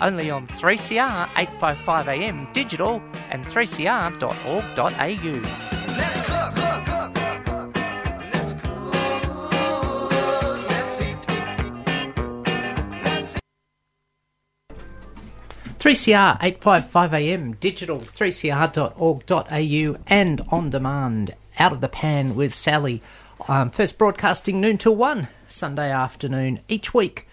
only 0.00 0.30
on 0.30 0.46
3CR 0.46 1.28
855am 1.28 2.52
digital 2.52 3.02
and 3.30 3.44
3cr.org.au. 3.44 4.78
Let's 5.96 6.20
cook, 6.22 6.54
cook, 6.54 6.84
cook, 6.84 7.14
cook, 7.14 7.44
cook. 7.46 7.76
Let's 8.32 8.52
cook. 8.54 8.92
Let's 10.68 11.00
eat. 11.00 11.18
Let's 13.04 13.36
eat. 13.36 13.42
3CR 15.78 16.40
855am 16.40 17.60
digital 17.60 17.98
3cr.org.au 17.98 19.96
and 20.06 20.40
on 20.50 20.70
demand 20.70 21.34
out 21.58 21.72
of 21.72 21.80
the 21.80 21.88
pan 21.88 22.34
with 22.34 22.54
Sally. 22.54 23.02
Um, 23.46 23.70
first 23.70 23.98
broadcasting 23.98 24.60
noon 24.60 24.78
till 24.78 24.96
1 24.96 25.28
Sunday 25.48 25.90
afternoon 25.90 26.60
each 26.68 26.92
week. 26.92 27.26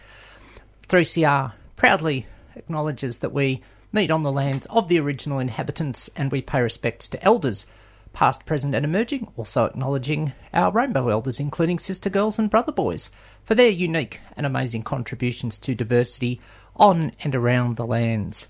3CR 0.88 1.54
proudly 1.76 2.28
acknowledges 2.56 3.20
that 3.20 3.32
we 3.32 3.62
meet 3.92 4.12
on 4.12 4.22
the 4.22 4.32
lands 4.32 4.66
of 4.68 4.88
the 4.88 5.00
original 5.00 5.40
inhabitants 5.40 6.10
and 6.16 6.32
we 6.32 6.42
pay 6.42 6.62
respects 6.62 7.08
to 7.08 7.24
elders, 7.24 7.66
past, 8.14 8.46
present, 8.46 8.76
and 8.76 8.86
emerging, 8.86 9.32
also 9.38 9.66
acknowledging 9.66 10.34
our 10.54 10.72
rainbow 10.72 11.10
elders, 11.10 11.40
including 11.40 11.80
sister 11.80 12.10
girls 12.10 12.40
and 12.40 12.50
brother 12.50 12.72
boys, 12.72 13.10
for 13.44 13.56
their 13.56 13.70
unique 13.70 14.22
and 14.36 14.46
amazing 14.46 14.84
contributions 14.84 15.60
to 15.60 15.76
diversity 15.76 16.40
on 16.76 17.12
and 17.24 17.36
around 17.36 17.76
the 17.76 17.86
lands. 17.86 18.48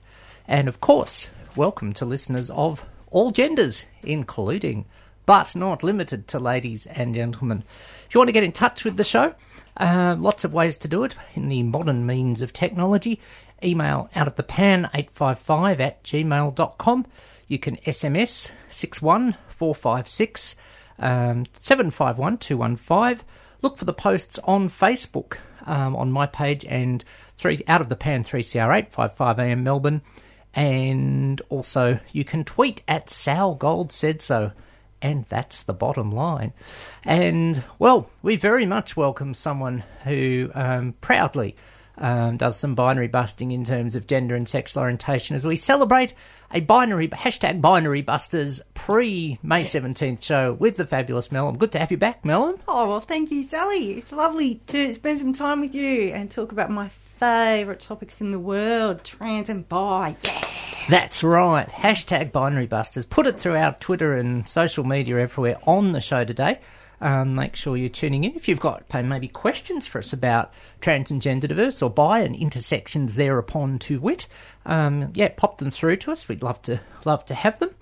And 0.47 0.67
of 0.67 0.81
course, 0.81 1.31
welcome 1.55 1.93
to 1.93 2.05
listeners 2.05 2.49
of 2.49 2.83
all 3.11 3.31
genders, 3.31 3.85
including 4.03 4.85
but 5.25 5.55
not 5.55 5.83
limited 5.83 6.27
to 6.27 6.39
ladies 6.39 6.85
and 6.85 7.15
gentlemen. 7.15 7.63
If 8.07 8.13
you 8.13 8.19
want 8.19 8.27
to 8.27 8.33
get 8.33 8.43
in 8.43 8.51
touch 8.51 8.83
with 8.83 8.97
the 8.97 9.03
show, 9.03 9.33
uh, 9.77 10.15
lots 10.17 10.43
of 10.43 10.53
ways 10.53 10.77
to 10.77 10.87
do 10.87 11.03
it 11.03 11.15
in 11.33 11.49
the 11.49 11.63
modern 11.63 12.05
means 12.05 12.41
of 12.41 12.53
technology. 12.53 13.19
Email 13.63 14.09
out 14.15 14.27
of 14.27 14.35
the 14.35 14.43
pan 14.43 14.89
855 14.93 15.81
at 15.81 16.03
gmail.com. 16.03 17.05
You 17.47 17.59
can 17.59 17.77
SMS 17.77 18.51
61456 18.69 20.55
um, 20.99 21.45
751 21.57 22.37
215. 22.37 23.25
Look 23.61 23.77
for 23.77 23.85
the 23.85 23.93
posts 23.93 24.39
on 24.43 24.69
Facebook 24.69 25.37
um, 25.65 25.95
on 25.95 26.11
my 26.11 26.25
page 26.25 26.65
and 26.65 27.03
three 27.37 27.61
out 27.67 27.81
of 27.81 27.89
the 27.89 27.95
pan 27.95 28.23
3CR8 28.23 28.91
55am 28.91 29.61
Melbourne. 29.61 30.01
And 30.53 31.41
also, 31.49 31.99
you 32.11 32.23
can 32.23 32.45
tweet 32.45 32.81
at 32.87 33.09
Sal 33.09 33.55
Gold 33.55 33.91
said 33.91 34.21
so. 34.21 34.51
And 35.01 35.25
that's 35.25 35.61
the 35.63 35.73
bottom 35.73 36.11
line. 36.11 36.53
And, 37.03 37.63
well, 37.77 38.09
we 38.21 38.37
very 38.37 38.65
much 38.65 38.95
welcome 38.95 39.33
someone 39.33 39.83
who 40.03 40.49
um, 40.55 40.93
proudly 41.01 41.55
um, 41.97 42.37
does 42.37 42.57
some 42.57 42.75
binary 42.75 43.07
busting 43.07 43.51
in 43.51 43.63
terms 43.63 43.95
of 43.95 44.07
gender 44.07 44.35
and 44.35 44.47
sexual 44.47 44.83
orientation 44.83 45.35
as 45.35 45.45
we 45.45 45.55
celebrate 45.55 46.13
a 46.51 46.61
binary, 46.61 47.07
hashtag 47.07 47.61
binary 47.61 48.01
busters 48.01 48.61
pre 48.73 49.39
May 49.41 49.61
17th 49.61 50.23
show 50.23 50.53
with 50.53 50.77
the 50.77 50.85
fabulous 50.85 51.31
Melon. 51.31 51.57
Good 51.57 51.71
to 51.73 51.79
have 51.79 51.91
you 51.91 51.97
back, 51.97 52.23
Melon. 52.23 52.57
Oh, 52.67 52.87
well, 52.87 52.99
thank 52.99 53.31
you, 53.31 53.43
Sally. 53.43 53.93
It's 53.93 54.11
lovely 54.11 54.61
to 54.67 54.93
spend 54.93 55.19
some 55.19 55.33
time 55.33 55.61
with 55.61 55.75
you 55.75 56.09
and 56.09 56.29
talk 56.29 56.51
about 56.51 56.69
my 56.69 56.87
favourite 56.87 57.79
topics 57.79 58.21
in 58.21 58.31
the 58.31 58.39
world 58.39 59.03
trans 59.03 59.49
and 59.49 59.67
bi. 59.67 60.15
Yeah. 60.23 60.41
That's 60.87 61.23
right. 61.23 61.67
Hashtag 61.67 62.31
binary 62.31 62.67
busters. 62.67 63.07
Put 63.07 63.25
it 63.25 63.39
through 63.39 63.55
our 63.55 63.73
Twitter 63.79 64.13
and 64.13 64.47
social 64.47 64.83
media 64.83 65.17
everywhere 65.17 65.57
on 65.65 65.93
the 65.93 66.01
show 66.01 66.23
today. 66.23 66.59
Um, 67.05 67.35
make 67.35 67.55
sure 67.55 67.77
you're 67.77 67.87
tuning 67.87 68.23
in. 68.23 68.35
If 68.35 68.47
you've 68.47 68.59
got 68.59 68.91
maybe 68.91 69.27
questions 69.27 69.85
for 69.85 69.99
us 69.99 70.11
about 70.11 70.51
trans 70.81 71.11
and 71.11 71.21
gender 71.21 71.47
diverse 71.47 71.83
or 71.83 71.91
bi 71.91 72.21
and 72.21 72.35
intersections 72.35 73.13
thereupon 73.13 73.77
to 73.77 73.99
wit, 73.99 74.25
um, 74.65 75.11
yeah, 75.13 75.27
pop 75.27 75.59
them 75.59 75.69
through 75.69 75.97
to 75.97 76.11
us. 76.11 76.27
We'd 76.27 76.41
love 76.41 76.63
to 76.63 76.79
love 77.05 77.23
to 77.25 77.35
have 77.35 77.59
them. 77.59 77.75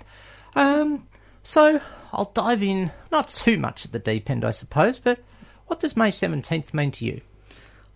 Um, 0.55 1.07
so 1.41 1.79
I'll 2.11 2.31
dive 2.33 2.61
in, 2.61 2.91
not 3.13 3.29
too 3.29 3.57
much 3.57 3.85
at 3.85 3.93
the 3.93 3.99
deep 3.99 4.29
end, 4.29 4.43
I 4.43 4.51
suppose, 4.51 4.99
but 4.99 5.19
what 5.67 5.79
does 5.79 5.95
May 5.95 6.09
17th 6.09 6.73
mean 6.73 6.91
to 6.91 7.05
you? 7.05 7.21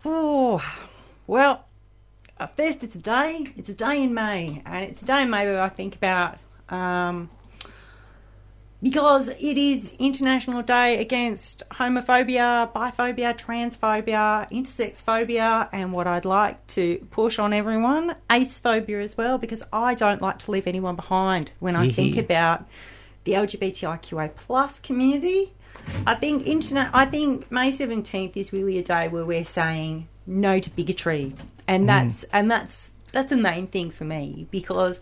Oh, 0.05 0.63
well, 1.27 1.65
uh, 2.39 2.47
first 2.47 2.85
it's 2.85 2.95
a 2.95 2.99
day. 2.99 3.47
It's 3.57 3.67
a 3.67 3.73
day 3.73 4.01
in 4.01 4.13
May, 4.13 4.61
and 4.65 4.85
it's 4.85 5.01
a 5.01 5.05
day 5.05 5.23
in 5.23 5.29
May 5.29 5.45
that 5.45 5.59
I 5.59 5.67
think 5.67 5.94
about 5.94 6.38
um, 6.69 7.29
because 8.81 9.29
it 9.29 9.57
is 9.57 9.93
International 9.97 10.61
Day 10.61 10.99
against 10.99 11.67
homophobia, 11.69 12.71
biphobia, 12.73 13.35
transphobia, 13.35 14.49
intersex 14.51 15.01
phobia, 15.01 15.67
and 15.71 15.91
what 15.91 16.05
I'd 16.05 16.25
like 16.25 16.65
to 16.67 16.97
push 17.09 17.39
on 17.39 17.53
everyone, 17.53 18.15
acephobia 18.29 19.03
as 19.03 19.17
well, 19.17 19.38
because 19.38 19.63
I 19.73 19.95
don't 19.95 20.21
like 20.21 20.38
to 20.39 20.51
leave 20.51 20.67
anyone 20.67 20.95
behind 20.95 21.51
when 21.59 21.75
I 21.75 21.89
think 21.89 22.17
about 22.17 22.67
the 23.23 23.33
LGBTIQA 23.33 24.35
plus 24.35 24.79
community. 24.79 25.53
I 26.05 26.15
think 26.15 26.45
internet. 26.45 26.89
I 26.94 27.05
think 27.05 27.51
May 27.51 27.71
seventeenth 27.71 28.38
is 28.38 28.51
really 28.51 28.77
a 28.77 28.83
day 28.83 29.07
where 29.07 29.25
we're 29.25 29.45
saying 29.45 30.07
no 30.25 30.59
to 30.59 30.69
bigotry, 30.71 31.33
and 31.67 31.83
mm. 31.83 31.88
that's 31.88 32.23
and 32.25 32.51
that's 32.51 32.91
that's 33.11 33.31
a 33.31 33.38
main 33.38 33.67
thing 33.67 33.89
for 33.89 34.03
me 34.03 34.47
because 34.51 34.99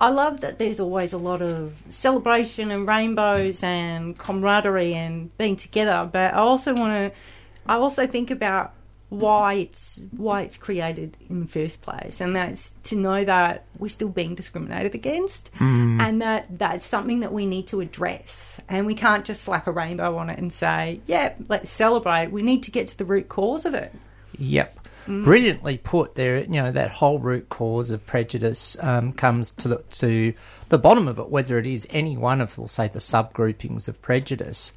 I 0.00 0.10
love 0.10 0.42
that 0.42 0.58
there's 0.58 0.78
always 0.78 1.12
a 1.12 1.18
lot 1.18 1.40
of 1.40 1.82
celebration 1.88 2.70
and 2.70 2.86
rainbows 2.86 3.62
and 3.62 4.16
camaraderie 4.18 4.94
and 4.94 5.36
being 5.38 5.56
together. 5.56 6.08
But 6.10 6.34
I 6.34 6.38
also 6.38 6.74
want 6.74 7.12
to. 7.12 7.18
I 7.66 7.74
also 7.76 8.06
think 8.06 8.30
about 8.30 8.72
why 9.08 9.54
it's 9.54 10.00
why 10.16 10.42
it's 10.42 10.56
created 10.56 11.16
in 11.30 11.40
the 11.40 11.46
first 11.46 11.80
place, 11.80 12.20
and 12.20 12.34
that's 12.34 12.74
to 12.84 12.96
know 12.96 13.24
that 13.24 13.64
we're 13.78 13.88
still 13.88 14.08
being 14.08 14.34
discriminated 14.34 14.94
against, 14.94 15.52
mm. 15.54 16.00
and 16.00 16.20
that 16.20 16.58
that's 16.58 16.84
something 16.84 17.20
that 17.20 17.32
we 17.32 17.46
need 17.46 17.66
to 17.68 17.80
address. 17.80 18.60
And 18.68 18.84
we 18.84 18.94
can't 18.94 19.24
just 19.24 19.42
slap 19.42 19.66
a 19.66 19.72
rainbow 19.72 20.16
on 20.16 20.28
it 20.28 20.38
and 20.38 20.52
say, 20.52 21.00
"Yeah, 21.06 21.34
let's 21.48 21.70
celebrate." 21.70 22.32
We 22.32 22.42
need 22.42 22.64
to 22.64 22.70
get 22.70 22.88
to 22.88 22.98
the 22.98 23.04
root 23.04 23.28
cause 23.28 23.64
of 23.64 23.74
it. 23.74 23.94
Yep. 24.38 24.75
Brilliantly 25.06 25.78
put 25.78 26.16
there. 26.16 26.38
You 26.38 26.62
know 26.62 26.72
that 26.72 26.90
whole 26.90 27.18
root 27.18 27.48
cause 27.48 27.90
of 27.90 28.04
prejudice 28.06 28.76
um, 28.82 29.12
comes 29.12 29.52
to 29.52 29.68
the 29.68 29.76
to 29.92 30.32
the 30.68 30.78
bottom 30.78 31.06
of 31.06 31.18
it, 31.18 31.28
whether 31.28 31.58
it 31.58 31.66
is 31.66 31.86
any 31.90 32.16
one 32.16 32.40
of, 32.40 32.58
we'll 32.58 32.66
say, 32.66 32.88
the 32.88 32.98
subgroupings 32.98 33.88
of 33.88 34.02
prejudice, 34.02 34.72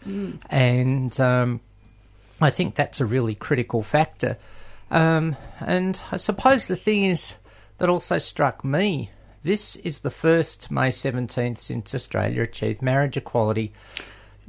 and 0.49 1.19
um, 1.19 1.61
I 2.39 2.51
think 2.51 2.75
that's 2.75 2.99
a 2.99 3.05
really 3.05 3.33
critical 3.33 3.81
factor. 3.81 4.37
Um, 4.91 5.35
and 5.59 5.99
I 6.11 6.17
suppose 6.17 6.67
the 6.67 6.75
thing 6.75 7.05
is 7.05 7.37
that 7.79 7.89
also 7.89 8.17
struck 8.17 8.63
me. 8.63 9.09
This 9.41 9.77
is 9.77 9.99
the 9.99 10.11
first 10.11 10.69
May 10.69 10.91
seventeenth 10.91 11.59
since 11.59 11.95
Australia 11.95 12.43
achieved 12.43 12.81
marriage 12.81 13.17
equality. 13.17 13.73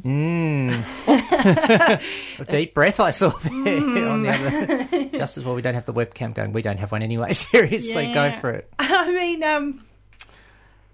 Mm. 0.02 2.00
a 2.40 2.44
deep 2.46 2.74
breath 2.74 3.00
I 3.00 3.10
saw 3.10 3.30
there 3.30 4.08
on 4.08 4.22
the 4.22 4.30
other. 4.30 5.16
Just 5.16 5.38
as 5.38 5.44
well, 5.44 5.54
we 5.54 5.62
don't 5.62 5.74
have 5.74 5.84
the 5.86 5.92
webcam 5.92 6.34
going. 6.34 6.52
We 6.52 6.62
don't 6.62 6.78
have 6.78 6.92
one 6.92 7.02
anyway. 7.02 7.32
Seriously, 7.34 8.12
go 8.12 8.32
for 8.32 8.50
it. 8.50 8.72
I 8.78 9.10
mean, 9.10 9.42
um, 9.42 9.84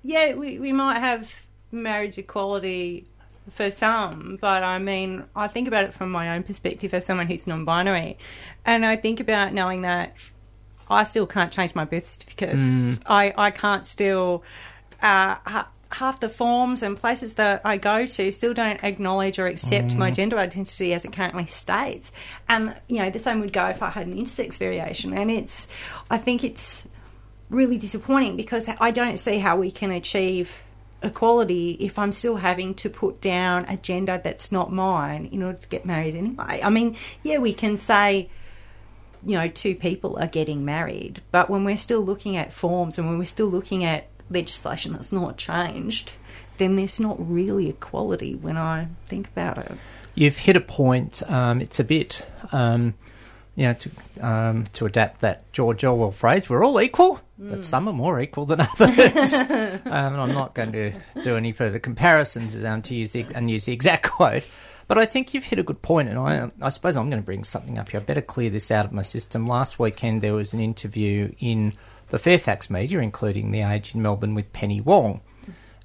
yeah, 0.03 0.35
we, 0.35 0.59
we 0.59 0.73
might 0.73 0.99
have 0.99 1.47
marriage 1.73 2.19
equality 2.19 3.07
for 3.51 3.71
some, 3.71 4.39
but 4.41 4.63
I 4.63 4.79
mean, 4.79 5.25
I 5.35 5.49
think 5.49 5.69
about 5.69 5.85
it 5.85 5.95
from 5.95 6.11
my 6.11 6.35
own 6.37 6.43
perspective 6.43 6.93
as 6.95 7.07
someone 7.07 7.27
who's 7.27 7.47
non 7.47 7.65
binary. 7.65 8.19
And 8.65 8.85
I 8.85 8.97
think 8.97 9.21
about 9.21 9.53
knowing 9.53 9.83
that 9.83 10.15
I 10.89 11.05
still 11.05 11.27
can't 11.27 11.53
change 11.53 11.75
my 11.75 11.85
birth 11.85 12.07
certificate. 12.07 12.57
I, 13.07 13.35
I 13.37 13.51
can't 13.51 13.87
still. 13.87 14.43
Uh, 15.03 15.37
ha- 15.45 15.69
half 15.93 16.21
the 16.21 16.29
forms 16.29 16.83
and 16.83 16.97
places 16.97 17.35
that 17.35 17.61
I 17.65 17.77
go 17.77 18.07
to 18.07 18.33
still 18.33 18.55
don't 18.55 18.83
acknowledge 18.83 19.39
or 19.39 19.47
accept 19.47 19.95
my 19.95 20.11
mm. 20.11 20.15
gender 20.15 20.39
identity 20.39 20.93
as 20.93 21.05
it 21.05 21.13
currently 21.13 21.47
states. 21.47 22.13
And, 22.49 22.75
you 22.89 22.99
know, 22.99 23.11
the 23.11 23.19
same 23.19 23.41
would 23.41 23.53
go 23.53 23.67
if 23.67 23.83
I 23.83 23.91
had 23.91 24.07
an 24.07 24.17
intersex 24.17 24.59
variation. 24.59 25.17
And 25.17 25.31
it's, 25.31 25.69
I 26.11 26.19
think 26.19 26.45
it's 26.45 26.87
really 27.51 27.79
disappointing 27.79 28.37
because 28.37 28.69
I 28.81 28.91
don't 28.91 29.19
see 29.19 29.39
how 29.39 29.57
we 29.57 29.71
can 29.71 29.91
achieve 29.91 30.51
equality 31.03 31.73
if 31.79 31.99
I'm 31.99 32.11
still 32.11 32.37
having 32.37 32.75
to 32.75 32.91
put 32.91 33.21
down 33.21 33.65
a 33.69 33.77
gender 33.77 34.21
that's 34.23 34.51
not 34.51 34.73
mine 34.73 35.29
in 35.31 35.43
order 35.43 35.59
to 35.59 35.69
get 35.69 35.85
married 35.85 36.15
anyway. 36.15 36.61
I 36.65 36.71
mean, 36.71 36.97
yeah, 37.23 37.39
we 37.39 37.55
can 37.55 37.77
say 37.77 38.29
you 39.25 39.37
know, 39.37 39.49
two 39.49 39.75
people 39.75 40.17
are 40.19 40.29
getting 40.29 40.65
married. 40.65 41.21
But 41.33 41.51
when 41.51 41.65
we're 41.65 41.77
still 41.77 42.01
looking 42.01 42.37
at 42.37 42.53
forms 42.53 42.97
and 42.97 43.09
when 43.09 43.19
we're 43.19 43.25
still 43.25 43.49
looking 43.49 43.85
at 43.85 44.07
legislation 44.31 44.93
that's 44.93 45.13
not 45.13 45.37
changed, 45.37 46.17
then 46.59 46.77
there's 46.77 47.01
not 47.01 47.17
really 47.19 47.69
equality 47.69 48.35
when 48.35 48.57
I 48.57 48.89
think 49.07 49.29
about 49.29 49.59
it. 49.59 49.73
You've 50.15 50.37
hit 50.39 50.57
a 50.57 50.61
point. 50.61 51.23
Um, 51.31 51.61
it's 51.61 51.79
a 51.79 51.85
bit, 51.85 52.27
um, 52.53 52.95
you 53.55 53.65
know, 53.65 53.75
to 53.75 53.91
um, 54.27 54.67
to 54.73 54.87
adapt 54.87 55.21
that 55.21 55.51
George 55.53 55.85
Orwell 55.85 56.11
phrase, 56.11 56.49
"We're 56.49 56.65
all 56.65 56.81
equal, 56.81 57.21
but 57.39 57.67
some 57.67 57.87
are 57.89 57.93
more 57.93 58.21
equal 58.21 58.47
than 58.47 58.61
others." 58.81 59.35
um, 59.35 59.49
and 59.85 60.17
I'm 60.17 60.33
not 60.33 60.55
going 60.55 60.73
to 60.73 60.93
do 61.23 61.37
any 61.37 61.53
further 61.53 61.79
comparisons 61.79 62.63
um, 62.65 62.83
to 62.83 62.95
use 62.95 63.13
the 63.13 63.27
and 63.35 63.51
use 63.51 63.67
the 63.67 63.73
exact 63.73 64.03
quote. 64.11 64.49
But 64.89 64.99
I 64.99 65.07
think 65.07 65.35
you've 65.35 65.45
hit 65.45 65.59
a 65.59 65.65
good 65.65 65.83
point, 65.83 66.09
and 66.09 66.19
I, 66.19 66.51
I 66.63 66.69
suppose 66.69 66.97
I'm 66.97 67.11
going 67.11 67.21
to 67.21 67.27
bring 67.27 67.43
something 67.43 67.79
up 67.79 67.89
here. 67.89 68.01
I 68.01 68.05
better 68.05 68.21
clear 68.21 68.51
this 68.51 68.71
out 68.71 68.85
of 68.85 68.93
my 68.93 69.03
system. 69.03 69.47
Last 69.47 69.79
weekend 69.79 70.23
there 70.23 70.35
was 70.35 70.53
an 70.53 70.61
interview 70.61 71.33
in 71.41 71.73
the 72.09 72.19
Fairfax 72.19 72.71
media, 72.71 73.01
including 73.01 73.51
The 73.51 73.63
Age 73.63 73.95
in 73.95 74.03
Melbourne, 74.03 74.35
with 74.35 74.53
Penny 74.53 74.81
Wong, 74.81 75.21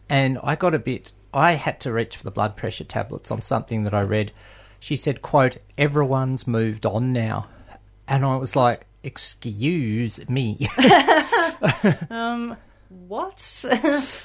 and 0.08 0.38
I 0.44 0.56
got 0.56 0.76
a 0.76 0.80
bit. 0.80 1.12
I 1.34 1.54
had 1.54 1.80
to 1.82 1.94
reach 1.94 2.18
for 2.18 2.24
the 2.24 2.32
blood 2.32 2.56
pressure 2.56 2.84
tablets 2.84 3.32
on 3.32 3.42
something 3.42 3.84
that 3.86 3.94
I 3.94 4.02
read. 4.02 4.34
She 4.80 4.96
said, 4.96 5.22
"quote 5.24 5.58
Everyone's 5.78 6.46
moved 6.46 6.86
on 6.86 7.12
now," 7.12 7.48
and 8.08 8.24
I 8.24 8.36
was 8.36 8.56
like, 8.56 8.86
"Excuse 9.04 10.28
me." 10.30 10.68
Um, 12.10 12.58
What? 12.92 13.64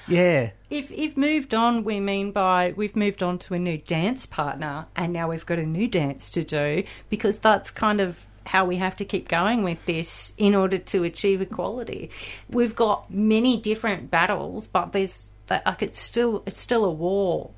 yeah, 0.08 0.50
if 0.70 0.90
if 0.90 1.16
moved 1.16 1.54
on, 1.54 1.84
we 1.84 2.00
mean 2.00 2.32
by 2.32 2.74
we've 2.74 2.96
moved 2.96 3.22
on 3.22 3.38
to 3.40 3.54
a 3.54 3.60
new 3.60 3.78
dance 3.78 4.26
partner, 4.26 4.86
and 4.96 5.12
now 5.12 5.28
we've 5.28 5.46
got 5.46 5.60
a 5.60 5.66
new 5.66 5.86
dance 5.86 6.30
to 6.30 6.42
do 6.42 6.82
because 7.08 7.36
that's 7.36 7.70
kind 7.70 8.00
of 8.00 8.24
how 8.46 8.64
we 8.64 8.76
have 8.76 8.96
to 8.96 9.04
keep 9.04 9.28
going 9.28 9.62
with 9.62 9.84
this 9.86 10.34
in 10.36 10.56
order 10.56 10.78
to 10.78 11.04
achieve 11.04 11.40
equality. 11.40 12.10
We've 12.48 12.74
got 12.74 13.08
many 13.08 13.56
different 13.56 14.10
battles, 14.10 14.66
but 14.66 14.90
there's 14.92 15.30
like 15.48 15.82
it's 15.82 16.00
still 16.00 16.42
it's 16.44 16.58
still 16.58 16.84
a 16.84 16.90
war 16.90 17.50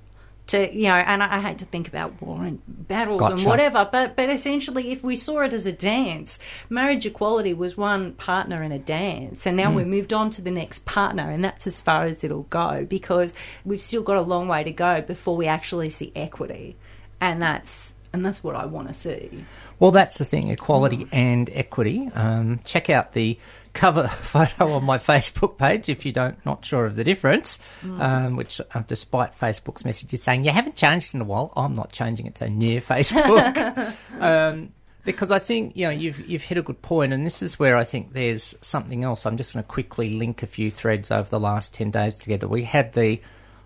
to 0.49 0.75
you 0.75 0.89
know 0.89 0.95
and 0.95 1.23
I, 1.23 1.37
I 1.37 1.41
hate 1.41 1.59
to 1.59 1.65
think 1.65 1.89
about 1.89 2.21
war 2.21 2.43
and 2.43 2.61
battles 2.67 3.23
and 3.23 3.45
whatever 3.45 3.89
but 3.91 4.17
but 4.17 4.29
essentially 4.31 4.91
if 4.91 5.05
we 5.05 5.15
saw 5.15 5.41
it 5.41 5.53
as 5.53 5.67
a 5.67 5.73
dance 5.73 6.39
marriage 6.69 7.07
equality 7.07 7.55
was 7.55 7.77
one 7.77 8.13
partner 8.15 8.63
in 8.63 8.73
a 8.73 8.79
dance 8.79 9.47
and 9.47 9.57
now 9.57 9.71
hmm. 9.71 9.77
we've 9.77 9.87
moved 9.87 10.13
on 10.13 10.31
to 10.33 10.43
the 10.43 10.51
next 10.51 10.85
partner 10.85 11.31
and 11.31 11.45
that's 11.45 11.67
as 11.67 11.81
far 11.81 12.05
as 12.05 12.25
it'll 12.25 12.43
go 12.45 12.85
because 12.89 13.35
we've 13.65 13.81
still 13.81 14.03
got 14.03 14.17
a 14.17 14.23
long 14.23 14.49
way 14.49 14.65
to 14.65 14.73
go 14.73 15.01
before 15.01 15.37
we 15.37 15.47
actually 15.47 15.91
see 15.91 16.13
equity 16.17 16.77
and 17.21 17.43
that's 17.43 17.95
and 18.13 18.25
that's 18.25 18.43
what 18.43 18.57
I 18.57 18.65
want 18.65 18.89
to 18.89 18.95
see 18.95 19.45
Well, 19.81 19.91
that's 19.93 20.19
the 20.19 20.25
thing 20.25 20.51
equality 20.51 21.07
and 21.13 21.49
equity. 21.53 22.11
Um, 22.15 22.61
check 22.65 22.91
out 22.91 23.13
the 23.13 23.39
cover 23.73 24.09
photo 24.23 24.73
on 24.73 24.85
my 24.85 24.99
Facebook 24.99 25.57
page 25.57 25.89
if 25.89 26.05
you 26.05 26.13
don't 26.13 26.45
not 26.45 26.65
sure 26.65 26.85
of 26.85 26.97
the 26.97 27.05
difference. 27.05 27.59
Um, 27.85 28.37
which, 28.37 28.61
uh, 28.61 28.83
despite 28.87 29.39
Facebook's 29.39 29.85
messages 29.85 30.23
saying 30.23 30.45
you 30.45 30.51
haven't 30.51 30.77
changed 30.77 31.15
in 31.15 31.21
a 31.21 31.25
while, 31.25 31.53
I'm 31.57 31.75
not 31.75 31.93
changing 31.93 32.27
it 32.27 32.37
to 32.37 32.49
near 32.49 32.81
Facebook. 32.81 33.95
um, 34.21 34.73
because 35.05 35.31
I 35.31 35.39
think 35.39 35.77
you 35.77 35.85
know 35.85 35.91
you've 35.91 36.29
you've 36.29 36.43
hit 36.43 36.59
a 36.59 36.63
good 36.63 36.83
point, 36.83 37.13
and 37.13 37.25
this 37.25 37.41
is 37.41 37.59
where 37.59 37.77
I 37.77 37.85
think 37.85 38.13
there's 38.13 38.57
something 38.61 39.05
else. 39.05 39.25
I'm 39.25 39.37
just 39.37 39.55
going 39.55 39.63
to 39.63 39.69
quickly 39.69 40.11
link 40.11 40.43
a 40.43 40.47
few 40.47 40.71
threads 40.71 41.11
over 41.11 41.29
the 41.31 41.41
last 41.41 41.73
ten 41.73 41.91
days 41.91 42.15
together. 42.15 42.49
We 42.49 42.65
had 42.65 42.93
the, 42.93 43.21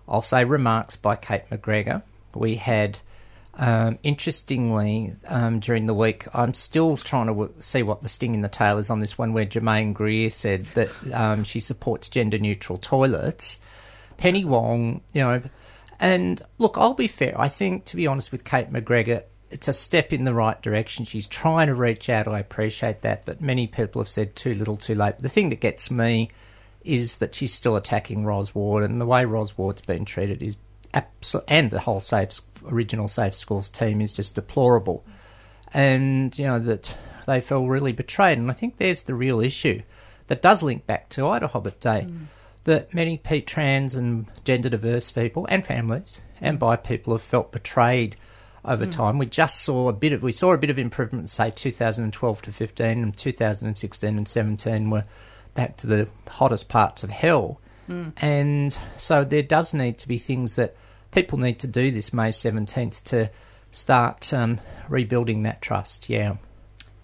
I'll 0.07 0.21
say, 0.21 0.45
remarks 0.45 0.95
by 0.95 1.15
Cate 1.15 1.49
McGregor. 1.49 2.03
We 2.33 2.55
had 2.55 2.99
um, 3.55 3.99
interestingly, 4.01 5.13
um, 5.27 5.59
during 5.59 5.85
the 5.85 5.93
week, 5.93 6.25
I'm 6.33 6.53
still 6.53 6.97
trying 6.97 7.27
to 7.27 7.33
w- 7.33 7.53
see 7.59 7.83
what 7.83 8.01
the 8.01 8.09
sting 8.09 8.33
in 8.33 8.41
the 8.41 8.49
tail 8.49 8.79
is 8.79 8.89
on 8.89 8.99
this 8.99 9.17
one, 9.17 9.33
where 9.33 9.45
Germaine 9.45 9.93
Greer 9.93 10.29
said 10.29 10.61
that 10.61 10.89
um, 11.13 11.43
she 11.43 11.59
supports 11.59 12.09
gender 12.09 12.39
neutral 12.39 12.77
toilets. 12.79 13.59
Penny 14.17 14.43
Wong, 14.43 15.01
you 15.13 15.21
know, 15.21 15.41
and 15.99 16.41
look, 16.57 16.77
I'll 16.77 16.95
be 16.95 17.07
fair. 17.07 17.39
I 17.39 17.47
think, 17.47 17.85
to 17.85 17.95
be 17.95 18.07
honest 18.07 18.31
with 18.31 18.43
Cate 18.43 18.71
McGregor, 18.71 19.23
it's 19.51 19.67
a 19.67 19.73
step 19.73 20.11
in 20.11 20.23
the 20.23 20.33
right 20.33 20.59
direction. 20.61 21.05
She's 21.05 21.27
trying 21.27 21.67
to 21.67 21.75
reach 21.75 22.09
out. 22.09 22.27
I 22.27 22.39
appreciate 22.39 23.01
that, 23.03 23.23
but 23.23 23.39
many 23.39 23.67
people 23.67 24.01
have 24.01 24.09
said 24.09 24.35
too 24.35 24.55
little, 24.55 24.77
too 24.77 24.95
late. 24.95 25.19
The 25.19 25.29
thing 25.29 25.49
that 25.49 25.59
gets 25.59 25.91
me 25.91 26.31
is 26.83 27.17
that 27.17 27.35
she's 27.35 27.53
still 27.53 27.75
attacking 27.75 28.25
Roz 28.25 28.55
Ward, 28.55 28.83
and 28.83 28.99
the 28.99 29.05
way 29.05 29.25
Roz 29.25 29.57
Ward's 29.57 29.81
been 29.81 30.05
treated 30.05 30.41
is 30.41 30.57
abso- 30.93 31.43
and 31.47 31.71
the 31.71 31.79
whole 31.79 31.99
safe 31.99 32.41
original 32.67 33.07
Safe 33.07 33.35
Schools 33.35 33.69
team 33.69 34.01
is 34.01 34.13
just 34.13 34.35
deplorable, 34.35 35.03
and 35.73 36.37
you 36.37 36.45
know 36.45 36.59
that 36.59 36.95
they 37.25 37.41
feel 37.41 37.67
really 37.67 37.91
betrayed. 37.91 38.37
And 38.37 38.49
I 38.49 38.53
think 38.53 38.77
there's 38.77 39.03
the 39.03 39.15
real 39.15 39.39
issue 39.39 39.81
that 40.27 40.41
does 40.41 40.63
link 40.63 40.85
back 40.85 41.09
to 41.09 41.21
IDAHOBIT 41.21 41.79
Day. 41.79 42.07
Mm. 42.07 42.25
That 42.65 42.93
many 42.93 43.17
P 43.17 43.41
trans 43.41 43.93
and 43.93 44.25
gender 44.45 44.69
diverse 44.69 45.11
people 45.11 45.45
and 45.49 45.65
families 45.65 46.21
and 46.39 46.57
bi 46.57 46.75
people 46.77 47.13
have 47.13 47.21
felt 47.21 47.51
betrayed 47.51 48.15
over 48.63 48.85
mm. 48.85 48.91
time. 48.91 49.17
We 49.17 49.25
just 49.25 49.61
saw 49.61 49.89
a 49.89 49.93
bit 49.93 50.13
of 50.13 50.23
we 50.23 50.31
saw 50.31 50.53
a 50.53 50.57
bit 50.57 50.69
of 50.69 50.79
improvement, 50.79 51.29
say 51.29 51.51
2012 51.51 52.41
to 52.43 52.51
15, 52.51 52.85
and 52.87 53.17
2016 53.17 54.17
and 54.17 54.27
17 54.27 54.89
were 54.89 55.05
back 55.53 55.77
to 55.77 55.87
the 55.87 56.07
hottest 56.27 56.69
parts 56.69 57.03
of 57.03 57.09
hell. 57.09 57.59
Mm. 57.89 58.13
And 58.17 58.77
so 58.97 59.23
there 59.23 59.43
does 59.43 59.73
need 59.73 59.97
to 59.99 60.07
be 60.07 60.17
things 60.17 60.55
that 60.55 60.75
people 61.13 61.39
need 61.39 61.59
to 61.59 61.67
do 61.67 61.91
this 61.91 62.11
May 62.13 62.29
17th 62.29 63.03
to 63.05 63.29
start 63.71 64.33
um, 64.33 64.59
rebuilding 64.89 65.43
that 65.43 65.61
trust. 65.61 66.09
Yeah. 66.09 66.37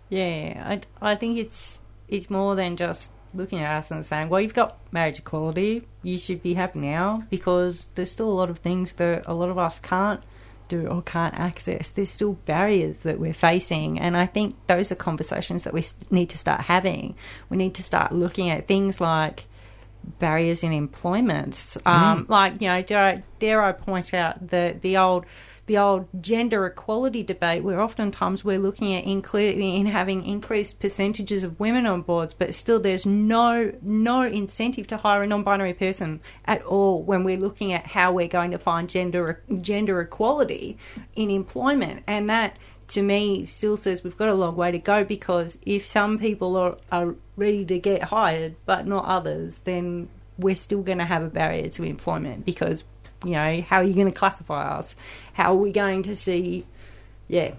Yeah, 0.10 0.64
I, 1.02 1.12
I 1.12 1.16
think 1.16 1.38
it's 1.38 1.80
it's 2.08 2.30
more 2.30 2.56
than 2.56 2.76
just 2.76 3.12
looking 3.34 3.60
at 3.60 3.78
us 3.78 3.92
and 3.92 4.04
saying, 4.04 4.30
well, 4.30 4.42
you've 4.42 4.56
got 4.56 4.80
marriage 4.92 5.20
equality, 5.20 5.86
you 6.02 6.18
should 6.18 6.42
be 6.42 6.56
happy 6.56 6.80
now 6.80 7.24
because 7.30 7.86
there's 7.94 8.12
still 8.12 8.30
a 8.30 8.34
lot 8.34 8.50
of 8.50 8.58
things 8.58 8.94
that 8.94 9.28
a 9.28 9.34
lot 9.34 9.50
of 9.50 9.60
us 9.60 9.78
can't 9.78 10.22
do 10.68 10.88
or 10.88 11.04
can't 11.04 11.38
access. 11.38 11.92
There's 11.92 12.10
still 12.10 12.34
barriers 12.34 13.04
that 13.04 13.20
we're 13.20 13.34
facing, 13.34 14.00
and 14.00 14.18
I 14.18 14.26
think 14.26 14.56
those 14.68 14.92
are 14.92 14.96
conversations 14.96 15.64
that 15.64 15.74
we 15.74 15.84
need 16.10 16.30
to 16.30 16.38
start 16.38 16.62
having. 16.62 17.16
We 17.50 17.58
need 17.58 17.76
to 17.76 17.84
start 17.84 18.12
looking 18.12 18.50
at 18.50 18.68
things 18.68 19.00
like 19.00 19.46
barriers 20.19 20.63
in 20.63 20.72
employment. 20.72 21.78
Um, 21.86 22.25
Like 22.30 22.62
you 22.62 22.72
know, 22.72 22.81
dare 22.81 23.04
I, 23.04 23.24
dare 23.40 23.62
I 23.62 23.72
point 23.72 24.13
out 24.13 24.48
the 24.48 24.78
the 24.81 24.98
old 24.98 25.25
the 25.66 25.78
old 25.78 26.07
gender 26.19 26.66
equality 26.66 27.22
debate, 27.22 27.63
where 27.63 27.80
oftentimes 27.80 28.44
we're 28.44 28.57
looking 28.57 28.96
at 28.96 29.04
including 29.04 29.75
in 29.75 29.86
having 29.86 30.25
increased 30.25 30.80
percentages 30.80 31.44
of 31.44 31.60
women 31.60 31.86
on 31.86 32.01
boards, 32.01 32.34
but 32.34 32.56
still 32.56 32.80
there's 32.80 33.06
no 33.06 33.72
no 33.83 34.24
incentive 34.24 34.88
to 34.88 34.97
hire 34.97 35.21
a 35.21 35.28
non-binary 35.28 35.76
person 35.76 36.21
at 36.45 36.64
all 36.64 37.04
when 37.04 37.24
we're 37.24 37.38
looking 37.38 37.71
at 37.71 37.85
how 37.85 38.12
we're 38.12 38.28
going 38.28 38.50
to 38.50 38.57
find 38.57 38.90
gender 38.90 39.44
gender 39.62 40.02
equality 40.02 40.76
in 41.16 41.30
employment, 41.30 42.02
and 42.07 42.28
that 42.30 42.57
to 42.90 43.02
me 43.02 43.46
still 43.46 43.78
says 43.78 44.04
we've 44.04 44.18
got 44.18 44.30
a 44.30 44.34
long 44.34 44.56
way 44.56 44.72
to 44.72 44.80
go 44.80 45.04
because 45.04 45.58
if 45.66 45.86
some 45.86 46.18
people 46.18 46.58
are, 46.58 46.78
are 46.92 47.16
ready 47.38 47.66
to 47.66 47.80
get 47.80 48.04
hired 48.04 48.56
but 48.66 48.86
not 48.88 49.06
others, 49.06 49.62
then 49.62 50.10
we're 50.38 50.56
still 50.56 50.81
going 50.81 50.98
to 50.98 51.06
have 51.06 51.24
a 51.24 51.30
barrier 51.30 51.69
to 51.69 51.84
employment 51.84 52.46
because, 52.46 52.84
you 53.24 53.31
know, 53.31 53.62
how 53.62 53.78
are 53.78 53.84
you 53.84 53.94
going 53.94 54.12
to 54.12 54.18
classify 54.18 54.78
us? 54.78 54.96
How 55.34 55.54
are 55.54 55.58
we 55.58 55.72
going 55.72 56.04
to 56.04 56.16
see, 56.16 56.66
yeah. 57.28 57.52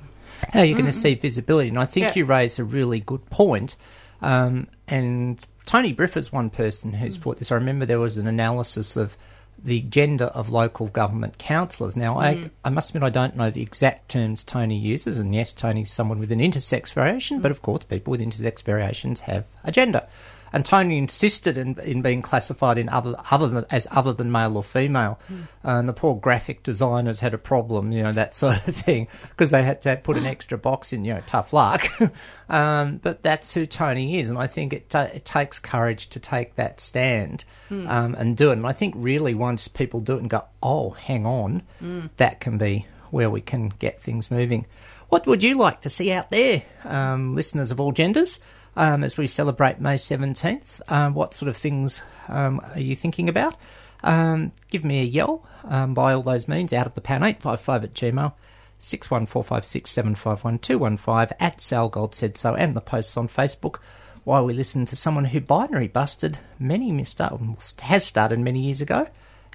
how 0.53 0.61
are 0.61 0.65
you're 0.65 0.79
going 0.79 0.91
to 0.91 0.93
see 0.93 1.15
visibility. 1.15 1.69
And 1.69 1.79
I 1.79 1.85
think 1.85 2.07
Yeah. 2.09 2.13
you 2.17 2.25
raise 2.25 2.59
a 2.59 2.65
really 2.65 3.01
good 3.01 3.25
point. 3.31 3.77
Um, 4.23 4.67
and 4.89 5.39
Tony 5.67 5.93
Briffa's 5.93 6.33
one 6.33 6.51
person 6.51 6.93
who's 6.93 7.17
fought 7.17 7.37
this. 7.39 7.53
I 7.53 7.55
remember 7.55 7.87
there 7.87 8.01
was 8.01 8.17
an 8.17 8.27
analysis 8.27 8.97
of 8.97 9.17
the 9.63 9.83
gender 9.83 10.27
of 10.27 10.51
local 10.51 10.89
government 10.89 11.39
councillors. 11.39 11.97
Now, 11.97 12.19
I, 12.19 12.35
mm. 12.35 12.51
I 12.65 12.71
must 12.71 12.91
admit, 12.91 13.03
I 13.03 13.11
don't 13.11 13.37
know 13.37 13.51
the 13.51 13.63
exact 13.63 14.11
terms 14.11 14.45
Tony 14.45 14.79
uses. 14.79 15.19
And 15.19 15.35
yes, 15.35 15.53
Tony's 15.53 15.91
someone 15.91 16.19
with 16.19 16.33
an 16.33 16.41
intersex 16.41 16.93
variation, 16.93 17.41
but 17.41 17.51
of 17.51 17.63
course, 17.63 17.85
people 17.85 18.11
with 18.11 18.21
intersex 18.21 18.63
variations 18.63 19.21
have 19.21 19.47
a 19.65 19.73
gender. 19.73 20.07
And 20.53 20.65
Tony 20.65 20.99
insisted 20.99 21.57
in, 21.57 21.79
in 21.81 22.03
being 22.03 22.23
classified 22.23 22.79
in 22.79 22.89
other 22.89 23.15
other 23.31 23.49
than 23.49 23.65
as 23.71 23.87
other 23.91 24.13
than 24.13 24.33
male 24.33 24.57
or 24.57 24.65
female, 24.65 25.19
and 25.63 25.89
the 25.89 25.93
poor 25.93 26.17
graphic 26.17 26.63
designers 26.63 27.21
had 27.21 27.35
a 27.35 27.39
problem, 27.39 27.93
you 27.93 28.03
know 28.03 28.13
that 28.13 28.35
sort 28.41 28.67
of 28.67 28.75
thing, 28.75 29.09
because 29.31 29.51
they 29.51 29.63
had 29.63 29.83
to 29.83 29.97
put 29.97 30.17
an 30.17 30.27
extra 30.27 30.59
box 30.59 30.93
in. 30.93 31.05
You 31.05 31.15
know, 31.15 31.23
tough 31.27 31.53
luck. 31.53 31.89
um, 32.49 32.99
but 32.99 33.23
that's 33.23 33.55
who 33.55 33.67
Tony 33.67 34.19
is, 34.19 34.31
and 34.31 34.39
I 34.39 34.47
think 34.47 34.73
it 34.73 34.91
ta- 34.91 35.11
it 35.13 35.25
takes 35.25 35.59
courage 35.59 36.09
to 36.09 36.21
take 36.21 36.57
that 36.57 36.81
stand 36.81 37.45
um, 37.71 38.15
and 38.15 38.37
do 38.37 38.51
it. 38.51 38.55
And 38.55 38.67
I 38.67 38.73
think 38.73 38.95
really 38.97 39.35
once 39.35 39.69
people 39.69 40.01
do 40.01 40.17
it 40.17 40.21
and 40.21 40.31
go, 40.31 40.45
oh, 40.63 40.91
hang 40.91 41.27
on, 41.27 41.63
that 42.17 42.41
can 42.41 42.59
be 42.59 42.87
where 43.11 43.31
we 43.31 43.41
can 43.41 43.69
get 43.69 44.01
things 44.01 44.31
moving. 44.31 44.67
What 45.09 45.27
would 45.27 45.43
you 45.43 45.57
like 45.57 45.81
to 45.83 45.89
see 45.89 46.13
out 46.13 46.31
there, 46.31 46.63
um, 46.85 47.35
listeners 47.35 47.71
of 47.71 47.81
all 47.81 47.93
genders? 47.93 48.41
Um, 48.77 49.05
as 49.05 49.17
we 49.17 49.27
celebrate 49.27 49.81
May 49.81 49.95
17th. 49.95 50.81
Um, 50.89 51.15
what 51.15 51.33
sort 51.35 51.49
of 51.49 51.57
things 51.57 52.03
um, 52.29 52.61
are 52.75 52.81
you 52.81 52.95
thinking 52.95 53.29
about? 53.29 53.57
Um, 54.03 54.53
give 54.71 54.85
me 54.85 55.01
a 55.01 55.05
yell 55.05 55.45
um, 55.65 55.95
by 55.95 56.15
all 56.15 56.23
those 56.23 56.49
means 56.49 56.73
out 56.73 56.87
of 56.87 56.95
the 56.95 57.01
pan 57.01 57.23
855 57.23 57.85
at 57.85 57.95
gmail. 57.95 58.33
61456751215 58.81 61.33
at 61.39 61.61
Sal 61.61 61.89
Gold 61.91 62.15
said 62.15 62.39
so 62.39 62.55
and 62.55 62.75
the 62.75 62.81
posts 62.81 63.19
on 63.19 63.29
Facebook 63.29 63.77
while 64.25 64.45
we 64.45 64.55
listen 64.55 64.87
to 64.87 64.97
someone 64.97 65.27
who 65.27 65.41
binary 65.41 65.89
busted 65.89 66.39
many 66.59 66.91
missed 66.91 67.19
has 67.19 68.05
started 68.05 68.39
many 68.39 68.61
years 68.61 68.81
ago 68.81 69.07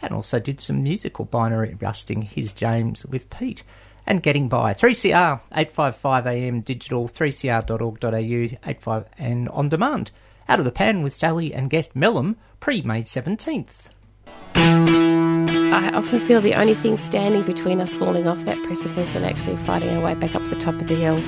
and 0.01 0.13
also 0.13 0.39
did 0.39 0.61
some 0.61 0.83
musical 0.83 1.25
binary 1.25 1.73
busting 1.73 2.21
his 2.21 2.51
James 2.51 3.05
with 3.05 3.29
Pete 3.29 3.63
and 4.07 4.21
getting 4.21 4.47
by 4.47 4.73
3CR 4.73 5.41
855 5.51 6.27
AM 6.27 6.61
digital 6.61 7.07
3cr.org.au 7.07 8.69
85 8.69 9.05
and 9.17 9.49
on 9.49 9.69
demand 9.69 10.11
out 10.47 10.59
of 10.59 10.65
the 10.65 10.71
pan 10.71 11.01
with 11.01 11.13
Sally 11.13 11.53
and 11.53 11.69
guest 11.69 11.95
Mellum 11.95 12.35
pre 12.59 12.81
May 12.81 13.01
17th. 13.01 13.89
I 14.55 15.91
often 15.93 16.19
feel 16.19 16.39
the 16.39 16.53
only 16.53 16.73
thing 16.73 16.97
standing 16.97 17.43
between 17.43 17.81
us 17.81 17.93
falling 17.93 18.27
off 18.27 18.45
that 18.45 18.61
precipice 18.63 19.15
and 19.15 19.25
actually 19.25 19.57
fighting 19.57 19.89
our 19.95 20.03
way 20.03 20.13
back 20.13 20.35
up 20.35 20.43
the 20.45 20.55
top 20.55 20.75
of 20.75 20.87
the 20.87 20.95
hill 20.95 21.21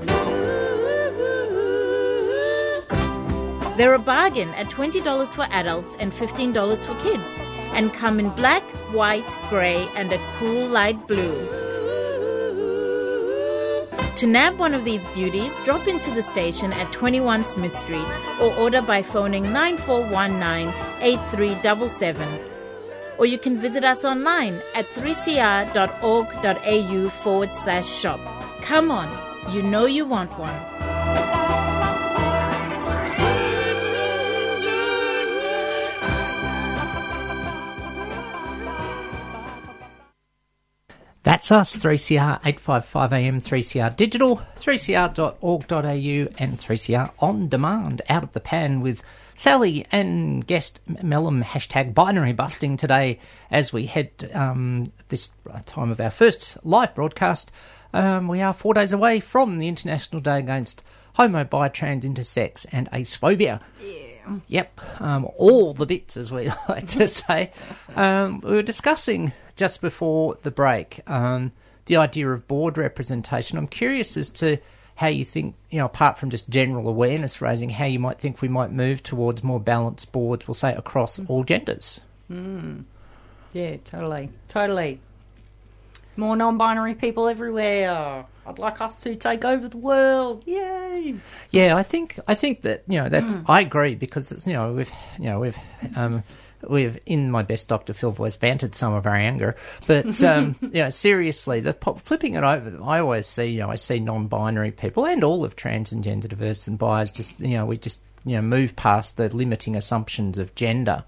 They're 3.77 3.93
a 3.93 3.99
bargain 3.99 4.49
at 4.55 4.71
$20 4.71 5.35
for 5.35 5.47
adults 5.51 5.95
and 6.01 6.11
$15 6.11 6.87
for 6.87 6.95
kids, 7.03 7.39
and 7.77 7.93
come 7.93 8.19
in 8.19 8.31
black, 8.31 8.63
white, 8.95 9.31
grey, 9.51 9.87
and 9.95 10.11
a 10.11 10.19
cool 10.39 10.69
light 10.69 11.07
blue. 11.07 11.37
To 14.17 14.27
nab 14.27 14.59
one 14.59 14.73
of 14.73 14.87
these 14.87 15.05
beauties, 15.09 15.53
drop 15.67 15.87
into 15.87 16.11
the 16.13 16.23
station 16.23 16.73
at 16.73 16.93
21 16.93 17.45
Smith 17.45 17.75
Street 17.75 18.09
or 18.41 18.55
order 18.55 18.81
by 18.81 19.03
phoning 19.03 19.53
9419 19.53 20.73
8377 21.03 22.50
or 23.21 23.27
you 23.27 23.39
can 23.39 23.57
visit 23.59 23.85
us 23.85 24.03
online 24.03 24.63
at 24.75 24.91
3cr.org.au 24.95 27.09
forward 27.11 27.55
slash 27.55 27.87
shop. 27.87 28.19
Come 28.63 28.91
on, 28.91 29.11
you 29.53 29.63
know 29.63 29.85
you 29.85 30.07
want 30.07 30.39
one. 30.39 30.59
That's 41.23 41.53
us, 41.53 41.77
3CR 41.77 42.41
855 42.47 43.13
AM, 43.13 43.43
3CR 43.43 43.95
Digital, 43.95 44.41
3cr.org.au, 44.57 46.35
and 46.39 46.59
3CR 46.59 47.13
On 47.19 47.49
Demand. 47.49 48.01
Out 48.09 48.23
of 48.23 48.33
the 48.33 48.41
pan 48.41 48.81
with 48.81 49.03
Sally 49.41 49.87
and 49.91 50.47
guest 50.47 50.83
Mellum 50.87 51.43
hashtag 51.43 51.95
binary 51.95 52.35
busting 52.35 52.77
today 52.77 53.19
as 53.51 53.73
we 53.73 53.87
head 53.87 54.31
um, 54.35 54.93
this 55.09 55.31
time 55.65 55.91
of 55.91 55.99
our 55.99 56.11
first 56.11 56.59
live 56.63 56.95
broadcast. 56.95 57.51
Um, 57.95 58.29
we 58.29 58.43
are 58.43 58.53
four 58.53 58.75
days 58.75 58.93
away 58.93 59.19
from 59.19 59.59
the 59.59 59.67
International 59.67 60.21
Day 60.21 60.41
Against 60.41 60.83
Homo, 61.15 61.45
Bi, 61.45 61.69
Trans, 61.69 62.05
Intersex, 62.05 62.67
and 62.71 62.91
Acephobia. 62.91 63.63
Yeah. 63.83 64.41
Yep, 64.49 65.01
um, 65.01 65.27
all 65.39 65.73
the 65.73 65.87
bits, 65.87 66.19
as 66.19 66.31
we 66.31 66.51
like 66.69 66.89
to 66.89 67.09
say. 67.09 67.51
Um, 67.97 68.43
we 68.43 68.51
were 68.51 68.63
discussing 68.63 69.33
just 69.57 69.81
before 69.81 70.37
the 70.43 70.51
break 70.51 71.01
um, 71.07 71.53
the 71.87 71.97
idea 71.97 72.31
of 72.31 72.47
board 72.47 72.77
representation. 72.77 73.57
I'm 73.57 73.69
curious 73.69 74.19
as 74.19 74.29
to 74.29 74.59
how 75.01 75.07
you 75.07 75.25
think, 75.25 75.55
you 75.71 75.79
know, 75.79 75.87
apart 75.87 76.19
from 76.19 76.29
just 76.29 76.51
general 76.51 76.87
awareness 76.87 77.41
raising, 77.41 77.71
how 77.71 77.87
you 77.87 77.99
might 77.99 78.19
think 78.19 78.43
we 78.43 78.49
might 78.49 78.71
move 78.71 79.03
towards 79.03 79.43
more 79.43 79.59
balanced 79.59 80.13
boards, 80.13 80.47
we'll 80.47 80.55
say, 80.55 80.75
across 80.75 81.19
mm. 81.19 81.25
all 81.31 81.43
genders. 81.43 82.03
Mm. 82.31 82.85
Yeah, 83.55 83.79
totally. 83.83 84.29
Totally. 84.49 85.01
More 86.19 86.37
non 86.37 86.59
binary 86.59 86.95
people 86.95 87.29
everywhere. 87.29 88.27
I'd 88.47 88.59
like 88.59 88.83
us 88.83 89.01
to 89.01 89.17
take 89.17 89.43
over 89.43 89.69
the 89.69 89.79
world. 89.79 90.43
Yay! 90.45 91.15
Yeah, 91.51 91.77
I 91.77 91.83
think 91.83 92.21
I 92.29 92.35
think 92.35 92.61
that 92.63 92.83
you 92.87 92.99
know 92.99 93.09
that's 93.09 93.35
mm. 93.35 93.45
I 93.49 93.63
agree 93.63 93.95
because 93.95 94.31
it's 94.31 94.47
you 94.47 94.53
know 94.53 94.75
we've 94.75 94.93
you 95.19 95.27
know 95.27 95.41
we've 95.41 95.59
um, 95.97 96.23
we've 96.69 96.99
in 97.07 97.31
my 97.31 97.43
best 97.43 97.69
Dr. 97.69 97.93
Phil 97.93 98.11
voice 98.11 98.37
bantered 98.37 98.75
some 98.75 98.93
of 98.93 99.07
our 99.07 99.15
anger, 99.15 99.57
but 99.87 100.23
um, 100.23 100.57
you 100.61 100.83
know 100.83 100.89
seriously, 100.89 101.61
the 101.61 101.73
pop, 101.73 102.01
flipping 102.01 102.35
it 102.35 102.45
over, 102.45 102.79
I 102.83 103.01
always 103.01 103.27
see 103.27 103.51
you 103.51 103.61
know 103.61 103.71
I 103.71 103.77
see 103.77 103.99
non-binary 103.99 104.73
people 104.73 105.07
and 105.07 105.25
all 105.25 105.45
of 105.45 105.57
trans 105.57 105.93
and 105.93 106.05
gender 106.05 106.29
diverse 106.29 106.67
and 106.67 106.79
bias 106.79 107.11
just 107.11 107.39
you 107.41 107.57
know 107.57 107.67
we 107.67 107.77
just 107.77 108.01
you 108.25 108.37
know 108.37 108.43
move 108.43 108.77
past 108.77 109.17
the 109.17 109.35
limiting 109.35 109.77
assumptions 109.77 110.39
of 110.39 110.55
gender 110.55 111.05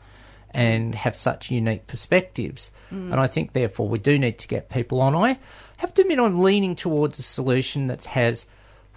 and 0.54 0.94
have 0.94 1.16
such 1.16 1.50
unique 1.50 1.87
perspectives. 1.87 2.71
And 2.90 3.14
I 3.14 3.26
think, 3.26 3.52
therefore, 3.52 3.88
we 3.88 3.99
do 3.99 4.18
need 4.18 4.38
to 4.38 4.49
get 4.49 4.68
people 4.68 5.00
on. 5.00 5.14
I 5.14 5.38
have 5.78 5.94
to 5.94 6.02
admit, 6.02 6.18
I'm 6.18 6.40
leaning 6.40 6.75
towards 6.75 7.18
a 7.18 7.23
solution 7.23 7.87
that 7.87 8.04
has 8.04 8.47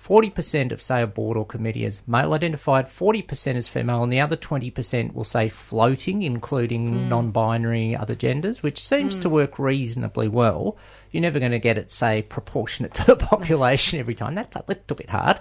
40% 0.05 0.71
of, 0.71 0.81
say, 0.83 1.01
a 1.01 1.07
board 1.07 1.35
or 1.35 1.45
committee 1.45 1.83
as 1.83 2.07
male 2.07 2.33
identified, 2.33 2.85
40% 2.85 3.55
as 3.55 3.67
female, 3.67 4.03
and 4.03 4.13
the 4.13 4.19
other 4.19 4.37
20% 4.37 5.15
will 5.15 5.23
say 5.23 5.49
floating, 5.49 6.21
including 6.21 6.87
hmm. 6.87 7.09
non 7.09 7.31
binary 7.31 7.95
other 7.95 8.13
genders, 8.13 8.61
which 8.61 8.83
seems 8.83 9.17
to 9.17 9.27
hmm. 9.27 9.33
work 9.33 9.57
reasonably 9.57 10.27
well. 10.27 10.77
You're 11.09 11.23
never 11.23 11.39
going 11.39 11.53
to 11.53 11.59
get 11.59 11.79
it, 11.79 11.89
say, 11.89 12.21
proportionate 12.21 12.93
to 12.95 13.05
the 13.05 13.15
population 13.31 13.99
every 13.99 14.13
time. 14.13 14.35
That's 14.35 14.55
a 14.55 14.63
little 14.67 14.95
bit 14.95 15.09
hard. 15.09 15.39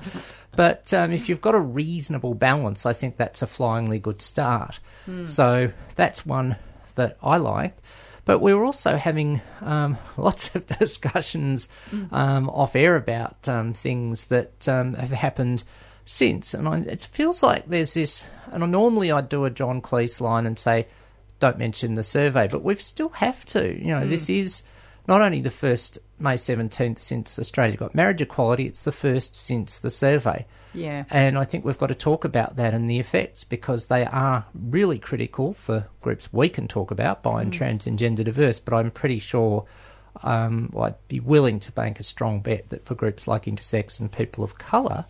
But 0.56 0.94
um, 0.94 1.12
if 1.12 1.28
you've 1.28 1.42
got 1.42 1.54
a 1.54 1.60
reasonable 1.60 2.34
balance, 2.34 2.86
I 2.86 2.94
think 2.94 3.18
that's 3.18 3.42
a 3.42 3.46
flyingly 3.46 3.98
good 3.98 4.22
start. 4.22 4.78
Hmm. 5.04 5.26
So 5.26 5.72
that's 5.94 6.24
one 6.24 6.56
that 6.94 7.18
I 7.22 7.36
liked. 7.36 7.82
But 8.24 8.38
we 8.38 8.54
were 8.54 8.64
also 8.64 8.96
having 8.96 9.42
um, 9.60 9.98
lots 10.16 10.54
of 10.54 10.66
discussions 10.66 11.68
um, 12.10 12.48
off 12.48 12.74
air 12.74 12.96
about 12.96 13.48
um, 13.48 13.72
things 13.72 14.28
that 14.28 14.68
um, 14.68 14.94
have 14.94 15.10
happened 15.10 15.64
since. 16.04 16.54
And 16.54 16.68
I, 16.68 16.78
it 16.78 17.08
feels 17.12 17.42
like 17.42 17.68
there's 17.68 17.94
this, 17.94 18.28
and 18.50 18.70
normally 18.70 19.12
I'd 19.12 19.28
do 19.28 19.44
a 19.44 19.50
John 19.50 19.82
Cleese 19.82 20.20
line 20.20 20.46
and 20.46 20.58
say, 20.58 20.86
don't 21.40 21.58
mention 21.58 21.94
the 21.94 22.02
survey, 22.02 22.48
but 22.48 22.62
we 22.62 22.74
still 22.76 23.10
have 23.10 23.44
to. 23.46 23.78
You 23.78 23.88
know, 23.88 24.06
this 24.06 24.30
is 24.30 24.62
not 25.06 25.20
only 25.20 25.40
the 25.40 25.50
first 25.50 25.98
May 26.24 26.34
17th 26.34 26.98
since 26.98 27.38
Australia 27.38 27.76
got 27.76 27.94
marriage 27.94 28.20
equality, 28.20 28.66
it's 28.66 28.82
the 28.82 28.92
first 28.92 29.36
since 29.36 29.78
the 29.78 29.90
survey. 29.90 30.46
Yeah. 30.72 31.04
And 31.10 31.38
I 31.38 31.44
think 31.44 31.64
we've 31.64 31.78
got 31.78 31.88
to 31.88 31.94
talk 31.94 32.24
about 32.24 32.56
that 32.56 32.74
and 32.74 32.90
the 32.90 32.98
effects 32.98 33.44
because 33.44 33.84
they 33.84 34.04
are 34.06 34.46
really 34.54 34.98
critical 34.98 35.52
for 35.52 35.86
groups 36.00 36.32
we 36.32 36.48
can 36.48 36.66
talk 36.66 36.90
about, 36.90 37.22
bi 37.22 37.42
and 37.42 37.52
trans 37.52 37.86
and 37.86 37.98
gender 37.98 38.24
diverse. 38.24 38.58
But 38.58 38.74
I'm 38.74 38.90
pretty 38.90 39.20
sure 39.20 39.66
um, 40.22 40.70
well, 40.72 40.86
I'd 40.86 41.08
be 41.08 41.20
willing 41.20 41.60
to 41.60 41.72
bank 41.72 42.00
a 42.00 42.04
strong 42.04 42.40
bet 42.40 42.70
that 42.70 42.86
for 42.86 42.94
groups 42.94 43.26
like 43.26 43.44
intersex 43.44 44.00
and 44.00 44.10
people 44.10 44.44
of 44.44 44.58
colour 44.58 45.06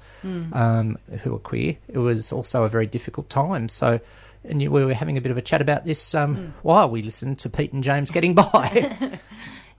um, 0.52 0.98
who 1.20 1.34
are 1.34 1.38
queer, 1.38 1.76
it 1.88 1.98
was 1.98 2.32
also 2.32 2.64
a 2.64 2.68
very 2.68 2.86
difficult 2.86 3.28
time. 3.28 3.68
So, 3.68 4.00
and 4.44 4.58
we 4.58 4.84
were 4.84 4.94
having 4.94 5.16
a 5.16 5.20
bit 5.20 5.30
of 5.30 5.36
a 5.36 5.42
chat 5.42 5.60
about 5.60 5.84
this 5.84 6.14
um, 6.14 6.54
while 6.62 6.88
we 6.88 7.02
listened 7.02 7.38
to 7.40 7.50
Pete 7.50 7.72
and 7.72 7.84
James 7.84 8.10
getting 8.10 8.34
by. 8.34 9.20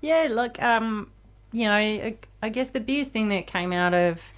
Yeah, 0.02 0.28
look, 0.30 0.62
um, 0.62 1.10
you 1.56 1.68
know, 1.68 2.14
I, 2.44 2.50
guess 2.50 2.70
the 2.70 2.82
biggest 2.82 3.12
thing 3.12 3.30
that 3.30 3.48
came 3.48 3.72
out 3.72 3.94
of 3.94 4.34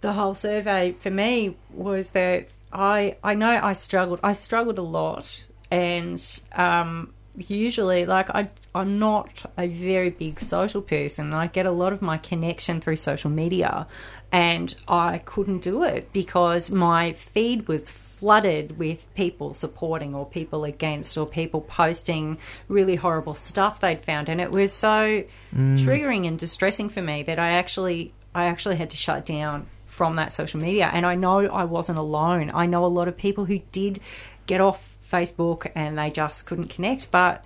the 0.00 0.14
whole 0.14 0.34
survey 0.34 0.92
for 0.92 1.10
me 1.10 1.56
was 1.70 2.10
that 2.10 2.48
I 2.72 3.16
I 3.22 3.34
know 3.34 3.60
I 3.62 3.74
struggled. 3.74 4.18
I 4.22 4.32
struggled 4.32 4.78
a 4.78 4.82
lot, 4.82 5.44
and 5.70 6.40
um, 6.54 7.12
usually, 7.36 8.06
like 8.06 8.30
I 8.30 8.48
I'm 8.74 8.98
not 8.98 9.44
a 9.58 9.68
very 9.68 10.08
big 10.08 10.40
social 10.40 10.80
person. 10.80 11.34
I 11.34 11.48
get 11.48 11.66
a 11.66 11.70
lot 11.70 11.92
of 11.92 12.00
my 12.00 12.16
connection 12.16 12.80
through 12.80 12.96
social 12.96 13.30
media, 13.30 13.86
and 14.32 14.74
I 14.88 15.18
couldn't 15.18 15.60
do 15.60 15.82
it 15.82 16.14
because 16.14 16.70
my 16.70 17.12
feed 17.12 17.68
was 17.68 17.90
flooded 18.22 18.78
with 18.78 19.04
people 19.16 19.52
supporting 19.52 20.14
or 20.14 20.24
people 20.24 20.62
against 20.62 21.18
or 21.18 21.26
people 21.26 21.60
posting 21.60 22.38
really 22.68 22.94
horrible 22.94 23.34
stuff 23.34 23.80
they'd 23.80 24.00
found. 24.00 24.28
And 24.28 24.40
it 24.40 24.52
was 24.52 24.72
so 24.72 25.24
mm. 25.52 25.76
triggering 25.76 26.28
and 26.28 26.38
distressing 26.38 26.88
for 26.88 27.02
me 27.02 27.24
that 27.24 27.40
I 27.40 27.54
actually 27.54 28.12
I 28.32 28.44
actually 28.44 28.76
had 28.76 28.90
to 28.90 28.96
shut 28.96 29.26
down 29.26 29.66
from 29.86 30.14
that 30.14 30.30
social 30.30 30.60
media. 30.60 30.88
And 30.92 31.04
I 31.04 31.16
know 31.16 31.48
I 31.48 31.64
wasn't 31.64 31.98
alone. 31.98 32.52
I 32.54 32.66
know 32.66 32.84
a 32.84 32.86
lot 32.86 33.08
of 33.08 33.16
people 33.16 33.46
who 33.46 33.58
did 33.72 33.98
get 34.46 34.60
off 34.60 34.96
Facebook 35.10 35.72
and 35.74 35.98
they 35.98 36.08
just 36.08 36.46
couldn't 36.46 36.68
connect. 36.68 37.10
But 37.10 37.44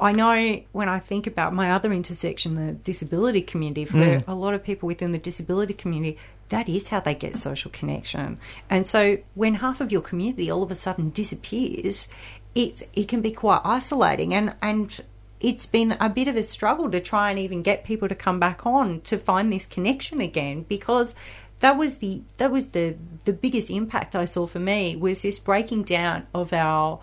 I 0.00 0.10
know 0.10 0.60
when 0.72 0.88
I 0.88 0.98
think 0.98 1.28
about 1.28 1.52
my 1.52 1.70
other 1.70 1.92
intersection, 1.92 2.56
the 2.56 2.72
disability 2.72 3.42
community, 3.42 3.84
for 3.84 3.98
mm. 3.98 4.24
a 4.26 4.34
lot 4.34 4.54
of 4.54 4.64
people 4.64 4.88
within 4.88 5.12
the 5.12 5.18
disability 5.18 5.72
community, 5.72 6.18
that 6.48 6.68
is 6.68 6.88
how 6.88 7.00
they 7.00 7.14
get 7.14 7.36
social 7.36 7.70
connection. 7.70 8.38
And 8.70 8.86
so 8.86 9.18
when 9.34 9.54
half 9.54 9.80
of 9.80 9.90
your 9.90 10.00
community 10.00 10.50
all 10.50 10.62
of 10.62 10.70
a 10.70 10.74
sudden 10.74 11.10
disappears, 11.10 12.08
it's 12.54 12.82
it 12.94 13.08
can 13.08 13.20
be 13.20 13.32
quite 13.32 13.60
isolating 13.64 14.34
and 14.34 14.54
and 14.62 15.00
it's 15.40 15.66
been 15.66 15.96
a 16.00 16.08
bit 16.08 16.28
of 16.28 16.36
a 16.36 16.42
struggle 16.42 16.90
to 16.90 17.00
try 17.00 17.28
and 17.30 17.38
even 17.38 17.62
get 17.62 17.84
people 17.84 18.08
to 18.08 18.14
come 18.14 18.40
back 18.40 18.64
on 18.64 19.02
to 19.02 19.18
find 19.18 19.52
this 19.52 19.66
connection 19.66 20.20
again 20.22 20.64
because 20.66 21.14
that 21.60 21.76
was 21.76 21.98
the 21.98 22.22
that 22.38 22.50
was 22.50 22.68
the 22.68 22.96
the 23.24 23.32
biggest 23.32 23.70
impact 23.70 24.16
I 24.16 24.24
saw 24.24 24.46
for 24.46 24.58
me 24.58 24.96
was 24.96 25.22
this 25.22 25.38
breaking 25.38 25.84
down 25.84 26.26
of 26.34 26.52
our 26.52 27.00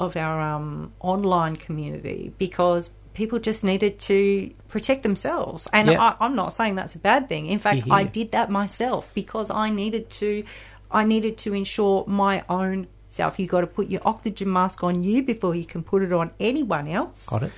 of 0.00 0.16
our 0.16 0.40
um, 0.40 0.92
online 1.00 1.56
community 1.56 2.32
because 2.38 2.90
people 3.14 3.38
just 3.38 3.64
needed 3.64 3.98
to 4.00 4.50
protect 4.68 5.02
themselves. 5.02 5.68
And 5.72 5.88
Yeah. 5.88 6.00
I, 6.00 6.24
I'm 6.24 6.34
not 6.36 6.52
saying 6.52 6.76
that's 6.76 6.94
a 6.94 6.98
bad 6.98 7.28
thing. 7.28 7.46
In 7.46 7.58
fact, 7.58 7.82
I 7.90 8.04
did 8.04 8.32
that 8.32 8.50
myself 8.50 9.10
because 9.14 9.50
I 9.50 9.70
needed 9.70 10.10
to. 10.10 10.44
I 10.92 11.04
needed 11.04 11.38
to 11.38 11.54
ensure 11.54 12.04
my 12.06 12.44
own 12.48 12.86
self. 13.08 13.38
You 13.38 13.46
got 13.46 13.60
to 13.62 13.66
put 13.66 13.88
your 13.88 14.00
oxygen 14.04 14.52
mask 14.52 14.82
on 14.82 15.04
you 15.04 15.22
before 15.22 15.54
you 15.54 15.64
can 15.64 15.82
put 15.82 16.02
it 16.02 16.12
on 16.12 16.30
anyone 16.40 16.88
else 16.88 17.28
Got 17.28 17.44
it? 17.44 17.52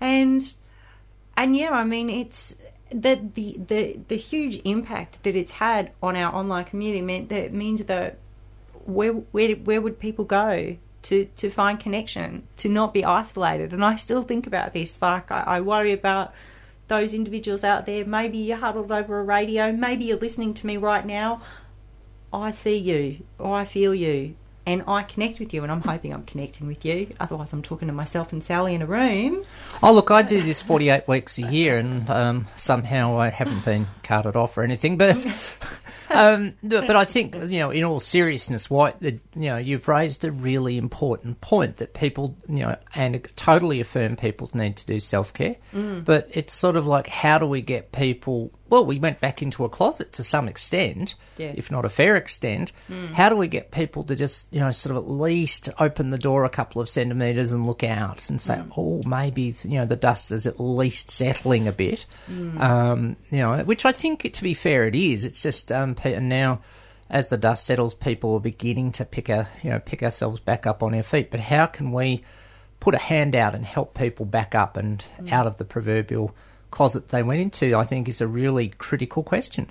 and 0.00 0.54
and 1.36 1.56
yeah, 1.56 1.70
I 1.70 1.84
mean 1.84 2.10
it's 2.10 2.56
the 2.90 3.20
the 3.34 3.56
the 3.66 3.98
the 4.08 4.16
huge 4.16 4.60
impact 4.64 5.22
that 5.24 5.34
it's 5.34 5.52
had 5.52 5.90
on 6.02 6.16
our 6.16 6.32
online 6.34 6.64
community 6.64 7.02
meant 7.02 7.28
that 7.30 7.52
means 7.52 7.84
that 7.86 8.18
where 8.84 9.12
where 9.12 9.54
where 9.56 9.80
would 9.80 9.98
people 9.98 10.24
go 10.24 10.76
to 11.08 11.24
to 11.36 11.50
find 11.50 11.78
connection 11.78 12.46
to 12.58 12.68
not 12.68 12.94
be 12.94 13.04
isolated? 13.04 13.72
And 13.72 13.84
I 13.84 13.96
still 13.96 14.22
think 14.22 14.46
about 14.46 14.72
this. 14.72 15.00
Like 15.00 15.30
I, 15.30 15.42
I 15.46 15.60
worry 15.60 15.92
about 15.92 16.34
those 16.88 17.14
individuals 17.14 17.64
out 17.64 17.86
there. 17.86 18.04
Maybe 18.04 18.38
you're 18.38 18.58
huddled 18.58 18.92
over 18.92 19.18
a 19.18 19.22
radio. 19.22 19.72
Maybe 19.72 20.04
you're 20.04 20.18
listening 20.18 20.54
to 20.54 20.66
me 20.66 20.76
right 20.76 21.04
now. 21.04 21.40
I 22.32 22.50
see 22.50 22.76
you, 22.76 23.24
or 23.38 23.56
I 23.56 23.64
feel 23.64 23.94
you, 23.94 24.34
and 24.66 24.82
I 24.88 25.04
connect 25.04 25.38
with 25.38 25.54
you, 25.54 25.62
and 25.62 25.70
I'm 25.70 25.80
hoping 25.80 26.12
I'm 26.12 26.24
connecting 26.24 26.66
with 26.66 26.84
you. 26.84 27.08
Otherwise, 27.20 27.52
I'm 27.52 27.62
talking 27.62 27.86
to 27.86 27.94
myself 27.94 28.32
and 28.32 28.42
Sally 28.42 28.74
in 28.74 28.82
a 28.82 28.86
room. 28.86 29.44
Oh, 29.82 29.92
look, 29.92 30.10
I 30.10 30.22
do 30.22 30.42
this 30.42 30.60
48 30.60 31.06
weeks 31.06 31.38
a 31.38 31.42
year, 31.42 31.78
and 31.78 32.10
um, 32.10 32.48
somehow 32.56 33.18
I 33.18 33.30
haven't 33.30 33.64
been 33.64 33.86
carted 34.02 34.34
off 34.34 34.58
or 34.58 34.64
anything. 34.64 34.98
But, 34.98 35.16
um, 36.10 36.54
but 36.62 36.96
I 36.96 37.04
think, 37.04 37.34
you 37.50 37.58
know, 37.58 37.70
in 37.70 37.84
all 37.84 38.00
seriousness, 38.00 38.70
why 38.70 38.94
the, 39.00 39.12
you 39.34 39.50
know, 39.50 39.56
you've 39.56 39.88
raised 39.88 40.24
a 40.24 40.32
really 40.32 40.78
important 40.78 41.40
point 41.40 41.76
that 41.76 41.94
people, 41.94 42.36
you 42.48 42.60
know, 42.60 42.76
and 42.94 43.26
totally 43.36 43.80
affirm 43.80 44.16
people 44.16 44.50
need 44.54 44.76
to 44.76 44.86
do 44.86 44.98
self 44.98 45.32
care. 45.32 45.56
But 46.02 46.28
it's 46.30 46.54
sort 46.54 46.76
of 46.76 46.86
like, 46.86 47.06
how 47.06 47.38
do 47.38 47.46
we 47.46 47.62
get 47.62 47.92
people? 47.92 48.52
Well, 48.68 48.84
we 48.84 48.98
went 48.98 49.20
back 49.20 49.42
into 49.42 49.64
a 49.64 49.68
closet 49.68 50.12
to 50.14 50.24
some 50.24 50.48
extent, 50.48 51.14
Yeah. 51.36 51.52
if 51.54 51.70
not 51.70 51.84
a 51.84 51.88
fair 51.88 52.16
extent. 52.16 52.72
How 53.12 53.28
do 53.28 53.36
we 53.36 53.46
get 53.48 53.70
people 53.70 54.02
to 54.04 54.16
just, 54.16 54.52
you 54.52 54.58
know, 54.60 54.70
sort 54.72 54.96
of 54.96 55.04
at 55.04 55.08
least 55.10 55.68
open 55.78 56.10
the 56.10 56.18
door 56.18 56.44
a 56.44 56.48
couple 56.50 56.82
of 56.82 56.88
centimetres 56.88 57.52
and 57.52 57.64
look 57.64 57.84
out 57.84 58.28
and 58.28 58.40
say, 58.40 58.60
oh, 58.76 59.02
maybe, 59.06 59.54
you 59.62 59.78
know, 59.78 59.84
the 59.86 59.94
dust 59.96 60.32
is 60.32 60.46
at 60.46 60.58
least 60.58 61.10
settling 61.10 61.68
a 61.68 61.72
bit. 61.72 62.06
Um, 62.58 63.16
you 63.30 63.38
know, 63.38 63.62
which 63.64 63.84
I 63.84 63.92
think, 63.92 64.32
to 64.32 64.42
be 64.42 64.54
fair, 64.54 64.84
it 64.84 64.94
is. 64.94 65.24
It's 65.24 65.42
just, 65.42 65.70
um, 65.70 65.94
and 66.02 66.28
now 66.28 66.60
as 67.08 67.28
the 67.28 67.36
dust 67.36 67.64
settles, 67.64 67.94
people 67.94 68.34
are 68.34 68.40
beginning 68.40 68.90
to 68.92 69.04
pick 69.04 69.28
a, 69.28 69.46
you 69.62 69.70
know, 69.70 69.78
pick 69.78 70.02
ourselves 70.02 70.40
back 70.40 70.66
up 70.66 70.82
on 70.82 70.92
our 70.92 71.04
feet. 71.04 71.30
But 71.30 71.38
how 71.40 71.66
can 71.66 71.92
we 71.92 72.24
put 72.80 72.94
a 72.94 72.98
hand 72.98 73.34
out 73.36 73.54
and 73.54 73.64
help 73.64 73.94
people 73.94 74.26
back 74.26 74.54
up 74.54 74.76
and 74.76 75.04
out 75.30 75.46
of 75.46 75.56
the 75.58 75.64
proverbial 75.64 76.34
closet 76.76 77.08
they 77.08 77.22
went 77.22 77.40
into? 77.40 77.74
I 77.74 77.84
think 77.84 78.06
is 78.06 78.20
a 78.20 78.26
really 78.26 78.68
critical 78.68 79.22
question. 79.22 79.70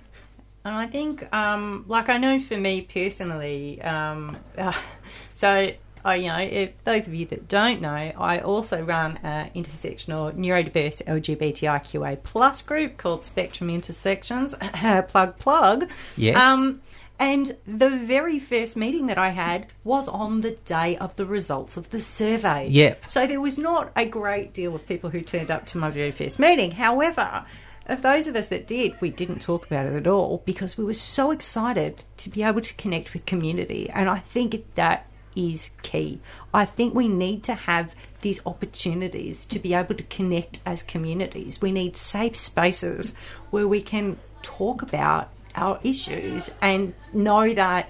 And 0.66 0.74
I 0.74 0.88
think, 0.88 1.32
um, 1.32 1.86
like 1.88 2.10
I 2.10 2.18
know 2.18 2.40
for 2.40 2.58
me 2.58 2.82
personally, 2.82 3.80
um, 3.84 4.36
uh, 4.58 4.74
so 5.34 5.70
I, 6.04 6.16
you 6.16 6.28
know, 6.30 6.40
if 6.40 6.84
those 6.84 7.08
of 7.08 7.14
you 7.14 7.28
that 7.28 7.48
don't 7.48 7.80
know, 7.80 7.90
I 7.92 8.40
also 8.40 8.82
run 8.82 9.20
an 9.22 9.52
intersectional 9.56 10.34
neurodiverse 10.34 11.04
LGBTIQA 11.06 12.24
plus 12.24 12.64
group 12.64 12.98
called 12.98 13.24
Spectrum 13.24 13.70
Intersections. 13.70 14.56
plug 15.08 15.38
plug. 15.38 15.90
Yes. 16.18 16.38
Um, 16.38 16.82
and 17.20 17.56
the 17.66 17.90
very 17.90 18.40
first 18.40 18.76
meeting 18.76 19.08
that 19.08 19.18
I 19.18 19.30
had 19.30 19.68
was 19.84 20.08
on 20.08 20.42
the 20.42 20.52
day 20.52 20.98
of 20.98 21.16
the 21.16 21.26
results 21.26 21.78
of 21.78 21.90
the 21.90 22.00
survey. 22.00 22.68
Yep. 22.70 23.10
So 23.10 23.26
there 23.26 23.42
was 23.42 23.58
not 23.58 23.92
a 23.96 24.06
great 24.06 24.54
deal 24.54 24.76
of 24.76 24.88
people 24.88 25.10
who 25.10 25.22
turned 25.22 25.52
up 25.52 25.66
to 25.68 25.78
my 25.78 25.90
very 25.90 26.12
first 26.12 26.40
meeting. 26.40 26.72
However, 26.72 27.46
of 27.88 28.02
those 28.02 28.28
of 28.28 28.36
us 28.36 28.48
that 28.48 28.68
did, 28.68 29.00
we 29.00 29.10
didn't 29.10 29.42
talk 29.42 29.66
about 29.66 29.86
it 29.86 29.94
at 29.96 30.08
all 30.08 30.42
because 30.46 30.78
we 30.78 30.84
were 30.84 30.94
so 30.94 31.32
excited 31.32 32.04
to 32.18 32.30
be 32.30 32.44
able 32.44 32.62
to 32.62 32.74
connect 32.76 33.14
with 33.14 33.26
community. 33.26 33.90
And 33.90 34.10
I 34.10 34.20
think 34.20 34.66
that 34.76 35.08
is 35.36 35.72
key. 35.84 36.20
I 36.54 36.66
think 36.66 36.96
we 36.96 37.08
need 37.08 37.44
to 37.44 37.54
have 37.54 37.94
these 38.22 38.42
opportunities 38.46 39.46
to 39.48 39.60
be 39.60 39.74
able 39.74 39.96
to 39.96 40.04
connect 40.04 40.62
as 40.66 40.82
communities. 40.82 41.62
We 41.62 41.72
need 41.72 41.96
safe 41.98 42.36
spaces 42.36 43.16
where 43.52 43.68
we 43.68 43.82
can 43.82 44.18
talk 44.42 44.82
about 44.82 45.30
our 45.56 45.80
issues 45.84 46.52
and 46.62 46.94
know 47.14 47.54
that 47.54 47.90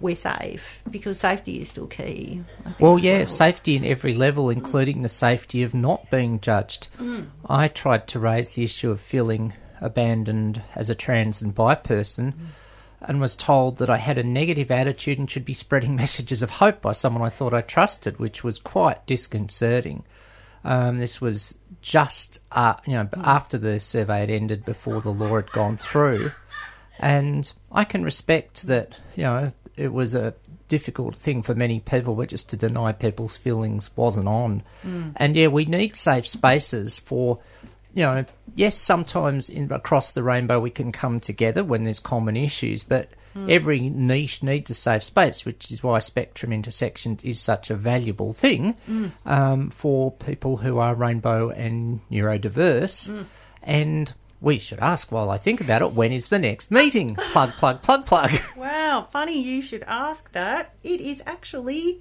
we're 0.00 0.16
safe 0.16 0.82
because 0.90 1.18
safety 1.18 1.60
is 1.60 1.68
still 1.68 1.86
key. 1.86 2.42
I 2.60 2.64
think, 2.64 2.80
Well, 2.80 2.98
yeah, 2.98 3.24
safety 3.24 3.76
in 3.76 3.84
every 3.84 4.14
level, 4.14 4.48
including 4.50 5.02
the 5.02 5.08
safety 5.08 5.62
of 5.62 5.74
not 5.74 6.10
being 6.10 6.40
judged. 6.40 6.88
I 7.48 7.68
tried 7.68 8.06
to 8.08 8.18
raise 8.20 8.50
the 8.50 8.64
issue 8.64 8.90
of 8.90 9.00
feeling 9.00 9.54
abandoned 9.80 10.62
as 10.74 10.90
a 10.90 10.94
trans 10.94 11.42
and 11.42 11.54
bi 11.54 11.74
person 11.74 12.34
and 13.00 13.20
was 13.20 13.36
told 13.36 13.78
that 13.78 13.90
I 13.90 13.96
had 13.96 14.18
a 14.18 14.24
negative 14.24 14.70
attitude 14.70 15.18
and 15.18 15.30
should 15.30 15.44
be 15.44 15.54
spreading 15.54 15.96
messages 16.04 16.42
of 16.42 16.50
hope 16.50 16.80
by 16.80 16.92
someone 16.92 17.22
I 17.22 17.28
thought 17.28 17.54
I 17.54 17.60
trusted, 17.60 18.18
which 18.18 18.42
was 18.42 18.58
quite 18.58 19.06
disconcerting. 19.06 20.04
Um, 20.64 20.98
this 20.98 21.20
was 21.20 21.58
just 21.80 22.40
uh, 22.50 22.74
you 22.84 22.94
know 22.94 23.08
after 23.14 23.56
the 23.58 23.78
survey 23.78 24.20
had 24.20 24.30
ended, 24.30 24.64
before 24.64 25.00
the 25.00 25.12
law 25.12 25.36
had 25.36 25.52
gone 25.52 25.76
through, 25.76 26.32
and 26.98 27.52
I 27.72 27.84
can 27.84 28.02
respect 28.02 28.66
that. 28.66 28.98
You 29.16 29.24
know, 29.24 29.52
it 29.76 29.92
was 29.92 30.14
a 30.14 30.34
difficult 30.68 31.16
thing 31.16 31.42
for 31.42 31.54
many 31.54 31.80
people, 31.80 32.14
but 32.14 32.28
just 32.28 32.48
to 32.50 32.56
deny 32.56 32.92
people's 32.92 33.36
feelings 33.36 33.90
wasn't 33.96 34.28
on. 34.28 34.62
Mm. 34.84 35.12
And 35.16 35.36
yeah, 35.36 35.48
we 35.48 35.64
need 35.64 35.94
safe 35.94 36.26
spaces 36.26 36.98
for. 36.98 37.38
You 37.94 38.04
know, 38.04 38.24
yes, 38.54 38.76
sometimes 38.76 39.48
in, 39.48 39.72
across 39.72 40.12
the 40.12 40.22
rainbow 40.22 40.60
we 40.60 40.70
can 40.70 40.92
come 40.92 41.18
together 41.18 41.64
when 41.64 41.82
there's 41.82 41.98
common 41.98 42.36
issues, 42.36 42.84
but 42.84 43.08
mm. 43.34 43.50
every 43.50 43.80
niche 43.80 44.42
needs 44.42 44.70
a 44.70 44.74
safe 44.74 45.02
space, 45.02 45.44
which 45.44 45.72
is 45.72 45.82
why 45.82 45.98
Spectrum 45.98 46.52
Intersections 46.52 47.24
is 47.24 47.40
such 47.40 47.70
a 47.70 47.74
valuable 47.74 48.34
thing 48.34 48.76
mm. 48.88 49.10
um, 49.26 49.70
for 49.70 50.12
people 50.12 50.58
who 50.58 50.78
are 50.78 50.94
rainbow 50.94 51.48
and 51.48 52.00
neurodiverse. 52.10 53.24
And 53.62 54.12
we 54.40 54.58
should 54.58 54.78
ask 54.78 55.10
while 55.10 55.30
I 55.30 55.36
think 55.36 55.60
about 55.60 55.82
it, 55.82 55.92
when 55.92 56.12
is 56.12 56.28
the 56.28 56.38
next 56.38 56.70
meeting? 56.70 57.16
Plug, 57.16 57.50
plug, 57.52 57.82
plug, 57.82 58.06
plug. 58.06 58.30
Wow, 58.56 59.06
funny 59.10 59.40
you 59.40 59.60
should 59.60 59.84
ask 59.86 60.32
that. 60.32 60.74
It 60.82 61.00
is 61.00 61.22
actually 61.26 62.00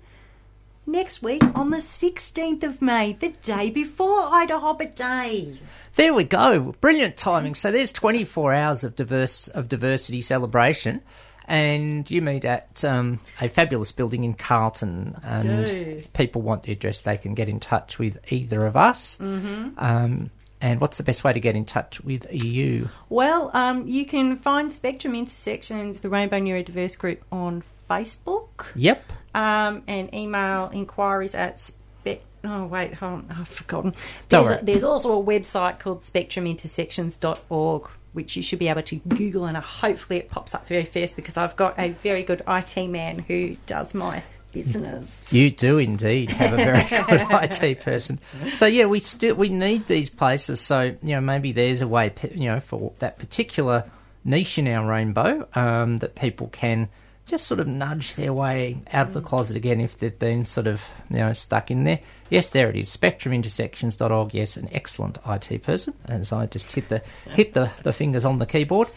next 0.85 1.21
week 1.21 1.43
on 1.55 1.69
the 1.69 1.77
16th 1.77 2.63
of 2.63 2.81
May, 2.81 3.13
the 3.13 3.29
day 3.29 3.69
before 3.69 4.21
IDAHOBIT 4.21 4.95
Day. 4.95 5.57
There 5.95 6.13
we 6.13 6.23
go. 6.23 6.75
Brilliant 6.79 7.17
timing. 7.17 7.55
So 7.55 7.71
there's 7.71 7.91
24 7.91 8.53
hours 8.53 8.83
of 8.83 8.95
diverse 8.95 9.47
of 9.49 9.67
diversity 9.67 10.21
celebration, 10.21 11.01
and 11.47 12.09
you 12.09 12.21
meet 12.21 12.45
at 12.45 12.83
um, 12.85 13.19
a 13.41 13.49
fabulous 13.49 13.91
building 13.91 14.23
in 14.23 14.33
Carlton. 14.33 15.15
And 15.23 15.65
do. 15.65 15.73
if 15.73 16.13
people 16.13 16.41
want 16.41 16.63
the 16.63 16.71
address, 16.71 17.01
they 17.01 17.17
can 17.17 17.33
get 17.33 17.49
in 17.49 17.59
touch 17.59 17.99
with 17.99 18.19
either 18.31 18.65
of 18.65 18.77
us. 18.77 19.17
Mm-hmm. 19.17 19.69
Um, 19.77 20.31
and 20.61 20.81
what's 20.81 20.97
the 20.97 21.03
best 21.03 21.23
way 21.23 21.33
to 21.33 21.39
get 21.39 21.55
in 21.55 21.65
touch 21.65 22.01
with 22.01 22.25
you? 22.31 22.89
Well, 23.09 23.51
um, 23.53 23.87
you 23.87 24.05
can 24.05 24.35
find 24.37 24.71
Spectrum 24.71 25.15
Intersections, 25.15 25.99
the 25.99 26.09
Rainbow 26.09 26.39
Neurodiverse 26.39 26.97
Group, 26.97 27.23
on 27.31 27.63
Facebook 27.89 28.67
Yep. 28.75 29.11
um, 29.35 29.83
and 29.87 30.13
email 30.13 30.69
inquiries 30.73 31.35
at 31.35 31.59
spec. 31.59 32.21
Oh, 32.43 32.65
wait, 32.65 32.93
hold 32.95 33.13
on. 33.13 33.35
I've 33.39 33.47
forgotten. 33.47 33.91
Don't 34.29 34.43
There's, 34.43 34.49
worry. 34.49 34.59
a, 34.59 34.63
there's 34.65 34.83
also 34.83 35.19
a 35.19 35.23
website 35.23 35.79
called 35.79 36.01
spectrumintersections.org 36.01 37.89
which 38.13 38.35
you 38.35 38.41
should 38.41 38.57
be 38.57 38.67
able 38.67 38.81
to 38.81 38.95
Google, 38.95 39.45
and 39.45 39.55
hopefully 39.57 40.17
it 40.17 40.27
pops 40.27 40.55
up 40.55 40.67
very 40.67 40.85
fast 40.85 41.15
because 41.15 41.37
I've 41.37 41.55
got 41.55 41.77
a 41.77 41.89
very 41.89 42.23
good 42.23 42.41
IT 42.47 42.87
man 42.87 43.19
who 43.19 43.55
does 43.67 43.93
my 43.93 44.23
business. 44.63 45.33
You 45.33 45.51
do 45.51 45.77
indeed 45.77 46.29
have 46.31 46.53
a 46.53 46.57
very 46.57 46.83
good 47.19 47.61
IT 47.63 47.81
person. 47.81 48.19
So 48.53 48.65
yeah, 48.65 48.85
we 48.85 48.99
still 48.99 49.35
we 49.35 49.49
need 49.49 49.87
these 49.87 50.09
places. 50.09 50.59
So 50.59 50.95
you 51.01 51.15
know 51.15 51.21
maybe 51.21 51.51
there's 51.51 51.81
a 51.81 51.87
way 51.87 52.13
you 52.33 52.49
know 52.49 52.59
for 52.59 52.93
that 52.99 53.17
particular 53.17 53.83
niche 54.23 54.57
in 54.57 54.67
our 54.67 54.87
rainbow 54.87 55.47
um, 55.55 55.99
that 55.99 56.15
people 56.15 56.47
can 56.47 56.89
just 57.27 57.45
sort 57.45 57.59
of 57.59 57.67
nudge 57.67 58.15
their 58.15 58.31
way 58.31 58.81
out 58.93 59.07
of 59.07 59.13
the 59.13 59.21
closet 59.21 59.57
again 59.57 59.81
if 59.81 59.97
they've 59.97 60.17
been 60.17 60.45
sort 60.45 60.65
of 60.65 60.81
you 61.09 61.17
know 61.17 61.33
stuck 61.33 61.69
in 61.69 61.83
there. 61.83 61.99
Yes, 62.29 62.47
there 62.49 62.69
it 62.69 62.77
is. 62.77 62.95
SpectrumIntersections.org. 62.95 64.33
Yes, 64.33 64.57
an 64.57 64.69
excellent 64.71 65.17
IT 65.27 65.63
person, 65.63 65.93
as 66.05 66.31
I 66.31 66.45
just 66.45 66.71
hit 66.71 66.89
the 66.89 67.01
hit 67.29 67.53
the, 67.53 67.69
the 67.83 67.93
fingers 67.93 68.25
on 68.25 68.39
the 68.39 68.45
keyboard. 68.45 68.87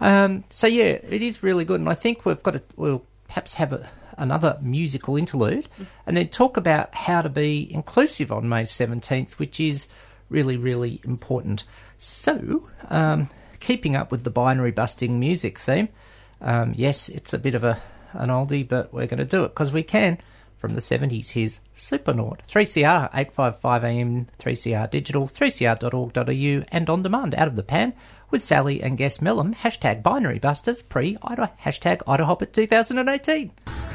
Um, 0.00 0.44
so 0.50 0.66
yeah, 0.66 0.84
it 1.08 1.22
is 1.22 1.42
really 1.42 1.64
good, 1.64 1.80
and 1.80 1.88
I 1.88 1.94
think 1.94 2.24
we've 2.26 2.42
got 2.42 2.52
to 2.52 2.62
we'll 2.76 3.04
perhaps 3.28 3.54
have 3.54 3.72
a, 3.72 3.88
another 4.16 4.58
musical 4.60 5.16
interlude, 5.16 5.68
and 6.06 6.16
then 6.16 6.28
talk 6.28 6.56
about 6.56 6.94
how 6.94 7.22
to 7.22 7.28
be 7.28 7.72
inclusive 7.72 8.32
on 8.32 8.48
May 8.48 8.64
seventeenth, 8.64 9.38
which 9.38 9.60
is 9.60 9.88
really 10.28 10.56
really 10.56 11.00
important. 11.04 11.64
So, 11.98 12.68
um, 12.88 13.28
keeping 13.60 13.96
up 13.96 14.10
with 14.10 14.24
the 14.24 14.30
binary 14.30 14.70
busting 14.70 15.18
music 15.18 15.58
theme. 15.58 15.88
Um, 16.40 16.74
yes, 16.76 17.08
it's 17.08 17.32
a 17.32 17.38
bit 17.38 17.54
of 17.54 17.64
a 17.64 17.80
an 18.12 18.28
oldie, 18.28 18.66
but 18.66 18.92
we're 18.92 19.06
going 19.06 19.18
to 19.18 19.24
do 19.24 19.44
it 19.44 19.48
because 19.48 19.72
we 19.72 19.82
can. 19.82 20.18
From 20.58 20.72
the 20.72 20.80
70s, 20.80 21.32
here's 21.32 21.60
Supernaut. 21.76 22.40
3CR, 22.48 23.12
855am, 23.12 24.26
3CR 24.38 24.90
digital, 24.90 25.28
3cr.org.au, 25.28 26.64
and 26.72 26.90
on 26.90 27.02
demand 27.02 27.34
out 27.34 27.46
of 27.46 27.56
the 27.56 27.62
pan 27.62 27.92
with 28.30 28.42
Sally 28.42 28.82
and 28.82 28.96
guest 28.96 29.22
Mellum, 29.22 29.54
hashtag 29.54 30.02
binary 30.02 30.38
busters, 30.38 30.80
pre 30.80 31.18
Ida, 31.22 31.52
hashtag 31.62 31.98
IDAHOBIT 32.06 32.52
2018. 32.52 33.85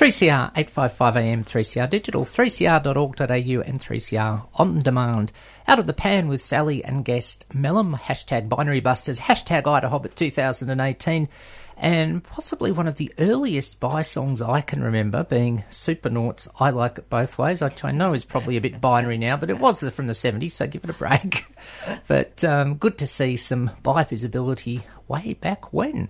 3CR, 0.00 0.54
855am, 0.54 1.44
3CR 1.44 1.90
digital, 1.90 2.24
3cr.org.au, 2.24 3.60
and 3.60 3.78
3CR 3.78 4.46
on 4.54 4.80
demand. 4.80 5.30
Out 5.68 5.78
of 5.78 5.86
the 5.86 5.92
pan 5.92 6.26
with 6.26 6.40
Sally 6.40 6.82
and 6.82 7.04
guest 7.04 7.44
Mellum, 7.50 7.98
hashtag 7.98 8.48
binary 8.48 8.80
busters, 8.80 9.20
hashtag 9.20 9.64
IDAHOBIT 9.64 10.14
2018, 10.14 11.28
and 11.76 12.24
possibly 12.24 12.72
one 12.72 12.88
of 12.88 12.94
the 12.94 13.12
earliest 13.18 13.78
by 13.78 14.00
songs 14.00 14.40
I 14.40 14.62
can 14.62 14.82
remember 14.82 15.22
being 15.22 15.64
Supernauts 15.68 16.48
I 16.58 16.70
Like 16.70 16.96
It 16.96 17.10
Both 17.10 17.36
Ways, 17.36 17.60
which 17.60 17.84
I 17.84 17.90
know 17.90 18.14
is 18.14 18.24
probably 18.24 18.56
a 18.56 18.62
bit 18.62 18.80
binary 18.80 19.18
now, 19.18 19.36
but 19.36 19.50
it 19.50 19.58
was 19.58 19.86
from 19.90 20.06
the 20.06 20.14
70s, 20.14 20.52
so 20.52 20.66
give 20.66 20.82
it 20.84 20.88
a 20.88 20.94
break. 20.94 21.44
but 22.08 22.42
um, 22.42 22.76
good 22.76 22.96
to 22.96 23.06
see 23.06 23.36
some 23.36 23.72
bi 23.82 24.04
visibility 24.04 24.80
way 25.08 25.34
back 25.34 25.74
when. 25.74 26.08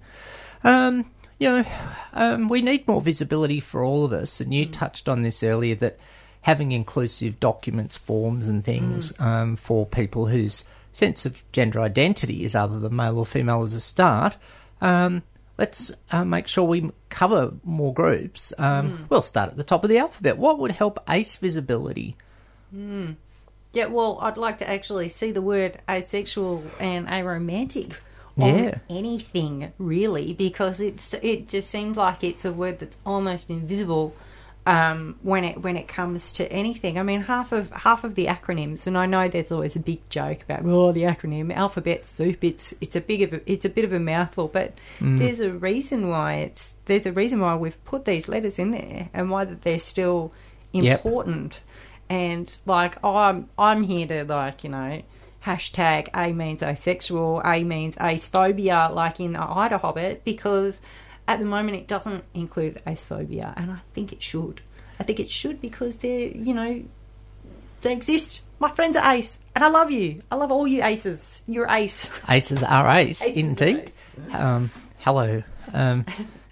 Um, 0.62 1.07
you 1.40 1.48
know, 1.48 1.64
um, 2.12 2.48
we 2.50 2.61
need 2.61 2.87
more 2.87 3.00
visibility 3.00 3.61
for 3.61 3.83
all 3.83 4.05
of 4.05 4.12
us, 4.12 4.40
and 4.40 4.53
you 4.53 4.66
touched 4.66 5.09
on 5.09 5.22
this 5.22 5.42
earlier 5.42 5.74
that 5.76 5.98
having 6.42 6.70
inclusive 6.72 7.40
documents, 7.40 7.96
forms, 7.96 8.46
and 8.46 8.62
things 8.62 9.18
um, 9.18 9.57
for 9.57 9.87
people 9.87 10.26
whose 10.26 10.64
sense 10.92 11.24
of 11.24 11.42
gender 11.50 11.81
identity 11.81 12.44
is 12.44 12.55
other 12.55 12.79
than 12.79 12.94
male 12.94 13.18
or 13.18 13.26
female 13.26 13.62
as 13.62 13.72
a 13.72 13.81
start. 13.81 14.37
Um, 14.83 15.22
let's 15.57 15.92
uh, 16.12 16.24
make 16.26 16.46
sure 16.46 16.64
we 16.64 16.90
cover 17.09 17.55
more 17.64 17.94
groups. 17.94 18.53
Um, 18.59 19.07
We'll 19.09 19.22
start 19.22 19.50
at 19.50 19.57
the 19.57 19.64
top 19.64 19.83
of 19.83 19.88
the 19.88 19.98
alphabet. 19.98 20.37
What 20.37 20.59
would 20.59 20.72
help 20.72 21.03
ACE 21.09 21.37
visibility? 21.37 22.16
Yeah, 23.72 23.87
well, 23.87 24.18
I'd 24.20 24.37
like 24.37 24.59
to 24.59 24.68
actually 24.68 25.09
see 25.09 25.31
the 25.31 25.42
word 25.42 25.81
asexual 25.88 26.64
and 26.79 27.07
aromantic 27.09 27.96
Yeah. 28.37 28.79
anything 28.88 29.73
really, 29.79 30.33
because 30.33 30.81
it's 30.81 31.14
it 31.14 31.49
just 31.49 31.71
seems 31.71 31.97
like 31.97 32.25
it's 32.25 32.45
a 32.45 32.53
word 32.53 32.79
that's 32.79 32.97
almost 33.05 33.51
invisible 33.51 34.14
um, 34.66 35.16
when 35.23 35.45
it 35.45 35.62
when 35.62 35.77
it 35.77 35.88
comes 35.88 36.33
to 36.33 36.51
anything. 36.53 36.99
I 36.99 37.03
mean, 37.03 37.23
half 37.23 37.53
of 37.53 37.71
half 37.71 38.05
of 38.05 38.14
the 38.14 38.27
acronyms, 38.27 38.87
and 38.87 38.97
I 38.97 39.07
know 39.07 39.29
there's 39.29 39.51
always 39.51 39.75
a 39.77 39.81
big 39.81 40.01
joke 40.11 40.43
about 40.43 40.61
oh 40.64 40.93
the 40.93 41.03
acronym 41.03 41.53
alphabet 41.55 42.05
soup. 42.05 42.45
It's 42.45 42.75
it's 42.81 42.95
a 42.97 43.01
big 43.01 43.23
of 43.23 43.33
a, 43.35 43.51
it's 43.51 43.64
a 43.64 43.71
bit 43.71 43.85
of 43.85 43.93
a 43.93 44.01
mouthful, 44.01 44.49
but 44.49 44.75
there's 45.01 45.40
a 45.40 45.53
reason 45.53 46.09
why 46.09 46.35
it's 46.35 46.75
there's 46.85 47.07
a 47.07 47.12
reason 47.12 47.40
why 47.40 47.57
we've 47.57 47.83
put 47.85 48.05
these 48.05 48.29
letters 48.29 48.59
in 48.59 48.71
there, 48.71 49.09
and 49.14 49.31
why 49.31 49.45
that 49.45 49.62
they're 49.62 49.79
still 49.79 50.33
Yep. 50.73 50.99
important. 51.05 51.62
And 52.09 52.53
like 52.66 53.03
I'm 53.05 53.49
I'm 53.59 53.83
here 53.83 54.07
to 54.07 54.25
like 54.25 54.62
you 54.62 54.71
know 54.71 55.03
hashtag 55.44 56.09
A 56.14 56.33
means 56.33 56.62
asexual, 56.62 57.42
A 57.44 57.64
means 57.64 57.96
acephobia, 57.96 58.92
like 58.94 59.20
in 59.20 59.33
the 59.33 59.38
IDAHOBIT, 59.38 60.20
because 60.24 60.81
at 61.26 61.38
the 61.38 61.44
moment 61.44 61.76
it 61.76 61.87
doesn't 61.87 62.24
include 62.35 62.81
acephobia, 62.87 63.53
and 63.57 63.70
I 63.70 63.79
think 63.94 64.12
it 64.12 64.22
should. 64.22 64.61
I 64.98 65.05
think 65.05 65.20
it 65.20 65.31
should 65.31 65.61
because 65.61 65.96
they're 65.98 66.29
you 66.29 66.55
know 66.55 66.83
they 67.81 67.92
exist. 67.92 68.42
My 68.59 68.70
friends 68.70 68.96
are 68.96 69.14
ace, 69.14 69.38
and 69.55 69.64
I 69.64 69.68
love 69.68 69.90
you. 69.90 70.20
I 70.31 70.37
love 70.37 70.53
all 70.53 70.66
you 70.66 70.83
aces. 70.85 71.42
You're 71.46 71.68
ace. 71.68 72.11
Aces 72.29 72.62
are 72.62 72.87
ace, 72.88 73.22
Aces 73.22 73.37
indeed. 73.37 73.92
Um, 74.33 74.70
hello 74.98 75.42
um, 75.72 76.05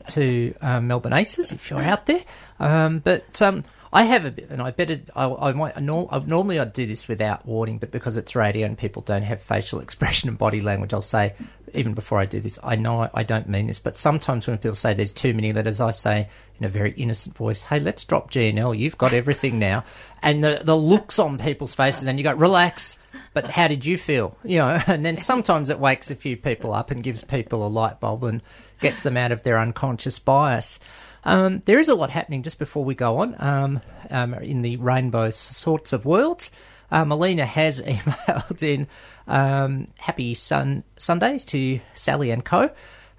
to 0.08 0.54
um, 0.62 0.86
Melbourne 0.86 1.12
Aces 1.12 1.52
if 1.52 1.70
you're 1.70 1.82
out 1.82 2.06
there. 2.06 2.22
Um, 2.58 3.00
but 3.00 3.42
um, 3.42 3.62
I 3.92 4.04
have 4.04 4.24
a 4.24 4.30
bit, 4.30 4.50
and 4.50 4.60
I 4.60 4.70
better. 4.70 4.96
I, 5.16 5.26
I 5.26 5.52
might. 5.52 5.76
I 5.76 5.80
nor, 5.80 6.08
I, 6.10 6.18
normally 6.18 6.58
I'd 6.58 6.72
do 6.72 6.86
this 6.86 7.08
without 7.08 7.46
warning, 7.46 7.78
but 7.78 7.90
because 7.90 8.16
it's 8.16 8.34
radio 8.36 8.66
and 8.66 8.76
people 8.76 9.02
don't 9.02 9.22
have 9.22 9.40
facial 9.40 9.80
expression 9.86 10.28
and 10.28 10.36
body 10.36 10.60
language, 10.60 10.92
I'll 10.92 11.00
say 11.00 11.34
even 11.74 11.94
before 11.94 12.18
I 12.18 12.26
do 12.26 12.40
this. 12.40 12.58
I 12.62 12.76
know 12.76 13.02
I, 13.02 13.10
I 13.14 13.22
don't 13.22 13.48
mean 13.48 13.66
this, 13.66 13.78
but 13.78 13.98
sometimes 13.98 14.46
when 14.46 14.58
people 14.58 14.74
say 14.74 14.94
there's 14.94 15.12
too 15.12 15.34
many 15.34 15.52
letters, 15.52 15.80
I 15.80 15.90
say 15.90 16.28
in 16.58 16.66
a 16.66 16.68
very 16.68 16.92
innocent 16.92 17.36
voice, 17.36 17.62
"Hey, 17.62 17.80
let's 17.80 18.04
drop 18.04 18.30
G 18.30 18.48
and 18.48 18.58
L. 18.58 18.74
You've 18.74 18.98
got 18.98 19.12
everything 19.12 19.58
now." 19.58 19.84
And 20.20 20.42
the 20.42 20.60
the 20.64 20.76
looks 20.76 21.20
on 21.20 21.38
people's 21.38 21.76
faces, 21.76 22.08
and 22.08 22.18
you 22.18 22.24
go, 22.24 22.34
"Relax." 22.34 22.98
But 23.34 23.50
how 23.52 23.68
did 23.68 23.86
you 23.86 23.96
feel? 23.96 24.36
You 24.44 24.58
know, 24.58 24.82
and 24.86 25.04
then 25.04 25.16
sometimes 25.16 25.70
it 25.70 25.78
wakes 25.78 26.10
a 26.10 26.16
few 26.16 26.36
people 26.36 26.72
up 26.72 26.90
and 26.90 27.02
gives 27.02 27.22
people 27.22 27.64
a 27.64 27.68
light 27.68 28.00
bulb 28.00 28.24
and 28.24 28.42
gets 28.80 29.02
them 29.02 29.16
out 29.16 29.30
of 29.30 29.44
their 29.44 29.58
unconscious 29.58 30.18
bias. 30.18 30.80
Um, 31.28 31.60
there 31.66 31.78
is 31.78 31.88
a 31.88 31.94
lot 31.94 32.08
happening 32.08 32.42
just 32.42 32.58
before 32.58 32.86
we 32.86 32.94
go 32.94 33.18
on 33.18 33.36
um, 33.38 33.82
um, 34.08 34.32
in 34.32 34.62
the 34.62 34.78
rainbow 34.78 35.28
sorts 35.28 35.92
of 35.92 36.06
worlds. 36.06 36.50
Uh, 36.90 37.04
Melina 37.04 37.44
has 37.44 37.82
emailed 37.86 38.62
in 38.62 38.86
um, 39.26 39.88
happy 39.98 40.32
sun- 40.32 40.84
Sundays 40.96 41.44
to 41.46 41.80
Sally 41.92 42.30
and 42.30 42.42
Co. 42.42 42.70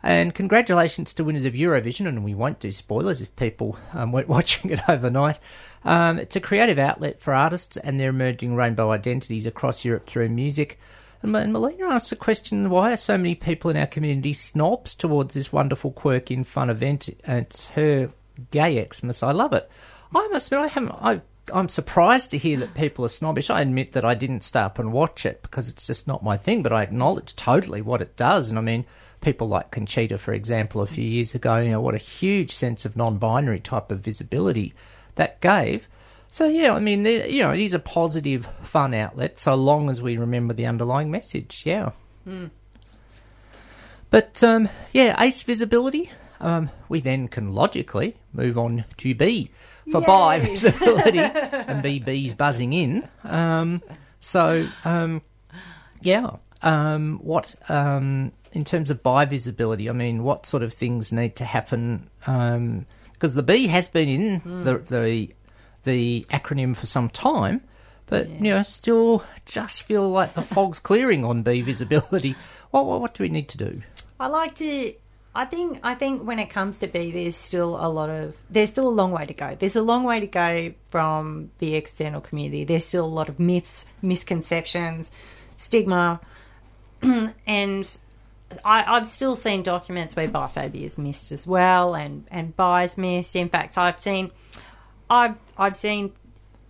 And 0.02 0.34
congratulations 0.34 1.14
to 1.14 1.24
winners 1.24 1.46
of 1.46 1.54
Eurovision, 1.54 2.08
and 2.08 2.24
we 2.24 2.34
won't 2.34 2.60
do 2.60 2.72
spoilers 2.72 3.22
if 3.22 3.36
people 3.36 3.78
um, 3.94 4.12
weren't 4.12 4.28
watching 4.38 4.72
it 4.72 4.80
overnight. 4.90 5.40
Um, 5.86 6.18
it's 6.18 6.36
a 6.36 6.42
creative 6.42 6.80
outlet 6.80 7.20
for 7.20 7.36
artists 7.36 7.78
and 7.78 8.00
their 8.00 8.10
emerging 8.10 8.56
rainbow 8.56 8.90
identities 8.90 9.46
across 9.46 9.86
Europe 9.86 10.08
through 10.08 10.30
music. 10.30 10.80
And 11.22 11.36
and 11.36 11.52
Melina 11.52 11.88
asks 11.88 12.12
the 12.12 12.16
question 12.16 12.70
why 12.70 12.92
are 12.94 12.98
so 12.98 13.18
many 13.18 13.36
people 13.36 13.70
in 13.70 13.78
our 13.78 13.88
community 13.88 14.34
snobs 14.34 14.96
towards 14.96 15.34
this 15.34 15.52
wonderful 15.52 15.92
quirk 15.92 16.32
in 16.32 16.44
fun 16.44 16.70
event? 16.70 17.10
And 17.26 17.46
It's 17.46 17.68
her 17.70 18.12
gay 18.52 18.86
Xmas. 18.92 19.24
I 19.24 19.32
love 19.32 19.54
it. 19.54 19.70
I 20.16 20.28
must 20.30 20.48
admit, 20.48 20.66
I 20.66 20.68
haven't. 20.68 20.92
I, 20.92 21.22
I'm 21.54 21.70
surprised 21.70 22.32
to 22.32 22.38
hear 22.38 22.58
that 22.60 22.74
people 22.74 23.06
are 23.06 23.10
snobbish. 23.10 23.50
I 23.50 23.62
admit 23.62 23.92
that 23.92 24.06
I 24.06 24.16
didn't 24.16 24.44
stay 24.44 24.62
up 24.62 24.80
and 24.80 24.94
watch 24.94 25.26
it 25.26 25.42
because 25.42 25.70
it's 25.70 25.86
just 25.86 26.08
not 26.08 26.24
my 26.24 26.38
thing, 26.38 26.64
but 26.64 26.74
I 26.74 26.84
acknowledge 26.84 27.36
totally 27.36 27.82
what 27.82 28.02
it 28.02 28.16
does. 28.16 28.50
And 28.50 28.58
I 28.58 28.62
mean, 28.62 28.86
people 29.22 29.48
like 29.48 29.72
Conchita, 29.72 30.18
for 30.18 30.34
example, 30.34 30.82
a 30.82 30.88
few 30.88 31.04
years 31.04 31.36
ago, 31.36 31.58
you 31.58 31.72
know, 31.72 31.82
what 31.82 31.96
a 31.96 32.00
huge 32.00 32.54
sense 32.54 32.86
of 32.86 32.98
non 32.98 33.18
binary 33.18 33.60
type 33.60 33.92
of 33.92 34.00
visibility 34.00 34.74
that 35.16 35.42
gave. 35.42 35.88
So 36.32 36.48
yeah, 36.48 36.74
I 36.74 36.80
mean, 36.80 37.06
you 37.06 37.44
know, 37.44 37.52
it 37.52 37.60
is 37.60 37.74
a 37.74 37.80
positive, 37.80 38.48
fun 38.62 38.94
outlet 38.94 39.40
so 39.40 39.56
long 39.56 39.90
as 39.90 40.02
we 40.02 40.16
remember 40.18 40.54
the 40.54 40.68
underlying 40.68 41.10
message. 41.10 41.64
Yeah. 41.66 41.92
But 44.12 44.44
um, 44.44 44.70
yeah, 44.92 45.22
ace 45.22 45.42
visibility. 45.44 46.12
Um, 46.40 46.70
we 46.88 47.02
then 47.02 47.28
can 47.28 47.54
logically 47.54 48.16
move 48.32 48.58
on 48.58 48.86
to 48.98 49.16
B 49.16 49.52
for 49.92 50.02
Yay. 50.02 50.40
visibility, 50.46 51.20
and 51.20 51.84
B 51.84 52.00
B's 52.00 52.34
buzzing 52.34 52.74
in. 52.74 53.08
Um, 53.24 53.82
so 54.20 54.68
um, 54.86 55.22
yeah, 56.02 56.38
um, 56.62 57.20
what 57.24 57.56
um, 57.70 58.32
in 58.52 58.64
terms 58.64 58.90
of 58.92 59.04
bi 59.04 59.26
visibility? 59.26 59.90
I 59.90 59.94
mean, 59.94 60.24
what 60.24 60.46
sort 60.46 60.64
of 60.64 60.74
things 60.74 61.12
need 61.12 61.36
to 61.38 61.46
happen? 61.46 62.10
Because 62.20 63.34
the 63.34 63.44
B 63.44 63.68
has 63.68 63.88
been 63.88 64.08
in 64.08 64.64
the 64.64 64.78
the 64.78 65.30
the 65.90 66.26
acronym 66.30 66.76
for 66.76 66.86
some 66.86 67.10
time, 67.10 67.62
but 68.06 68.30
you 68.30 68.54
know, 68.54 68.64
still 68.64 69.24
just 69.46 69.84
feel 69.84 70.10
like 70.10 70.34
the 70.34 70.42
fog's 70.42 70.80
clearing 70.90 71.26
on 71.26 71.42
B 71.42 71.62
visibility. 71.62 72.36
What, 72.72 72.86
what 72.86 73.02
what 73.02 73.14
do 73.14 73.24
we 73.24 73.30
need 73.30 73.50
to 73.50 73.58
do? 73.58 73.82
I 74.20 74.28
like 74.28 74.56
to. 74.56 74.94
I 75.36 75.46
think. 75.46 75.80
I 75.84 75.96
think 75.96 76.24
when 76.24 76.40
it 76.40 76.50
comes 76.50 76.80
to 76.80 76.88
B, 76.88 77.12
there's 77.12 77.36
still 77.36 77.84
a 77.84 77.88
lot 77.88 78.10
of. 78.10 78.36
There's 78.50 78.70
still 78.70 78.88
a 78.88 78.96
long 79.02 79.12
way 79.12 79.26
to 79.26 79.34
go. 79.34 79.56
There's 79.58 79.76
a 79.76 79.82
long 79.82 80.04
way 80.04 80.20
to 80.20 80.28
go 80.28 80.74
from 80.90 81.52
the 81.60 81.76
external 81.76 82.22
community. 82.22 82.64
There's 82.64 82.86
still 82.86 83.06
a 83.06 83.08
lot 83.08 83.30
of 83.30 83.40
myths, 83.40 83.86
misconceptions, 84.02 85.12
stigma, 85.58 86.20
and 87.02 87.98
I, 88.66 88.96
I've 88.96 89.08
still 89.08 89.36
seen 89.36 89.64
documents 89.64 90.16
where 90.16 90.28
biphobia 90.28 90.82
is 90.82 90.98
missed 90.98 91.32
as 91.32 91.46
well, 91.46 91.96
and 91.96 92.26
and 92.32 92.56
bi 92.56 92.84
is 92.84 92.98
missed. 92.98 93.36
In 93.36 93.50
fact, 93.50 93.78
I've 93.78 94.00
seen, 94.00 94.32
I've 95.10 95.36
I've 95.60 95.76
seen 95.76 96.14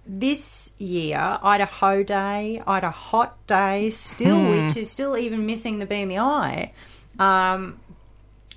this 0.05 0.71
year 0.79 1.37
Idaho 1.43 2.03
Day, 2.03 2.61
IDAHOT 2.67 3.31
Day, 3.47 3.89
still, 3.91 4.49
which 4.49 4.75
is 4.75 4.89
still 4.89 5.15
even 5.15 5.45
missing 5.45 5.79
the 5.79 5.85
B 5.85 6.01
in 6.01 6.09
the 6.09 6.17
I. 6.17 6.71
Um, 7.19 7.79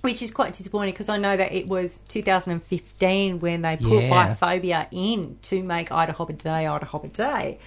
which 0.01 0.21
is 0.21 0.33
quite 0.33 0.53
disappointing 0.53 0.93
because 0.95 1.09
I 1.09 1.17
know 1.17 1.37
that 1.37 1.53
it 1.53 1.69
was 1.69 1.99
2015 2.09 3.39
when 3.39 3.63
they 3.63 3.77
put 3.77 4.03
Yeah. 4.03 4.35
biphobia 4.35 4.89
in 4.91 5.39
to 5.43 5.63
make 5.63 5.93
Idaho 5.93 6.27
Day 6.27 6.67
Idaho 6.67 7.07
Day, 7.07 7.59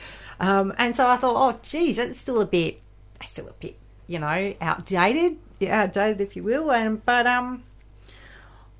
um, 0.41 0.73
and 0.78 0.93
so 0.95 1.08
I 1.08 1.15
thought, 1.15 1.36
oh, 1.38 1.58
geez, 1.63 1.95
that's 1.95 2.19
still 2.19 2.41
a 2.41 2.45
bit, 2.45 2.82
that's 3.19 3.32
still 3.32 3.47
a 3.47 3.54
bit, 3.54 3.78
you 4.08 4.19
know, 4.19 4.54
outdated, 4.60 5.38
yeah, 5.60 5.84
outdated 5.84 6.19
if 6.19 6.36
you 6.36 6.43
will, 6.43 6.71
and 6.71 7.06
but 7.06 7.25
um. 7.25 7.63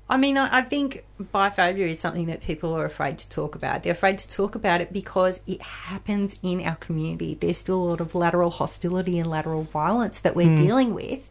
I 0.08 0.16
mean, 0.16 0.38
I, 0.38 0.58
I 0.58 0.62
think 0.62 1.04
biphobia 1.20 1.88
is 1.90 1.98
something 1.98 2.26
that 2.26 2.40
people 2.40 2.74
are 2.74 2.84
afraid 2.84 3.18
to 3.18 3.28
talk 3.28 3.54
about. 3.56 3.82
They're 3.82 3.92
afraid 3.92 4.18
to 4.18 4.28
talk 4.28 4.54
about 4.54 4.80
it 4.80 4.92
because 4.92 5.40
it 5.46 5.60
happens 5.60 6.38
in 6.42 6.62
our 6.62 6.76
community. 6.76 7.34
There's 7.34 7.58
still 7.58 7.82
a 7.82 7.86
lot 7.90 8.00
of 8.00 8.14
lateral 8.14 8.50
hostility 8.50 9.18
and 9.18 9.28
lateral 9.28 9.64
violence 9.64 10.20
that 10.20 10.36
we're 10.36 10.48
hmm. 10.48 10.54
dealing 10.56 10.94
with, 10.94 11.28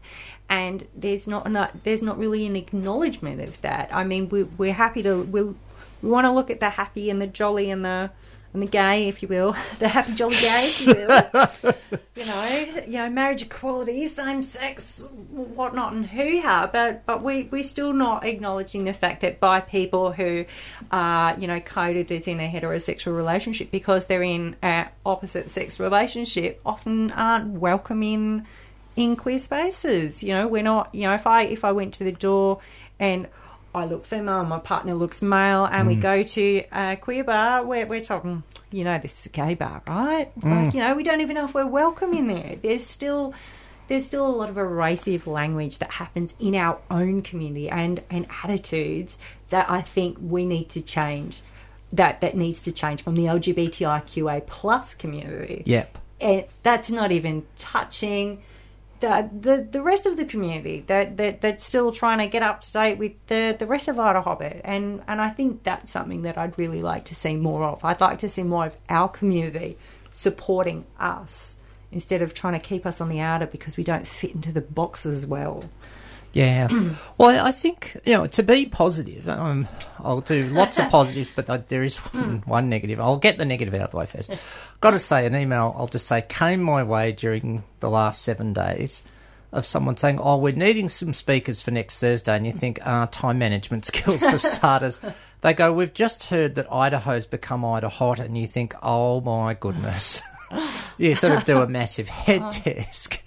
and 0.48 0.86
there's 0.94 1.26
not, 1.26 1.50
not 1.50 1.84
there's 1.84 2.02
not 2.02 2.18
really 2.18 2.46
an 2.46 2.54
acknowledgement 2.54 3.40
of 3.40 3.60
that. 3.62 3.88
I 3.94 4.04
mean, 4.04 4.28
we, 4.28 4.42
we're 4.42 4.74
happy 4.74 5.02
to 5.02 5.22
we 5.22 5.42
we 5.42 6.10
want 6.10 6.26
to 6.26 6.30
look 6.30 6.50
at 6.50 6.60
the 6.60 6.70
happy 6.70 7.08
and 7.08 7.20
the 7.22 7.26
jolly 7.26 7.70
and 7.70 7.84
the 7.84 8.10
and 8.56 8.62
the 8.62 8.70
gay, 8.70 9.06
if 9.06 9.22
you 9.22 9.28
will, 9.28 9.52
the 9.78 9.88
happy 9.88 10.14
jolly 10.14 10.34
gay, 10.36 10.62
if 10.64 10.86
you 10.86 10.94
will. 10.94 11.74
you 12.16 12.24
know, 12.24 12.82
you 12.86 12.92
know, 12.98 13.10
marriage 13.10 13.42
equality, 13.42 14.06
same 14.06 14.42
sex, 14.42 15.06
whatnot, 15.30 15.92
and 15.92 16.06
hoo 16.06 16.40
ha. 16.40 16.68
But 16.72 17.04
but 17.04 17.22
we 17.22 17.44
we're 17.44 17.62
still 17.62 17.92
not 17.92 18.24
acknowledging 18.24 18.84
the 18.84 18.94
fact 18.94 19.20
that 19.20 19.40
by 19.40 19.60
people 19.60 20.12
who 20.12 20.46
are 20.90 21.38
you 21.38 21.46
know 21.46 21.60
coded 21.60 22.10
as 22.10 22.26
in 22.26 22.40
a 22.40 22.50
heterosexual 22.50 23.14
relationship 23.14 23.70
because 23.70 24.06
they're 24.06 24.22
in 24.22 24.56
a 24.62 24.88
opposite 25.04 25.50
sex 25.50 25.78
relationship 25.78 26.60
often 26.64 27.10
aren't 27.12 27.60
welcome 27.60 28.02
in 28.02 28.46
in 28.96 29.16
queer 29.16 29.38
spaces. 29.38 30.24
You 30.24 30.32
know, 30.32 30.48
we're 30.48 30.62
not. 30.62 30.94
You 30.94 31.02
know, 31.02 31.14
if 31.14 31.26
I 31.26 31.42
if 31.42 31.64
I 31.64 31.72
went 31.72 31.94
to 31.94 32.04
the 32.04 32.12
door 32.12 32.60
and 32.98 33.28
I 33.76 33.84
look 33.84 34.04
female, 34.04 34.44
my 34.44 34.58
partner 34.58 34.94
looks 34.94 35.22
male, 35.22 35.66
and 35.66 35.86
we 35.86 35.96
mm. 35.96 36.00
go 36.00 36.22
to 36.22 36.62
a 36.72 36.96
queer 36.96 37.24
bar, 37.24 37.64
we're, 37.64 37.86
we're 37.86 38.02
talking, 38.02 38.42
you 38.70 38.84
know, 38.84 38.98
this 38.98 39.20
is 39.20 39.26
a 39.26 39.28
gay 39.30 39.54
bar, 39.54 39.82
right? 39.86 40.30
Like, 40.42 40.68
mm. 40.68 40.74
you 40.74 40.80
know, 40.80 40.94
we 40.94 41.02
don't 41.02 41.20
even 41.20 41.36
know 41.36 41.44
if 41.44 41.54
we're 41.54 41.66
welcome 41.66 42.12
in 42.12 42.28
there. 42.28 42.56
There's 42.62 42.84
still 42.84 43.34
there's 43.88 44.04
still 44.04 44.26
a 44.26 44.34
lot 44.34 44.50
of 44.50 44.58
erasive 44.58 45.26
language 45.26 45.78
that 45.78 45.92
happens 45.92 46.34
in 46.40 46.56
our 46.56 46.80
own 46.90 47.22
community 47.22 47.68
and, 47.68 48.02
and 48.10 48.26
attitudes 48.42 49.16
that 49.50 49.70
I 49.70 49.80
think 49.80 50.18
we 50.20 50.44
need 50.44 50.68
to 50.70 50.80
change. 50.80 51.40
That 51.90 52.20
that 52.20 52.36
needs 52.36 52.62
to 52.62 52.72
change 52.72 53.02
from 53.02 53.14
the 53.14 53.26
LGBTIQA 53.26 54.46
plus 54.48 54.92
community 54.92 55.62
Yep. 55.66 55.98
and 56.20 56.44
that's 56.64 56.90
not 56.90 57.12
even 57.12 57.46
touching 57.56 58.42
the 59.00 59.30
the, 59.40 59.68
the 59.70 59.82
rest 59.82 60.06
of 60.06 60.16
the 60.16 60.24
community 60.24 60.84
that, 60.86 61.16
that 61.16 61.40
that's 61.40 61.64
still 61.64 61.92
trying 61.92 62.18
to 62.18 62.26
get 62.26 62.42
up 62.42 62.60
to 62.60 62.72
date 62.72 62.98
with 62.98 63.12
the, 63.26 63.56
the 63.58 63.66
rest 63.66 63.88
of 63.88 63.96
IDAHOBIT 63.96 64.60
and 64.64 65.02
and 65.06 65.20
I 65.20 65.30
think 65.30 65.62
that's 65.62 65.90
something 65.90 66.22
that 66.22 66.38
I'd 66.38 66.58
really 66.58 66.82
like 66.82 67.04
to 67.06 67.14
see 67.14 67.36
more 67.36 67.64
of. 67.64 67.84
I'd 67.84 68.00
like 68.00 68.18
to 68.20 68.28
see 68.28 68.42
more 68.42 68.66
of 68.66 68.76
our 68.88 69.08
community 69.08 69.76
supporting 70.10 70.86
us 70.98 71.56
instead 71.92 72.22
of 72.22 72.34
trying 72.34 72.54
to 72.54 72.58
keep 72.58 72.86
us 72.86 73.00
on 73.00 73.08
the 73.08 73.20
outer 73.20 73.46
because 73.46 73.76
we 73.76 73.84
don't 73.84 74.06
fit 74.06 74.34
into 74.34 74.52
the 74.52 74.60
boxes 74.60 75.26
well. 75.26 75.64
Yeah. 76.36 76.68
well, 77.18 77.46
I 77.46 77.50
think, 77.50 77.96
you 78.04 78.12
know, 78.12 78.26
to 78.26 78.42
be 78.42 78.66
positive, 78.66 79.26
um, 79.26 79.66
I'll 80.00 80.20
do 80.20 80.44
lots 80.44 80.78
of 80.78 80.88
positives, 80.90 81.32
but 81.34 81.48
I, 81.48 81.56
there 81.56 81.82
is 81.82 81.96
one, 81.96 82.42
one 82.44 82.68
negative. 82.68 83.00
I'll 83.00 83.16
get 83.16 83.38
the 83.38 83.46
negative 83.46 83.72
out 83.74 83.80
of 83.80 83.90
the 83.92 83.96
way 83.96 84.04
first. 84.04 84.36
Got 84.82 84.90
to 84.90 84.98
say, 84.98 85.24
an 85.24 85.34
email, 85.34 85.74
I'll 85.78 85.86
just 85.86 86.06
say, 86.06 86.22
came 86.28 86.60
my 86.60 86.84
way 86.84 87.12
during 87.12 87.64
the 87.80 87.88
last 87.88 88.20
seven 88.20 88.52
days 88.52 89.02
of 89.50 89.64
someone 89.64 89.96
saying, 89.96 90.20
oh, 90.20 90.36
we're 90.36 90.54
needing 90.54 90.90
some 90.90 91.14
speakers 91.14 91.62
for 91.62 91.70
next 91.70 92.00
Thursday. 92.00 92.36
And 92.36 92.44
you 92.44 92.52
think, 92.52 92.80
ah, 92.84 93.08
time 93.10 93.38
management 93.38 93.84
skills 93.86 94.22
for 94.22 94.36
starters. 94.52 94.98
they 95.40 95.54
go, 95.54 95.72
we've 95.72 95.94
just 95.94 96.24
heard 96.24 96.56
that 96.56 96.70
Idaho's 96.70 97.24
become 97.24 97.64
Idaho. 97.64 97.88
Hot. 97.88 98.18
And 98.18 98.36
you 98.36 98.46
think, 98.46 98.74
oh 98.82 99.22
my 99.22 99.54
goodness. 99.54 100.20
you 100.98 101.14
sort 101.14 101.34
of 101.34 101.44
do 101.44 101.62
a 101.62 101.66
massive 101.66 102.08
head 102.08 102.42
desk. 102.62 103.22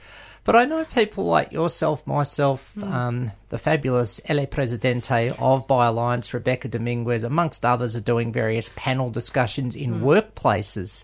But 0.50 0.56
I 0.56 0.66
know 0.66 0.84
people 0.84 1.26
like 1.26 1.52
yourself, 1.52 2.08
myself, 2.08 2.76
um, 2.82 3.32
the 3.50 3.60
fabulous 3.60 4.20
Elle 4.26 4.48
Presidente 4.48 5.32
of 5.38 5.68
Bi 5.68 5.86
Alliance, 5.86 6.34
Rebecca 6.34 6.68
Dominguez, 6.68 7.24
amongst 7.24 7.64
others, 7.64 7.96
are 7.96 8.00
doing 8.02 8.34
various 8.34 8.72
panel 8.76 9.12
discussions 9.12 9.76
in 9.76 10.02
workplaces. 10.02 11.04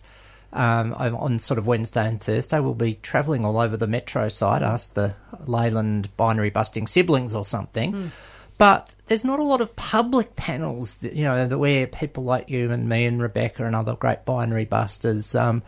Um, 0.52 0.96
on 0.96 1.38
sort 1.38 1.60
of 1.60 1.68
Wednesday 1.68 2.08
and 2.08 2.20
Thursday, 2.20 2.60
we'll 2.60 2.74
be 2.74 2.96
travelling 2.96 3.46
all 3.46 3.60
over 3.60 3.78
the 3.78 3.86
metro 3.86 4.30
side, 4.30 4.64
ask 4.64 4.96
the 4.96 5.14
Leyland 5.46 6.10
binary 6.18 6.50
busting 6.50 6.88
siblings 6.88 7.36
or 7.36 7.46
something. 7.46 8.12
But 8.58 8.96
there's 9.06 9.26
not 9.26 9.40
a 9.40 9.44
lot 9.44 9.62
of 9.62 9.76
public 9.76 10.36
panels, 10.36 10.96
that, 11.00 11.14
you 11.14 11.26
know, 11.26 11.48
that 11.48 11.60
where 11.60 11.86
people 11.86 12.24
like 12.24 12.50
you 12.50 12.72
and 12.72 12.90
me 12.90 13.06
and 13.06 13.22
Rebecca 13.22 13.64
and 13.64 13.76
other 13.76 13.94
great 13.94 14.26
binary 14.26 14.66
busters. 14.66 15.36
Um, 15.36 15.62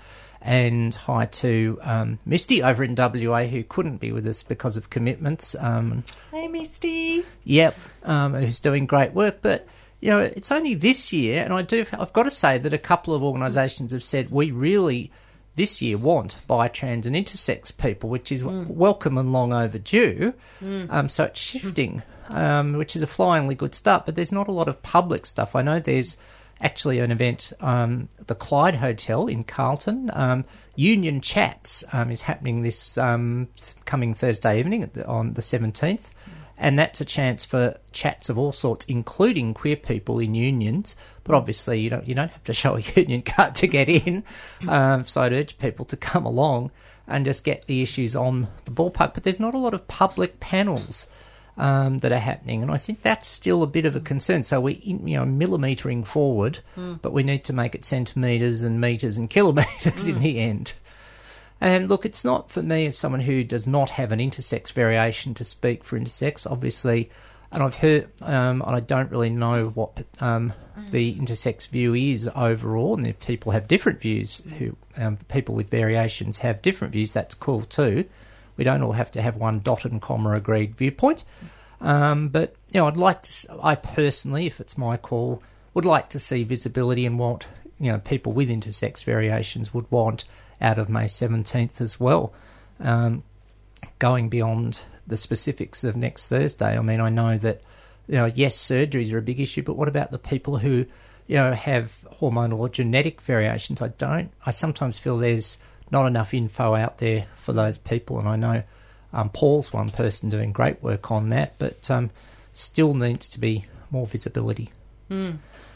and 0.47 0.95
hi 0.95 1.25
to 1.25 1.77
um, 1.81 2.19
Misty 2.25 2.63
over 2.63 2.81
in 2.81 2.95
WA 2.95 3.43
who 3.43 3.63
couldn't 3.63 3.97
be 3.97 4.13
with 4.13 4.25
us 4.25 4.43
because 4.43 4.77
of 4.77 4.89
commitments. 4.89 5.55
Um, 5.60 6.05
Hey 6.31 6.47
Misty. 6.47 7.23
Yep, 7.43 7.75
um, 8.03 8.33
who's 8.33 8.62
doing 8.62 8.86
great 8.86 9.12
work. 9.12 9.39
But 9.41 9.67
you 9.99 10.10
know, 10.10 10.21
it's 10.21 10.51
only 10.51 10.73
this 10.73 11.12
year, 11.12 11.43
and 11.43 11.53
I 11.53 11.63
do. 11.63 11.86
I've 11.99 12.13
got 12.13 12.23
to 12.23 12.31
say 12.31 12.57
that 12.60 12.71
a 12.71 12.77
couple 12.77 13.13
of 13.13 13.21
organisations 13.23 13.91
have 13.91 14.03
said 14.03 14.31
we 14.31 14.49
really 14.51 15.12
this 15.55 15.81
year 15.81 15.97
want 15.97 16.38
bi, 16.47 16.69
trans, 16.69 17.05
and 17.05 17.15
intersex 17.15 17.75
people, 17.77 18.10
which 18.10 18.31
is 18.31 18.43
welcome 18.45 19.17
and 19.17 19.33
long 19.33 19.51
overdue. 19.51 20.33
Um, 20.89 21.10
so 21.10 21.25
it's 21.25 21.41
shifting, 21.41 22.03
um, 22.29 22.73
which 22.73 22.95
is 22.95 23.03
a 23.03 23.07
flyingly 23.07 23.55
good 23.55 23.75
start. 23.75 24.05
But 24.05 24.15
there's 24.15 24.31
not 24.31 24.47
a 24.47 24.53
lot 24.53 24.69
of 24.69 24.81
public 24.81 25.25
stuff. 25.25 25.57
I 25.57 25.62
know 25.62 25.79
there's 25.79 26.15
actually 26.62 27.00
an 27.00 27.12
event, 27.12 27.54
um, 27.60 28.10
the 28.26 28.36
Clyde 28.36 28.76
Hotel 28.76 29.28
in 29.28 29.43
Carlton. 29.43 30.10
Um, 30.13 30.46
Union 30.76 31.22
Chats 31.22 31.84
um, 31.93 32.12
is 32.12 32.24
happening 32.24 32.62
this 32.62 32.98
um, 32.98 33.48
coming 33.86 34.13
Thursday 34.13 34.60
evening 34.60 34.89
the, 34.93 35.06
on 35.08 35.34
the 35.34 35.41
17th. 35.41 36.10
And 36.60 36.80
that's 36.80 37.00
a 37.00 37.06
chance 37.06 37.46
for 37.46 37.78
chats 37.91 38.30
of 38.30 38.38
all 38.38 38.52
sorts, 38.52 38.86
including 38.86 39.54
queer 39.54 39.76
people 39.76 40.17
in 40.17 40.34
unions. 40.34 40.96
But 41.24 41.36
obviously, 41.36 41.80
you 41.80 41.91
don't 41.91 42.08
you 42.08 42.15
don't 42.15 42.32
have 42.32 42.43
to 42.46 42.54
show 42.54 42.76
a 42.76 42.80
union 42.96 43.22
card 43.22 43.54
to 43.56 43.67
get 43.67 43.89
in. 43.89 44.24
Um, 44.67 45.06
so 45.06 45.22
I'd 45.22 45.34
urge 45.34 45.60
people 45.60 45.86
to 45.86 45.98
come 45.98 46.26
along 46.26 46.72
and 47.08 47.26
just 47.26 47.43
get 47.43 47.67
the 47.67 47.84
issues 47.84 48.15
on 48.15 48.48
the 48.65 48.72
ballpark. 48.72 49.13
But 49.13 49.22
there's 49.22 49.39
not 49.39 49.54
a 49.54 49.60
lot 49.60 49.76
of 49.76 49.88
public 49.88 50.39
panels 50.39 51.06
um, 51.58 52.00
that 52.00 52.12
are 52.12 52.20
happening, 52.20 52.62
and 52.62 52.72
I 52.72 52.78
think 52.78 53.02
that's 53.02 53.28
still 53.28 53.63
a 53.63 53.67
bit 53.67 53.86
of 53.86 53.96
a 53.96 54.00
concern. 54.00 54.43
So 54.43 54.62
we're 54.62 54.78
in, 54.84 55.08
you 55.08 55.17
know, 55.17 55.26
millimetering 55.26 56.04
forward, 56.04 56.60
but 57.02 57.13
we 57.13 57.24
need 57.24 57.43
to 57.46 57.54
make 57.54 57.76
it 57.76 57.84
centimeters 57.84 58.62
and 58.63 58.80
meters 58.80 59.17
and 59.17 59.30
kilometers 59.38 60.08
in 60.08 60.20
the 60.20 60.39
end. 60.39 60.74
And 61.60 61.89
look, 61.89 62.06
it's 62.06 62.24
not 62.24 62.52
for 62.52 62.62
me 62.62 62.86
as 62.86 62.98
someone 62.98 63.22
who 63.22 63.43
does 63.43 63.65
not 63.65 63.91
have 63.91 64.12
an 64.12 64.20
intersex 64.20 64.72
variation 64.72 65.34
to 65.36 65.43
speak 65.43 65.84
for 65.84 66.00
intersex, 66.00 66.50
obviously. 66.50 67.10
And 67.52 67.63
I've 67.63 67.76
heard, 67.76 68.10
um, 68.22 68.62
and 68.62 68.76
I 68.76 68.80
don't 68.80 69.10
really 69.10 69.30
know 69.30 69.70
what 69.70 70.04
um, 70.20 70.54
the 70.91 71.15
intersex 71.15 71.70
view 71.70 71.96
is 71.96 72.30
overall. 72.36 72.96
And 72.96 73.08
if 73.08 73.20
people 73.26 73.54
have 73.54 73.67
different 73.67 74.00
views, 74.02 74.43
who 74.60 74.76
um, 74.98 75.17
people 75.30 75.56
with 75.56 75.70
variations 75.70 76.39
have 76.39 76.62
different 76.62 76.91
views, 76.93 77.13
that's 77.13 77.34
cool 77.34 77.62
too. 77.62 78.06
We 78.58 78.63
don't 78.63 78.82
all 78.82 78.93
have 78.93 79.12
to 79.13 79.22
have 79.22 79.38
one 79.38 79.60
dotted 79.60 79.91
and 79.91 80.02
comma 80.02 80.32
agreed 80.32 80.76
viewpoint. 80.76 81.24
Um, 81.80 82.30
but 82.30 82.56
you 82.72 82.80
know, 82.80 82.88
I'd 82.88 82.98
like 82.98 83.22
to. 83.24 83.58
I 83.62 83.76
personally, 83.76 84.48
if 84.48 84.60
it's 84.60 84.78
my 84.78 84.98
call, 84.98 85.41
would 85.74 85.86
like 85.86 86.10
to 86.10 86.20
see 86.20 86.43
visibility 86.43 87.06
and 87.06 87.20
what 87.20 87.48
you 87.80 87.91
know 87.91 88.00
people 88.00 88.34
with 88.34 88.50
intersex 88.50 89.04
variations 89.04 89.74
would 89.74 89.89
want 89.91 90.24
out 90.60 90.80
of 90.80 90.89
May 90.89 91.08
seventeenth 91.08 91.80
as 91.80 92.00
well. 92.00 92.34
Um, 92.80 93.24
going 94.00 94.30
beyond 94.30 94.82
the 95.06 95.17
specifics 95.17 95.84
of 95.84 95.96
next 95.96 96.28
Thursday, 96.28 96.78
I 96.78 96.82
mean, 96.82 97.00
I 97.00 97.10
know 97.10 97.38
that 97.38 97.62
you 98.08 98.15
know, 98.15 98.26
yes, 98.26 98.58
surgeries 98.58 99.13
are 99.13 99.17
a 99.17 99.22
big 99.22 99.39
issue, 99.39 99.62
but 99.62 99.76
what 99.76 99.88
about 99.88 100.12
the 100.12 100.20
people 100.20 100.58
who 100.58 100.86
you 101.28 101.36
know 101.36 101.54
have 101.54 101.96
hormonal 102.20 102.60
or 102.60 102.70
genetic 102.70 103.22
variations? 103.22 103.82
I 103.82 103.89
don't. 103.89 104.32
I 104.46 104.52
sometimes 104.52 104.98
feel 104.98 105.17
there's 105.17 105.58
not 105.91 106.06
enough 106.06 106.34
info 106.34 106.76
out 106.76 106.97
there 106.97 107.26
for 107.36 107.54
those 107.54 107.78
people, 107.78 108.19
and 108.19 108.28
I 108.28 108.36
know 108.36 108.63
um, 109.13 109.30
Paul's 109.30 109.71
one 109.71 109.89
person 109.89 110.30
doing 110.30 110.52
great 110.52 110.82
work 110.84 111.12
on 111.12 111.30
that, 111.30 111.54
but 111.58 111.89
um, 111.89 112.10
still 112.52 112.93
needs 112.93 113.28
to 113.30 113.39
be 113.39 113.65
more 113.91 114.06
visibility. 114.08 114.69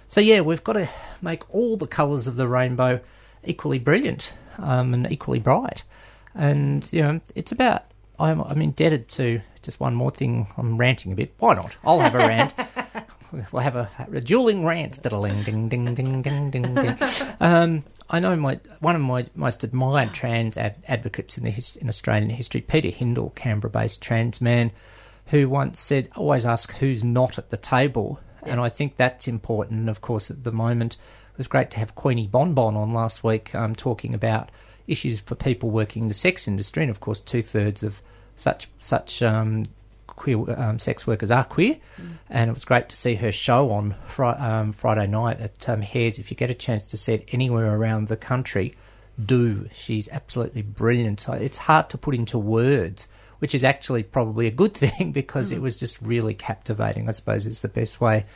So 0.08 0.19
yeah, 0.19 0.41
we've 0.41 0.63
got 0.63 0.74
to 0.74 0.89
make 1.21 1.54
all 1.54 1.78
the 1.78 1.88
colours 1.88 2.28
of 2.28 2.36
the 2.36 2.47
rainbow 2.47 3.00
equally 3.45 3.80
brilliant 3.80 4.34
um, 4.58 4.93
and 4.93 5.10
equally 5.12 5.39
bright, 5.39 5.84
and 6.36 6.91
you 6.91 7.02
know 7.02 7.21
it's 7.36 7.52
about 7.52 7.86
I'm, 8.19 8.41
I'm 8.41 8.62
indebted 8.62 9.08
to 9.10 9.41
just 9.62 9.80
one 9.80 9.95
more 9.95 10.12
thing. 10.12 10.47
I'm 10.58 10.78
ranting 10.78 11.12
a 11.12 11.15
bit. 11.15 11.34
Why 11.39 11.56
not? 11.56 11.78
I'll 11.84 12.00
have 12.00 12.15
a 12.15 12.19
rant. 12.19 12.54
We'll 13.52 13.62
have 13.62 13.76
a, 13.76 13.89
a 14.12 14.22
dueling 14.22 14.65
rant. 14.65 15.02
Ding, 15.02 15.44
ding, 15.44 15.70
ding, 15.70 15.96
ding, 15.96 16.22
ding, 16.22 16.52
ding, 16.52 16.76
ding. 16.76 16.98
Um, 17.39 17.84
I 18.10 18.20
know 18.20 18.36
my 18.36 18.60
one 18.80 18.96
of 18.96 19.02
my 19.02 19.26
most 19.36 19.63
admired 19.63 20.13
trans 20.13 20.58
ad- 20.58 20.84
advocates 20.88 21.38
in 21.38 21.46
the 21.46 21.50
his, 21.50 21.76
in 21.78 21.88
Australian 21.88 22.30
history, 22.30 22.62
Peter 22.62 22.89
Hyndal, 22.89 23.34
Canberra-based 23.36 24.02
trans 24.02 24.41
man, 24.41 24.72
who 25.28 25.48
once 25.48 25.80
said, 25.80 26.10
"Always 26.15 26.46
ask 26.46 26.74
who's 26.74 27.04
not 27.04 27.38
at 27.38 27.50
the 27.50 27.58
table," 27.58 28.20
and 28.44 28.60
I 28.60 28.67
think 28.67 28.98
that's 28.98 29.28
important. 29.28 29.80
And 29.80 29.89
of 29.89 30.02
course, 30.02 30.30
at 30.30 30.44
the 30.44 30.52
moment, 30.52 30.98
it 31.32 31.38
was 31.38 31.48
great 31.48 31.72
to 31.72 31.80
have 31.80 31.96
Queenie 31.96 32.28
Bonbon 32.28 32.76
on 32.76 32.94
last 32.94 33.24
week, 33.24 33.56
um, 33.56 33.76
talking 33.76 34.13
about 34.13 34.50
issues 34.88 35.22
for 35.22 35.36
people 35.36 35.70
working 35.70 36.04
in 36.04 36.08
the 36.10 36.13
sex 36.13 36.50
industry, 36.50 36.84
and 36.84 36.91
of 36.91 37.00
course, 37.00 37.22
two 37.22 37.41
thirds 37.41 37.82
of 37.82 38.02
such 38.36 38.67
such 38.80 39.24
um, 39.24 39.63
queer 40.21 40.45
um, 40.55 40.77
sex 40.77 41.07
workers 41.07 41.31
are 41.31 41.43
queer, 41.43 41.77
and 42.29 42.47
it 42.47 42.53
was 42.53 42.63
great 42.63 42.89
to 42.89 42.95
see 42.95 43.15
her 43.15 43.31
show 43.31 43.71
on 43.71 43.95
fri- 44.05 44.27
um, 44.27 44.71
Friday 44.71 45.07
night 45.07 45.39
at 45.39 45.67
um, 45.67 45.81
Hares. 45.81 46.19
If 46.19 46.29
you 46.29 46.38
get 46.38 46.51
a 46.51 46.53
chance 46.53 46.88
to 46.89 46.97
see 46.97 47.15
it 47.15 47.29
anywhere 47.31 47.75
around 47.75 48.07
the 48.07 48.15
country, 48.15 48.75
do. 49.23 49.67
She's 49.73 50.07
absolutely 50.10 50.62
brilliant. 50.62 51.27
It's 51.27 51.57
hard 51.57 51.89
to 51.89 51.97
put 51.97 52.13
into 52.13 52.38
words, 52.38 53.07
which 53.39 53.55
is 53.55 53.63
actually 53.63 54.03
probably 54.03 54.45
a 54.45 54.51
good 54.51 54.73
thing 54.84 55.12
because 55.12 55.51
it 55.51 55.60
was 55.60 55.75
just 55.75 55.99
really 56.03 56.36
captivating. 56.36 57.10
I 57.10 57.13
suppose 57.13 57.47
is 57.47 57.63
the 57.63 57.67
best 57.67 57.99
way 57.99 58.27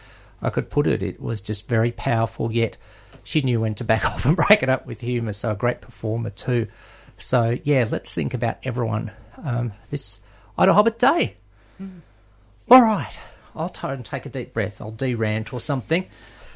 I 0.41 0.49
could 0.49 0.71
put 0.71 0.87
it. 0.87 1.03
It 1.03 1.21
was 1.21 1.39
just 1.39 1.67
very 1.67 1.91
powerful, 1.91 2.51
yet 2.51 2.77
she 3.23 3.41
knew 3.41 3.61
when 3.61 3.75
to 3.75 3.83
back 3.83 4.05
off 4.11 4.25
and 4.25 4.35
break 4.35 4.63
it 4.63 4.69
up 4.69 4.87
with 4.87 5.01
humour. 5.01 5.33
So 5.33 5.51
a 5.51 5.55
great 5.55 5.81
performer 5.81 6.31
too. 6.31 6.67
So 7.19 7.59
yeah, 7.63 7.85
let's 7.91 8.11
think 8.11 8.33
about 8.33 8.57
everyone 8.63 9.11
um, 9.43 9.73
this 9.91 10.21
IDAHOBIT 10.57 10.97
Day. 10.97 11.35
All 11.79 12.81
right, 12.81 13.19
I'll 13.55 13.69
try 13.69 13.93
and 13.93 14.05
take 14.05 14.25
a 14.25 14.29
deep 14.29 14.53
breath. 14.53 14.81
I'll 14.81 14.91
derant 14.91 15.53
or 15.53 15.59
something. 15.59 16.07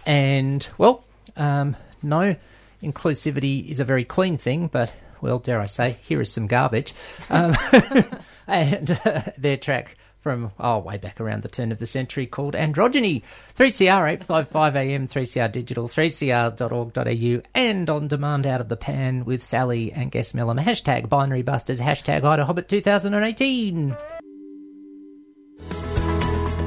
And 0.06 0.68
well, 0.78 1.04
um, 1.38 1.76
no, 2.02 2.36
inclusivity 2.82 3.70
is 3.70 3.80
a 3.80 3.86
very 3.86 4.06
clean 4.06 4.38
thing, 4.38 4.68
but 4.68 4.94
well, 5.22 5.40
dare 5.40 5.60
I 5.60 5.66
say, 5.66 5.98
here 6.02 6.22
is 6.22 6.32
some 6.32 6.48
garbage. 6.48 6.94
Um, 7.30 7.56
and 8.48 9.00
uh, 9.06 9.22
their 9.38 9.58
track 9.58 9.98
from 10.20 10.52
oh 10.60 10.80
way 10.80 10.98
back 10.98 11.22
around 11.22 11.44
the 11.44 11.50
turn 11.50 11.72
of 11.72 11.80
the 11.80 11.86
century 11.86 12.26
called 12.26 12.54
Androgyny. 12.54 13.24
3CR 13.56 14.12
855 14.12 14.76
AM, 14.76 15.08
3CR 15.08 15.52
Digital, 15.52 15.88
3cr.org.au, 15.88 17.42
and 17.56 17.90
on 17.90 18.08
demand 18.08 18.46
out 18.46 18.62
of 18.62 18.70
the 18.70 18.78
pan 18.78 19.26
with 19.26 19.42
Sally 19.42 19.92
and 19.92 20.12
Guess 20.12 20.34
Mellum. 20.34 20.62
Hashtag 20.62 21.10
Binary 21.10 21.42
Busters, 21.42 21.82
hashtag 21.82 22.22
IDAHOBIT 22.22 22.68
2018. 22.68 23.96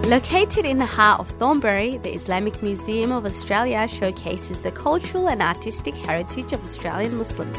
Located 0.06 0.64
in 0.64 0.78
the 0.78 0.84
heart 0.84 1.20
of 1.20 1.28
Thornbury, 1.30 1.96
the 1.98 2.12
Islamic 2.12 2.60
Museum 2.60 3.12
of 3.12 3.24
Australia 3.24 3.86
showcases 3.86 4.60
the 4.60 4.72
cultural 4.72 5.28
and 5.28 5.40
artistic 5.40 5.96
heritage 5.96 6.52
of 6.52 6.60
Australian 6.64 7.16
Muslims. 7.16 7.56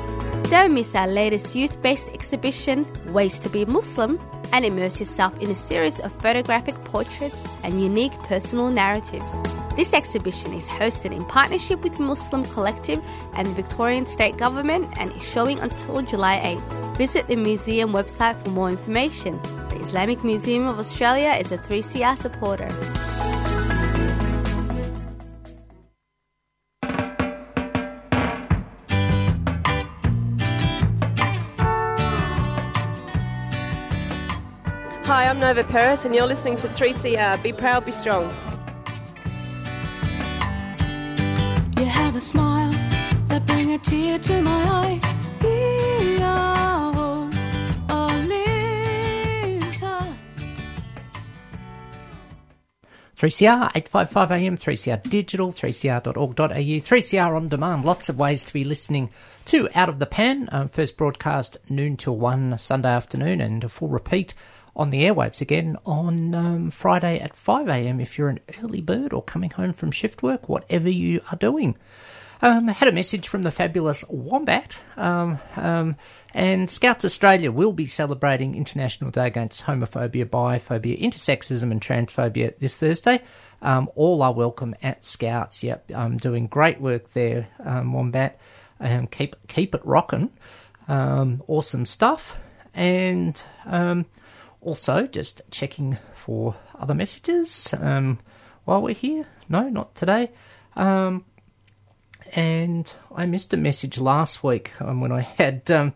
Don't 0.50 0.74
miss 0.74 0.94
our 0.94 1.08
latest 1.08 1.56
youth 1.56 1.82
based 1.82 2.10
exhibition, 2.10 2.86
Ways 3.14 3.40
to 3.40 3.50
Be 3.50 3.64
Muslim, 3.64 4.20
and 4.52 4.66
immerse 4.66 5.00
yourself 5.00 5.40
in 5.40 5.50
a 5.52 5.56
series 5.56 6.02
of 6.02 6.12
photographic 6.12 6.76
portraits 6.84 7.46
and 7.64 7.82
unique 7.82 8.14
personal 8.24 8.70
narratives. 8.70 9.34
This 9.78 9.94
exhibition 9.94 10.54
is 10.54 10.68
hosted 10.68 11.14
in 11.14 11.24
partnership 11.26 11.82
with 11.82 11.98
Muslim 11.98 12.44
Collective 12.44 13.02
and 13.36 13.48
the 13.48 13.54
Victorian 13.54 14.06
State 14.06 14.36
Government 14.36 14.94
and 15.00 15.14
is 15.14 15.28
showing 15.28 15.60
until 15.60 16.02
July 16.02 16.60
8th. 16.60 16.98
Visit 16.98 17.26
the 17.28 17.38
museum 17.38 17.94
website 17.94 18.38
for 18.44 18.50
more 18.50 18.70
information. 18.70 19.40
The 19.84 19.90
Islamic 19.90 20.24
Museum 20.24 20.66
of 20.66 20.80
Australia 20.80 21.32
is 21.32 21.52
a 21.52 21.58
3CR 21.58 22.18
supporter. 22.18 22.70
Hi, 35.04 35.28
I'm 35.28 35.42
Nova 35.42 35.66
Peris, 35.66 36.06
and 36.06 36.16
you're 36.16 36.28
listening 36.28 36.56
to 36.60 36.70
3CR. 36.70 37.44
Be 37.44 37.52
proud, 37.52 37.84
be 37.84 37.92
strong. 37.92 38.30
You 41.78 41.84
have 41.84 42.16
a 42.16 42.22
smile 42.22 42.72
that 43.28 43.46
bring 43.46 43.74
a 43.74 43.80
tear 43.80 44.18
to 44.18 44.42
my 44.42 44.64
eye. 44.64 45.13
3CR, 53.18 53.72
855 53.76 54.32
AM, 54.32 54.58
3CR 54.58 55.04
Digital, 55.04 55.52
3cr.org.au, 55.52 56.46
3CR 56.48 57.36
On 57.36 57.48
Demand. 57.48 57.86
Lots 57.86 58.10
of 58.10 58.18
ways 58.18 58.44
to 58.44 58.54
be 58.54 58.64
listening 58.64 59.12
to 59.46 59.70
Out 59.76 59.88
of 59.88 60.00
the 60.00 60.08
Pan. 60.08 60.50
Um, 60.52 60.68
first 60.68 60.98
broadcast 60.98 61.58
noon 61.70 61.96
till 61.96 62.18
1 62.18 62.58
Sunday 62.58 62.90
afternoon 62.90 63.40
and 63.40 63.64
a 63.64 63.70
full 63.70 63.88
repeat 63.88 64.34
on 64.76 64.90
the 64.90 65.04
airwaves 65.04 65.42
again 65.42 65.78
on 65.86 66.34
um, 66.34 66.70
Friday 66.72 67.20
at 67.20 67.36
5 67.36 67.70
AM 67.70 68.00
if 68.00 68.18
you're 68.18 68.30
an 68.30 68.40
early 68.64 68.82
bird 68.82 69.14
or 69.14 69.22
coming 69.22 69.52
home 69.52 69.74
from 69.74 69.92
shift 69.92 70.24
work, 70.24 70.50
whatever 70.50 70.90
you 70.90 71.22
are 71.32 71.38
doing. 71.38 71.78
Um, 72.44 72.68
had 72.68 72.90
a 72.90 72.92
message 72.92 73.30
from 73.30 73.44
the 73.44 73.52
fabulous 73.52 74.04
Wombat, 74.10 74.78
um, 74.98 75.40
um, 75.56 75.96
and 76.34 76.70
Scouts 76.70 77.06
Australia 77.06 77.54
will 77.54 77.72
be 77.72 77.86
celebrating 77.86 78.56
International 78.56 79.10
Day 79.10 79.28
Against 79.28 79.64
Homophobia, 79.64 80.26
Biphobia, 80.26 81.00
Intersexism, 81.00 81.72
and 81.72 81.80
Transphobia 81.80 82.54
this 82.60 82.78
Thursday. 82.78 83.22
Um, 83.62 83.90
all 83.96 84.22
are 84.22 84.34
welcome 84.34 84.76
at 84.84 85.06
Scouts. 85.06 85.64
Yep, 85.64 85.92
um, 85.96 86.18
doing 86.18 86.48
great 86.48 86.82
work 86.82 87.14
there, 87.14 87.48
um, 87.62 87.94
Wombat. 87.94 88.38
Keep 89.12 89.48
keep 89.48 89.74
it 89.74 89.86
rocking. 89.86 90.30
Awesome 90.90 91.86
stuff, 91.86 92.38
and 92.74 93.42
also 94.60 95.08
just 95.08 95.44
checking 95.50 95.98
for 96.14 96.58
other 96.78 96.94
messages 96.94 97.74
while 98.66 98.82
we're 98.82 98.94
here. 98.94 99.28
No, 99.48 99.70
not 99.70 99.96
today. 99.96 100.30
Um, 100.76 101.24
and 102.36 102.92
I 103.16 103.26
missed 103.26 103.54
a 103.54 103.58
message 103.58 103.98
last 103.98 104.44
week 104.44 104.80
um, 104.82 105.02
when 105.02 105.12
I 105.12 105.22
had, 105.22 105.70
um, 105.70 105.94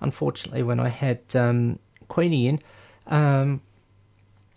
unfortunately, 0.00 0.62
when 0.62 0.80
I 0.80 0.88
had 0.88 1.20
um, 1.34 1.78
Queenie 2.08 2.48
in, 2.48 2.62
um, 3.06 3.62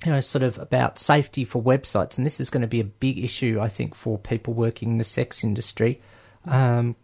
you 0.05 0.11
know, 0.11 0.19
sort 0.19 0.43
of 0.43 0.57
about 0.57 0.99
safety 0.99 1.45
for 1.45 1.61
websites, 1.61 2.17
and 2.17 2.25
this 2.25 2.39
is 2.39 2.49
going 2.49 2.61
to 2.61 2.67
be 2.67 2.79
a 2.79 2.85
big 2.85 3.17
issue, 3.23 3.59
I 3.61 3.67
think, 3.67 3.95
for 3.95 4.17
people 4.17 4.53
working 4.53 4.91
in 4.91 4.97
the 4.97 5.03
sex 5.03 5.43
industry. 5.43 6.01
Um, 6.45 6.95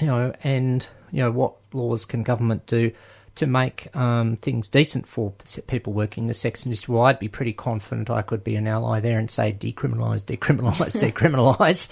you 0.00 0.06
know, 0.06 0.32
and 0.42 0.86
you 1.10 1.20
know, 1.20 1.30
what 1.30 1.56
laws 1.72 2.04
can 2.04 2.22
government 2.22 2.66
do 2.66 2.92
to 3.36 3.46
make 3.46 3.94
um, 3.96 4.36
things 4.36 4.68
decent 4.68 5.06
for 5.06 5.32
people 5.66 5.92
working 5.92 6.24
in 6.24 6.28
the 6.28 6.34
sex 6.34 6.66
industry? 6.66 6.94
Well, 6.94 7.04
I'd 7.04 7.18
be 7.18 7.28
pretty 7.28 7.52
confident 7.52 8.10
I 8.10 8.22
could 8.22 8.42
be 8.42 8.56
an 8.56 8.66
ally 8.66 9.00
there 9.00 9.18
and 9.18 9.30
say 9.30 9.52
decriminalise, 9.52 10.24
decriminalise, 10.24 10.96
decriminalise. 11.12 11.88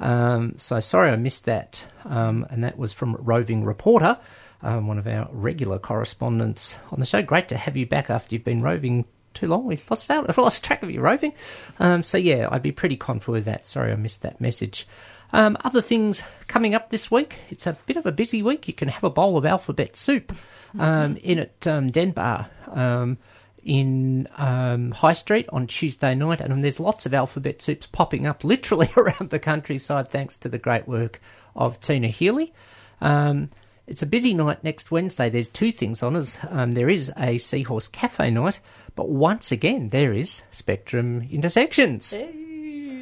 Um, 0.00 0.54
so 0.56 0.80
sorry 0.80 1.10
I 1.10 1.16
missed 1.16 1.46
that, 1.46 1.86
um, 2.04 2.46
and 2.50 2.64
that 2.64 2.78
was 2.78 2.92
from 2.92 3.16
Roving 3.16 3.64
Reporter, 3.64 4.18
um, 4.62 4.86
one 4.86 4.98
of 4.98 5.06
our 5.06 5.28
regular 5.32 5.78
correspondents 5.78 6.78
on 6.90 7.00
the 7.00 7.06
show. 7.06 7.22
Great 7.22 7.48
to 7.48 7.56
have 7.56 7.76
you 7.76 7.86
back 7.86 8.10
after 8.10 8.34
you've 8.34 8.44
been 8.44 8.62
roving 8.62 9.04
too 9.34 9.46
long. 9.46 9.64
We've 9.64 9.90
lost 9.90 10.10
out, 10.10 10.36
lost 10.38 10.64
track 10.64 10.82
of 10.82 10.90
you 10.90 11.00
roving. 11.00 11.32
Um, 11.78 12.02
so 12.02 12.18
yeah, 12.18 12.48
I'd 12.50 12.62
be 12.62 12.72
pretty 12.72 12.96
confident 12.96 13.32
with 13.32 13.44
that. 13.46 13.66
Sorry 13.66 13.92
I 13.92 13.96
missed 13.96 14.22
that 14.22 14.40
message. 14.40 14.86
Um, 15.32 15.56
other 15.62 15.82
things 15.82 16.22
coming 16.46 16.74
up 16.74 16.90
this 16.90 17.10
week. 17.10 17.38
It's 17.50 17.66
a 17.66 17.76
bit 17.86 17.96
of 17.96 18.06
a 18.06 18.12
busy 18.12 18.42
week. 18.42 18.66
You 18.66 18.74
can 18.74 18.88
have 18.88 19.04
a 19.04 19.10
bowl 19.10 19.36
of 19.36 19.44
alphabet 19.44 19.96
soup 19.96 20.32
um, 20.78 21.16
in 21.22 21.38
at 21.38 21.66
um, 21.66 21.90
Denbar 21.90 22.48
um, 22.68 23.18
in 23.62 24.28
um, 24.36 24.92
High 24.92 25.12
Street 25.12 25.46
on 25.50 25.66
Tuesday 25.66 26.14
night, 26.14 26.40
and 26.40 26.64
there's 26.64 26.80
lots 26.80 27.04
of 27.04 27.12
alphabet 27.12 27.60
soups 27.60 27.86
popping 27.86 28.26
up 28.26 28.42
literally 28.44 28.88
around 28.96 29.30
the 29.30 29.38
countryside 29.38 30.08
thanks 30.08 30.36
to 30.38 30.48
the 30.48 30.58
great 30.58 30.88
work 30.88 31.20
of 31.54 31.80
Tina 31.80 32.08
Healy. 32.08 32.52
Um, 33.00 33.50
it's 33.86 34.02
a 34.02 34.06
busy 34.06 34.34
night 34.34 34.62
next 34.62 34.90
Wednesday. 34.90 35.30
There's 35.30 35.48
two 35.48 35.72
things 35.72 36.02
on 36.02 36.14
us. 36.16 36.36
Um, 36.50 36.72
there 36.72 36.90
is 36.90 37.12
a 37.16 37.38
Seahorse 37.38 37.88
Cafe 37.88 38.30
night, 38.30 38.60
but 38.94 39.08
once 39.08 39.50
again 39.50 39.88
there 39.88 40.12
is 40.12 40.42
Spectrum 40.50 41.26
Intersections 41.30 42.14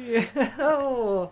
oh, 0.59 1.31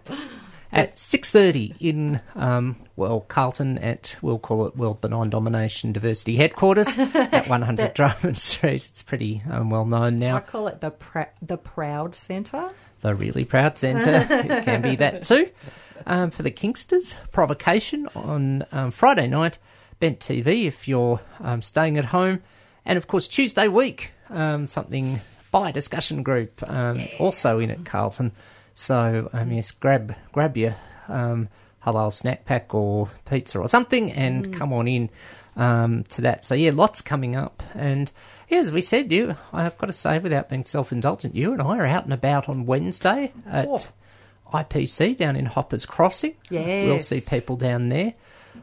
at 0.72 0.97
six 0.99 1.32
thirty 1.32 1.74
in 1.80 2.22
um, 2.36 2.76
well 2.95 3.22
Carlton 3.22 3.78
at 3.78 4.18
we'll 4.22 4.39
call 4.39 4.68
it 4.68 4.76
World 4.76 5.01
Benign 5.01 5.30
Domination 5.30 5.91
Diversity 5.91 6.36
Headquarters 6.36 6.97
at 6.97 7.47
one 7.47 7.61
hundred 7.61 7.93
Drummond 7.93 8.38
Street. 8.38 8.86
It's 8.86 9.03
pretty 9.03 9.41
um, 9.49 9.70
well 9.70 9.86
known 9.86 10.20
now. 10.20 10.38
I 10.38 10.41
call 10.41 10.68
it 10.68 10.82
the 10.82 10.91
pr- 10.91 11.34
the 11.41 11.57
Proud 11.57 12.16
Centre. 12.16 12.70
The 13.01 13.13
really 13.13 13.45
proud 13.45 13.78
centre. 13.78 14.26
it 14.34 14.66
can 14.66 14.82
be 14.82 14.95
that 14.95 15.22
too. 15.22 15.49
Um, 16.07 16.32
for 16.32 16.43
the 16.43 16.51
Kingsters, 16.51 17.16
provocation 17.32 18.07
on 18.16 18.66
um, 18.72 18.91
Friday 18.91 19.28
night. 19.28 19.59
Bent 19.99 20.20
TV 20.20 20.66
if 20.66 20.88
you're 20.88 21.22
um, 21.39 21.61
staying 21.61 21.97
at 21.97 22.05
home. 22.05 22.41
And 22.86 22.97
of 22.97 23.07
course, 23.07 23.28
Tuesday 23.28 23.68
week, 23.68 24.11
um, 24.30 24.68
something 24.68 25.22
by 25.51 25.72
discussion 25.72 26.22
group, 26.24 26.61
um, 26.70 26.99
also 27.20 27.59
in 27.59 27.72
at 27.72 27.86
Carlton. 27.86 28.32
So 28.76 29.30
um, 29.34 29.51
yes, 29.51 29.71
grab 29.71 30.13
grab 30.34 30.55
your 30.57 30.76
um, 31.07 31.47
halal 31.86 32.11
snack 32.11 32.45
pack 32.45 32.73
or 32.76 33.09
pizza 33.28 33.57
or 33.59 33.67
something, 33.67 34.11
and 34.11 34.53
come 34.53 34.71
on 34.73 34.88
in 34.88 35.09
um, 35.55 36.03
to 36.09 36.21
that. 36.21 36.43
So 36.45 36.53
yeah, 36.55 36.71
lots 36.73 37.01
coming 37.01 37.36
up, 37.36 37.63
and 37.73 38.11
yeah, 38.49 38.59
as 38.59 38.71
we 38.71 38.82
said, 38.82 39.11
you 39.11 39.36
I've 39.53 39.78
got 39.78 39.88
to 39.88 39.93
say, 39.93 40.19
without 40.19 40.49
being 40.49 40.65
self 40.65 40.91
indulgent, 40.91 41.36
you 41.36 41.53
and 41.53 41.61
I 41.61 41.78
are 41.78 41.86
out 41.86 42.03
and 42.03 42.13
about 42.13 42.47
on 42.49 42.65
Wednesday 42.65 43.32
at 43.47 43.65
Oh. 43.67 43.80
IPC 44.53 45.17
down 45.17 45.36
in 45.36 45.45
Hoppers 45.47 45.86
Crossing. 45.88 46.36
Yes. 46.51 46.86
we'll 46.86 46.99
see 46.99 47.19
people 47.19 47.55
down 47.57 47.89
there. 47.89 48.13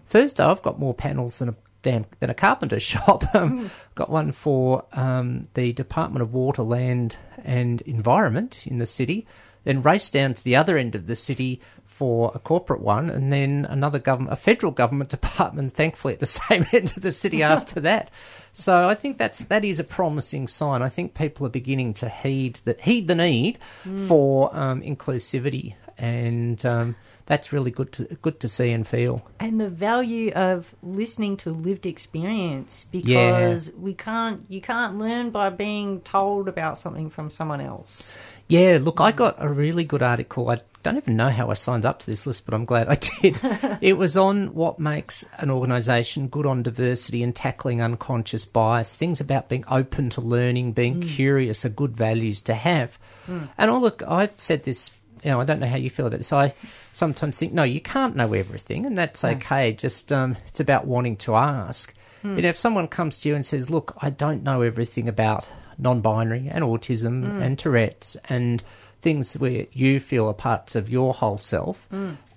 Thursday, 0.06 0.44
I've 0.44 0.62
got 0.62 0.78
more 0.78 0.94
panels 0.94 1.38
than 1.40 1.48
a 1.50 1.54
damn 1.82 2.04
than 2.20 2.30
a 2.30 2.34
carpenter 2.34 2.78
shop. 2.90 3.24
Um, 3.34 3.70
got 3.94 4.08
one 4.10 4.30
for 4.32 4.84
um, 4.92 5.44
the 5.54 5.72
Department 5.72 6.22
of 6.22 6.32
Water, 6.34 6.62
Land 6.62 7.16
and 7.44 7.80
Environment 7.82 8.66
in 8.66 8.78
the 8.78 8.86
city. 8.86 9.26
Then 9.64 9.82
race 9.82 10.10
down 10.10 10.34
to 10.34 10.44
the 10.44 10.56
other 10.56 10.76
end 10.76 10.94
of 10.94 11.06
the 11.06 11.16
city 11.16 11.60
for 11.84 12.32
a 12.34 12.38
corporate 12.38 12.80
one, 12.80 13.10
and 13.10 13.32
then 13.32 13.66
another 13.68 13.98
government, 13.98 14.32
a 14.32 14.36
federal 14.36 14.72
government 14.72 15.10
department, 15.18 15.72
thankfully 15.72 16.14
at 16.14 16.20
the 16.20 16.26
same 16.40 16.66
end 16.72 16.92
of 16.96 17.02
the 17.02 17.12
city 17.12 17.42
after 17.54 17.80
that. 17.80 18.10
So 18.52 18.88
I 18.88 18.94
think 18.94 19.18
that's 19.18 19.44
that 19.44 19.64
is 19.64 19.80
a 19.80 19.84
promising 19.84 20.48
sign. 20.48 20.82
I 20.82 20.88
think 20.88 21.14
people 21.14 21.46
are 21.46 21.50
beginning 21.50 21.94
to 21.94 22.08
heed 22.08 22.60
the 22.64 22.76
heed 22.80 23.08
the 23.08 23.14
need 23.14 23.58
for 24.06 24.54
um, 24.54 24.82
inclusivity, 24.82 25.74
and 25.96 26.64
um, 26.66 26.96
that's 27.32 27.50
really 27.50 27.70
good 27.70 27.90
to 27.90 28.04
good 28.20 28.38
to 28.40 28.46
see 28.46 28.70
and 28.72 28.86
feel. 28.86 29.26
and 29.40 29.58
the 29.58 29.68
value 29.70 30.30
of 30.32 30.74
listening 30.82 31.34
to 31.34 31.48
lived 31.48 31.86
experience 31.86 32.84
because 32.92 33.72
we 33.72 33.94
can't 33.94 34.44
you 34.48 34.60
can't 34.60 34.98
learn 34.98 35.30
by 35.30 35.48
being 35.48 36.02
told 36.02 36.46
about 36.46 36.76
something 36.76 37.08
from 37.08 37.30
someone 37.30 37.62
else 37.62 38.18
Yeah, 38.52 38.78
look, 38.82 39.00
I 39.00 39.12
got 39.12 39.36
a 39.38 39.48
really 39.48 39.82
good 39.82 40.02
article. 40.02 40.50
I 40.50 40.60
don't 40.82 40.98
even 40.98 41.16
know 41.16 41.30
how 41.30 41.50
I 41.50 41.54
signed 41.54 41.86
up 41.86 42.00
to 42.00 42.06
this 42.06 42.26
list, 42.26 42.44
but 42.44 42.52
I'm 42.52 42.66
glad 42.66 42.86
I 42.86 42.96
did. 42.96 43.38
it 43.80 43.96
was 43.96 44.14
on 44.14 44.52
what 44.52 44.78
makes 44.78 45.24
an 45.38 45.50
organisation 45.50 46.28
good 46.28 46.44
on 46.44 46.62
diversity 46.62 47.22
and 47.22 47.34
tackling 47.34 47.80
unconscious 47.80 48.44
bias, 48.44 48.94
things 48.94 49.22
about 49.22 49.48
being 49.48 49.64
open 49.70 50.10
to 50.10 50.20
learning, 50.20 50.72
being 50.72 51.00
mm. 51.00 51.08
curious 51.08 51.64
are 51.64 51.70
good 51.70 51.96
values 51.96 52.42
to 52.42 52.52
have. 52.52 52.98
Mm. 53.26 53.48
And 53.56 53.70
I 53.70 53.76
look, 53.76 54.02
I've 54.06 54.34
said 54.36 54.64
this, 54.64 54.90
you 55.22 55.30
know, 55.30 55.40
I 55.40 55.44
don't 55.44 55.60
know 55.60 55.66
how 55.66 55.76
you 55.76 55.90
feel 55.90 56.06
about 56.06 56.18
this. 56.18 56.32
I 56.32 56.54
sometimes 56.92 57.38
think, 57.38 57.52
no, 57.52 57.62
you 57.62 57.80
can't 57.80 58.16
know 58.16 58.32
everything, 58.32 58.86
and 58.86 58.96
that's 58.98 59.24
okay. 59.24 59.72
Just 59.72 60.12
um, 60.12 60.36
it's 60.46 60.60
about 60.60 60.86
wanting 60.86 61.16
to 61.18 61.34
ask. 61.36 61.94
You 62.24 62.42
know, 62.42 62.48
if 62.48 62.56
someone 62.56 62.86
comes 62.86 63.18
to 63.20 63.28
you 63.28 63.34
and 63.34 63.44
says, 63.44 63.68
"Look, 63.70 63.96
I 64.00 64.10
don't 64.10 64.44
know 64.44 64.62
everything 64.62 65.08
about 65.08 65.50
non-binary 65.78 66.48
and 66.48 66.62
autism 66.64 67.40
and 67.42 67.58
Tourette's 67.58 68.16
and 68.28 68.62
things 69.00 69.34
where 69.34 69.66
you 69.72 69.98
feel 69.98 70.28
are 70.28 70.34
parts 70.34 70.76
of 70.76 70.88
your 70.88 71.14
whole 71.14 71.38
self, 71.38 71.88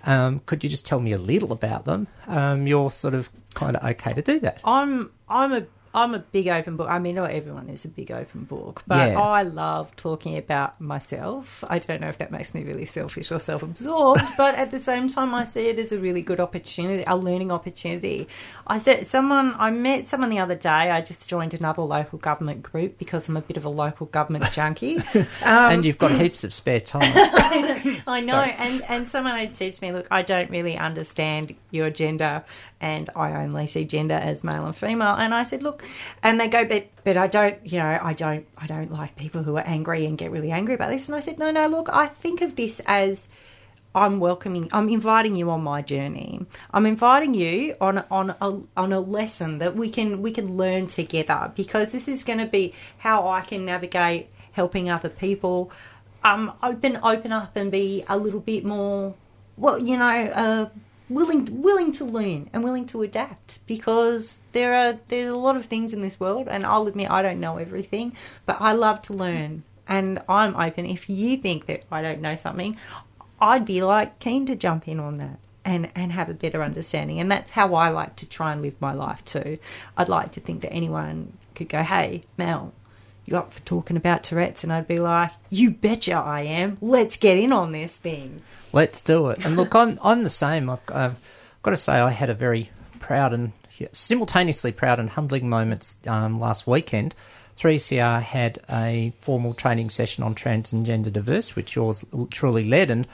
um, 0.05 0.41
could 0.47 0.63
you 0.63 0.69
just 0.71 0.85
tell 0.87 0.99
me 0.99 1.11
a 1.11 1.17
little 1.19 1.51
about 1.51 1.85
them?" 1.85 2.07
Um, 2.27 2.65
you're 2.65 2.89
sort 2.91 3.13
of 3.13 3.29
kind 3.53 3.77
of 3.77 3.83
okay 3.91 4.13
to 4.13 4.21
do 4.21 4.39
that. 4.39 4.59
i'm 4.65 5.11
i'm 5.29 5.53
a 5.53 5.65
I'm 5.95 6.13
a 6.13 6.19
big 6.19 6.47
open 6.49 6.75
book. 6.75 6.87
I 6.89 6.99
mean, 6.99 7.15
not 7.15 7.31
everyone 7.31 7.69
is 7.69 7.85
a 7.85 7.87
big 7.87 8.11
open 8.11 8.43
book, 8.43 8.83
but 8.85 9.11
Yeah. 9.11 9.19
I 9.21 9.43
love 9.43 9.95
talking 9.95 10.37
about 10.37 10.79
myself. 10.81 11.63
I 11.69 11.79
don't 11.79 12.01
know 12.01 12.09
if 12.09 12.17
that 12.19 12.31
makes 12.31 12.53
me 12.53 12.63
really 12.63 12.85
selfish 12.85 13.31
or 13.31 13.39
self 13.39 13.63
absorbed, 13.63 14.21
but 14.37 14.55
at 14.55 14.71
the 14.71 14.79
same 14.79 15.07
time, 15.07 15.33
I 15.33 15.45
see 15.45 15.67
it 15.67 15.79
as 15.79 15.91
a 15.91 15.97
really 15.99 16.21
good 16.21 16.39
opportunity, 16.39 17.03
a 17.07 17.15
learning 17.15 17.51
opportunity. 17.51 18.27
I 18.67 18.77
said, 18.77 19.05
someone, 19.07 19.55
I 19.57 19.71
met 19.71 20.05
someone 20.07 20.29
the 20.29 20.39
other 20.39 20.55
day. 20.55 20.69
I 20.91 21.01
just 21.01 21.29
joined 21.29 21.53
another 21.53 21.81
local 21.83 22.19
government 22.19 22.61
group 22.63 22.97
because 22.97 23.29
I'm 23.29 23.37
a 23.37 23.41
bit 23.41 23.57
of 23.57 23.65
a 23.65 23.69
local 23.69 24.07
government 24.07 24.51
junkie. 24.51 25.01
Um, 25.43 25.71
and 25.73 25.85
you've 25.85 25.97
got 25.97 26.11
heaps 26.21 26.43
of 26.43 26.51
spare 26.53 26.79
time. 26.79 27.01
I 28.07 28.21
know, 28.21 28.29
Sorry. 28.31 28.53
and 28.57 28.81
and 28.89 29.09
someone 29.09 29.37
had 29.37 29.55
said 29.55 29.73
to 29.73 29.83
me, 29.83 29.91
"Look, 29.91 30.07
I 30.11 30.21
don't 30.21 30.49
really 30.49 30.75
understand 30.77 31.55
your 31.71 31.89
gender, 31.89 32.43
and 32.81 33.09
I 33.15 33.31
only 33.43 33.67
see 33.67 33.85
gender 33.85 34.15
as 34.15 34.43
male 34.43 34.65
and 34.65 34.75
female." 34.75 35.15
And 35.15 35.33
I 35.33 35.43
said, 35.43 35.61
"Look," 35.63 35.83
and 36.23 36.39
they 36.39 36.47
go, 36.47 36.65
"But 36.65 36.87
but 37.03 37.17
I 37.17 37.27
don't, 37.27 37.57
you 37.65 37.79
know, 37.79 37.99
I 38.01 38.13
don't, 38.13 38.45
I 38.57 38.67
don't 38.67 38.91
like 38.91 39.15
people 39.15 39.43
who 39.43 39.57
are 39.57 39.63
angry 39.65 40.05
and 40.05 40.17
get 40.17 40.31
really 40.31 40.51
angry 40.51 40.75
about 40.75 40.89
this." 40.89 41.07
And 41.07 41.15
I 41.15 41.19
said, 41.19 41.39
"No, 41.39 41.51
no, 41.51 41.67
look, 41.67 41.89
I 41.91 42.07
think 42.07 42.41
of 42.41 42.55
this 42.55 42.81
as." 42.85 43.27
I'm 43.95 44.19
welcoming. 44.19 44.67
I'm 44.73 44.89
inviting 44.89 45.35
you 45.35 45.49
on 45.49 45.63
my 45.63 45.81
journey. 45.81 46.45
I'm 46.73 46.85
inviting 46.85 47.33
you 47.33 47.77
on 47.79 48.03
on 48.11 48.35
a 48.41 48.59
on 48.75 48.91
a 48.91 48.99
lesson 48.99 49.59
that 49.59 49.77
we 49.77 49.89
can 49.89 50.21
we 50.21 50.33
can 50.33 50.57
learn 50.57 50.87
together 50.87 51.53
because 51.55 51.93
this 51.93 52.09
is 52.09 52.21
going 52.21 52.39
to 52.39 52.45
be 52.45 52.73
how 52.97 53.29
I 53.29 53.39
can 53.39 53.63
navigate 53.63 54.27
helping 54.51 54.89
other 54.89 55.07
people. 55.07 55.71
Um, 56.25 56.51
open 56.61 56.99
open 57.03 57.31
up 57.31 57.55
and 57.55 57.71
be 57.71 58.03
a 58.09 58.17
little 58.17 58.41
bit 58.41 58.65
more. 58.65 59.15
Well, 59.55 59.79
you 59.79 59.95
know, 59.95 60.05
uh, 60.05 60.69
willing 61.09 61.61
willing 61.61 61.91
to 61.93 62.05
learn 62.05 62.49
and 62.51 62.63
willing 62.63 62.85
to 62.87 63.01
adapt 63.01 63.59
because 63.67 64.39
there 64.51 64.73
are 64.73 64.99
there's 65.07 65.29
a 65.29 65.37
lot 65.37 65.55
of 65.55 65.65
things 65.65 65.93
in 65.93 66.01
this 66.01 66.19
world, 66.19 66.47
and 66.49 66.65
I'll 66.65 66.87
admit 66.87 67.11
I 67.11 67.21
don't 67.21 67.39
know 67.39 67.57
everything, 67.57 68.15
but 68.45 68.57
I 68.59 68.73
love 68.73 69.01
to 69.03 69.13
learn. 69.13 69.63
And 69.87 70.19
I'm 70.27 70.55
open. 70.55 70.87
If 70.87 71.09
you 71.09 71.37
think 71.37 71.67
that 71.67 71.83
I 71.91 72.01
don't 72.01 72.19
know 72.19 72.33
something, 72.33 72.75
I'd 73.39 73.65
be 73.65 73.83
like 73.83 74.17
keen 74.17 74.47
to 74.47 74.55
jump 74.55 74.87
in 74.87 74.99
on 74.99 75.15
that 75.15 75.37
and 75.63 75.91
and 75.95 76.11
have 76.11 76.29
a 76.29 76.33
better 76.33 76.63
understanding. 76.63 77.19
And 77.19 77.31
that's 77.31 77.51
how 77.51 77.75
I 77.75 77.89
like 77.89 78.15
to 78.17 78.29
try 78.29 78.51
and 78.51 78.61
live 78.61 78.79
my 78.81 78.93
life 78.93 79.23
too. 79.25 79.57
I'd 79.95 80.09
like 80.09 80.31
to 80.33 80.39
think 80.39 80.61
that 80.61 80.73
anyone 80.73 81.33
could 81.53 81.69
go, 81.69 81.83
"Hey, 81.83 82.23
Mel, 82.37 82.73
you 83.25 83.37
up 83.37 83.53
for 83.53 83.61
talking 83.61 83.97
about 83.97 84.23
Tourette's?" 84.23 84.63
And 84.63 84.71
I'd 84.73 84.87
be 84.87 84.99
like, 84.99 85.31
"You 85.49 85.71
betcha 85.71 86.13
I 86.13 86.41
am. 86.41 86.77
Let's 86.81 87.17
get 87.17 87.37
in 87.37 87.51
on 87.51 87.71
this 87.71 87.95
thing." 87.95 88.41
Let's 88.73 89.01
do 89.01 89.29
it. 89.29 89.45
And 89.45 89.55
look, 89.55 89.73
I'm 89.75 89.99
I'm 90.03 90.23
the 90.23 90.29
same. 90.29 90.69
I've, 90.69 90.79
I've 90.93 91.15
got 91.63 91.71
to 91.71 91.77
say, 91.77 91.93
I 91.93 92.11
had 92.11 92.29
a 92.29 92.33
very 92.33 92.69
proud 92.99 93.33
and 93.33 93.51
simultaneously 93.91 94.71
proud 94.71 94.99
and 94.99 95.09
humbling 95.09 95.49
moments 95.49 95.97
um, 96.07 96.39
last 96.39 96.67
weekend. 96.67 97.15
3CR 97.57 98.21
had 98.21 98.59
a 98.69 99.13
formal 99.21 99.53
training 99.53 99.89
session 99.89 100.23
on 100.23 100.35
trans 100.35 100.73
and 100.73 100.85
gender 100.85 101.09
diverse, 101.09 101.55
which 101.55 101.75
yours 101.75 102.03
truly 102.29 102.65
led. 102.65 102.91
And 102.91 103.07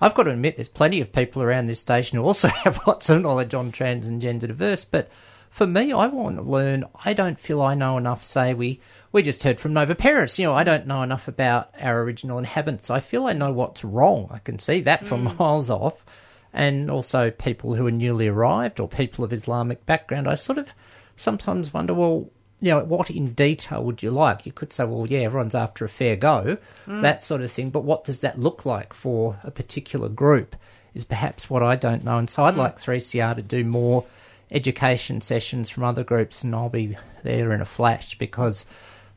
I've 0.00 0.14
got 0.14 0.24
to 0.24 0.30
admit, 0.30 0.56
there's 0.56 0.68
plenty 0.68 1.00
of 1.00 1.12
people 1.12 1.42
around 1.42 1.66
this 1.66 1.80
station 1.80 2.18
who 2.18 2.24
also 2.24 2.48
have 2.64 2.86
lots 2.86 3.08
of 3.08 3.22
knowledge 3.22 3.54
on 3.54 3.72
trans 3.72 4.06
and 4.06 4.20
gender 4.20 4.46
diverse. 4.46 4.84
But 4.84 5.10
for 5.56 5.66
me, 5.66 5.90
I 5.90 6.06
want 6.06 6.36
to 6.36 6.42
learn. 6.42 6.84
I 7.02 7.14
don't 7.14 7.40
feel 7.40 7.62
I 7.62 7.74
know 7.74 7.96
enough. 7.96 8.22
Say 8.22 8.52
we 8.52 8.78
we 9.10 9.22
just 9.22 9.42
heard 9.42 9.58
from 9.58 9.72
Nova 9.72 9.94
Peris. 9.94 10.38
You 10.38 10.44
know, 10.44 10.54
I 10.54 10.64
don't 10.64 10.86
know 10.86 11.00
enough 11.00 11.28
about 11.28 11.70
our 11.80 12.02
original 12.02 12.36
inhabitants. 12.36 12.90
I 12.90 13.00
feel 13.00 13.24
I 13.24 13.32
know 13.32 13.52
what's 13.52 13.82
wrong. 13.82 14.28
I 14.30 14.38
can 14.38 14.58
see 14.58 14.80
that 14.80 15.06
from 15.06 15.26
mm. 15.26 15.38
miles 15.38 15.70
off. 15.70 16.04
And 16.52 16.90
also 16.90 17.30
people 17.30 17.74
who 17.74 17.86
are 17.86 17.90
newly 17.90 18.28
arrived 18.28 18.80
or 18.80 18.86
people 18.86 19.24
of 19.24 19.32
Islamic 19.32 19.86
background. 19.86 20.28
I 20.28 20.34
sort 20.34 20.58
of 20.58 20.74
sometimes 21.16 21.72
wonder, 21.72 21.94
well, 21.94 22.28
you 22.60 22.72
know, 22.72 22.84
what 22.84 23.08
in 23.08 23.32
detail 23.32 23.82
would 23.82 24.02
you 24.02 24.10
like? 24.10 24.44
You 24.44 24.52
could 24.52 24.74
say, 24.74 24.84
well, 24.84 25.06
yeah, 25.06 25.20
everyone's 25.20 25.54
after 25.54 25.86
a 25.86 25.88
fair 25.88 26.16
go, 26.16 26.58
mm. 26.86 27.00
that 27.00 27.22
sort 27.22 27.40
of 27.40 27.50
thing. 27.50 27.70
But 27.70 27.84
what 27.84 28.04
does 28.04 28.20
that 28.20 28.38
look 28.38 28.66
like 28.66 28.92
for 28.92 29.38
a 29.42 29.50
particular 29.50 30.10
group 30.10 30.54
is 30.92 31.06
perhaps 31.06 31.48
what 31.48 31.62
I 31.62 31.76
don't 31.76 32.04
know. 32.04 32.18
And 32.18 32.28
so 32.28 32.44
I'd 32.44 32.54
mm. 32.54 32.58
like 32.58 32.76
3CR 32.76 33.36
to 33.36 33.42
do 33.42 33.64
more 33.64 34.04
education 34.50 35.20
sessions 35.20 35.68
from 35.68 35.84
other 35.84 36.04
groups, 36.04 36.44
and 36.44 36.54
I'll 36.54 36.68
be 36.68 36.96
there 37.22 37.52
in 37.52 37.60
a 37.60 37.66
flash 37.66 38.16
because, 38.18 38.66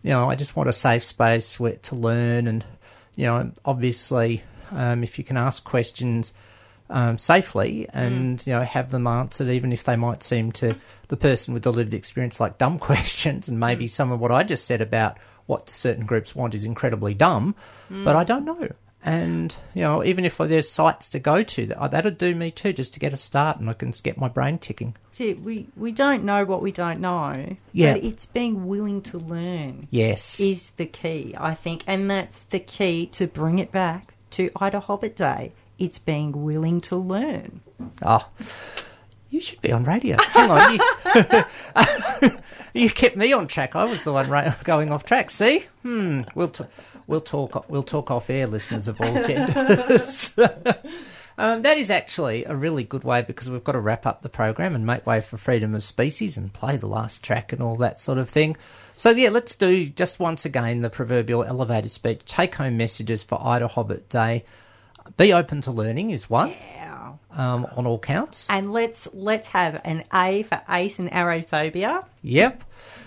you 0.04 0.12
know, 0.12 0.30
I 0.30 0.36
just 0.36 0.56
want 0.56 0.70
a 0.70 0.74
safe 0.74 1.04
space 1.04 1.60
where 1.60 1.76
to 1.76 1.96
learn. 1.96 2.48
And, 2.48 2.66
you 3.16 3.26
know, 3.26 3.52
obviously, 3.66 4.44
um, 4.72 5.04
if 5.04 5.18
you 5.18 5.24
can 5.24 5.38
ask 5.38 5.64
questions 5.64 6.34
um, 6.90 7.18
safely 7.18 7.88
and 7.94 8.46
you 8.46 8.54
know 8.54 8.64
have 8.64 8.90
them 8.92 9.08
answered, 9.08 9.50
even 9.50 9.72
if 9.72 9.84
they 9.84 9.96
might 9.96 10.24
seem 10.24 10.52
to 10.54 10.76
the 11.08 11.18
person 11.18 11.54
with 11.54 11.64
the 11.64 11.72
lived 11.72 11.94
experience 11.94 12.40
like 12.40 12.58
dumb 12.58 12.80
questions, 12.90 13.48
and 13.48 13.60
maybe 13.60 13.88
some 13.88 14.12
of 14.12 14.20
what 14.20 14.32
I 14.32 14.44
just 14.44 14.66
said 14.66 14.82
about 14.82 15.18
what 15.46 15.70
certain 15.70 16.06
groups 16.06 16.36
want 16.36 16.54
is 16.54 16.64
incredibly 16.64 17.14
dumb, 17.14 17.56
but 18.04 18.16
I 18.16 18.24
don't 18.24 18.46
know. 18.46 18.70
And 19.04 19.56
you 19.74 19.82
know, 19.82 20.04
even 20.04 20.26
if 20.26 20.38
there's 20.38 20.70
sites 20.70 21.08
to 21.10 21.20
go 21.20 21.42
to, 21.42 21.66
that 21.68 21.92
that'd 21.92 22.18
do 22.18 22.36
me 22.36 22.52
too, 22.52 22.74
just 22.74 22.94
to 22.94 23.00
get 23.00 23.14
a 23.14 23.18
start, 23.18 23.58
and 23.58 23.70
I 23.70 23.74
can 23.74 23.92
get 24.04 24.18
my 24.18 24.28
brain 24.28 24.58
ticking. 24.58 24.96
That's 25.06 25.22
it. 25.22 25.42
We 25.42 25.68
we 25.78 25.92
don't 25.94 26.26
know 26.26 26.44
what 26.44 26.62
we 26.62 26.72
don't 26.74 27.00
know. 27.00 27.56
Yeah. 27.72 27.94
But 27.94 28.04
it's 28.04 28.26
being 28.26 28.68
willing 28.68 29.02
to 29.04 29.18
learn 29.18 29.88
Yes, 29.90 30.40
is 30.42 30.72
the 30.72 30.86
key, 30.86 31.34
I 31.38 31.54
think, 31.54 31.84
and 31.88 32.12
that's 32.12 32.42
the 32.42 32.60
key 32.60 33.06
to 33.14 33.28
bring 33.28 33.60
it 33.60 33.72
back 33.72 34.14
to 34.32 34.50
IDAHOBIT 34.50 35.16
Day. 35.16 35.54
It's 35.78 35.98
being 36.00 36.44
willing 36.44 36.82
to 36.82 36.98
learn. 36.98 37.62
Oh, 38.02 38.28
you 39.30 39.40
should 39.40 39.62
be 39.62 39.72
on 39.72 39.86
radio. 39.86 40.18
Hang 40.22 40.52
on, 40.52 40.74
you, 40.74 42.32
you 42.84 42.90
kept 42.90 43.16
me 43.16 43.32
on 43.32 43.48
track. 43.48 43.78
I 43.78 43.86
was 43.86 44.04
the 44.04 44.12
one 44.12 44.28
going 44.66 44.92
off 44.92 45.06
track. 45.06 45.30
See, 45.30 45.66
hmm, 45.84 46.24
we'll 46.36 46.50
t- 46.50 46.66
we'll 47.10 47.20
talk 47.20 47.70
we'll 47.70 47.84
talk 47.84 48.10
off 48.12 48.30
air, 48.30 48.48
listeners 48.48 48.88
of 48.88 49.02
all 49.02 49.14
genders. 49.28 50.38
Um, 51.40 51.62
that 51.62 51.78
is 51.78 51.90
actually 51.90 52.44
a 52.44 52.54
really 52.54 52.84
good 52.84 53.06
way 53.06 53.22
because 53.22 53.50
we've 53.50 53.64
got 53.64 53.72
to 53.72 53.80
wrap 53.80 54.06
up 54.06 54.24
the 54.24 54.28
program 54.28 54.76
and 54.76 54.86
make 54.86 55.06
way 55.08 55.22
for 55.22 55.38
freedom 55.38 55.74
of 55.74 55.84
species 55.84 56.36
and 56.36 56.52
play 56.52 56.76
the 56.76 56.86
last 56.86 57.24
track 57.24 57.54
and 57.54 57.64
all 57.64 57.78
that 57.78 57.98
sort 57.98 58.18
of 58.18 58.30
thing. 58.30 58.58
So 58.98 59.12
yeah, 59.12 59.30
let's 59.30 59.56
do 59.56 59.88
just 59.88 60.20
once 60.20 60.44
again 60.44 60.82
the 60.82 60.90
proverbial 60.90 61.46
elevator 61.46 61.88
speech. 61.88 62.26
Take 62.26 62.56
home 62.56 62.76
messages 62.76 63.24
for 63.24 63.38
IDAHOBIT 63.38 64.10
Day. 64.10 64.44
Be 65.16 65.32
open 65.32 65.62
to 65.62 65.72
learning 65.72 66.10
is 66.10 66.30
one. 66.30 66.50
Yeah. 66.50 67.14
Um, 67.32 67.66
on 67.74 67.88
all 67.88 68.00
counts. 68.00 68.50
And 68.50 68.74
let's 68.74 69.08
let's 69.14 69.48
have 69.48 69.80
an 69.86 70.04
A 70.14 70.44
for 70.44 70.62
ace 70.68 71.00
and 71.00 71.10
arophobia. 71.10 72.04
Yep. 72.22 72.66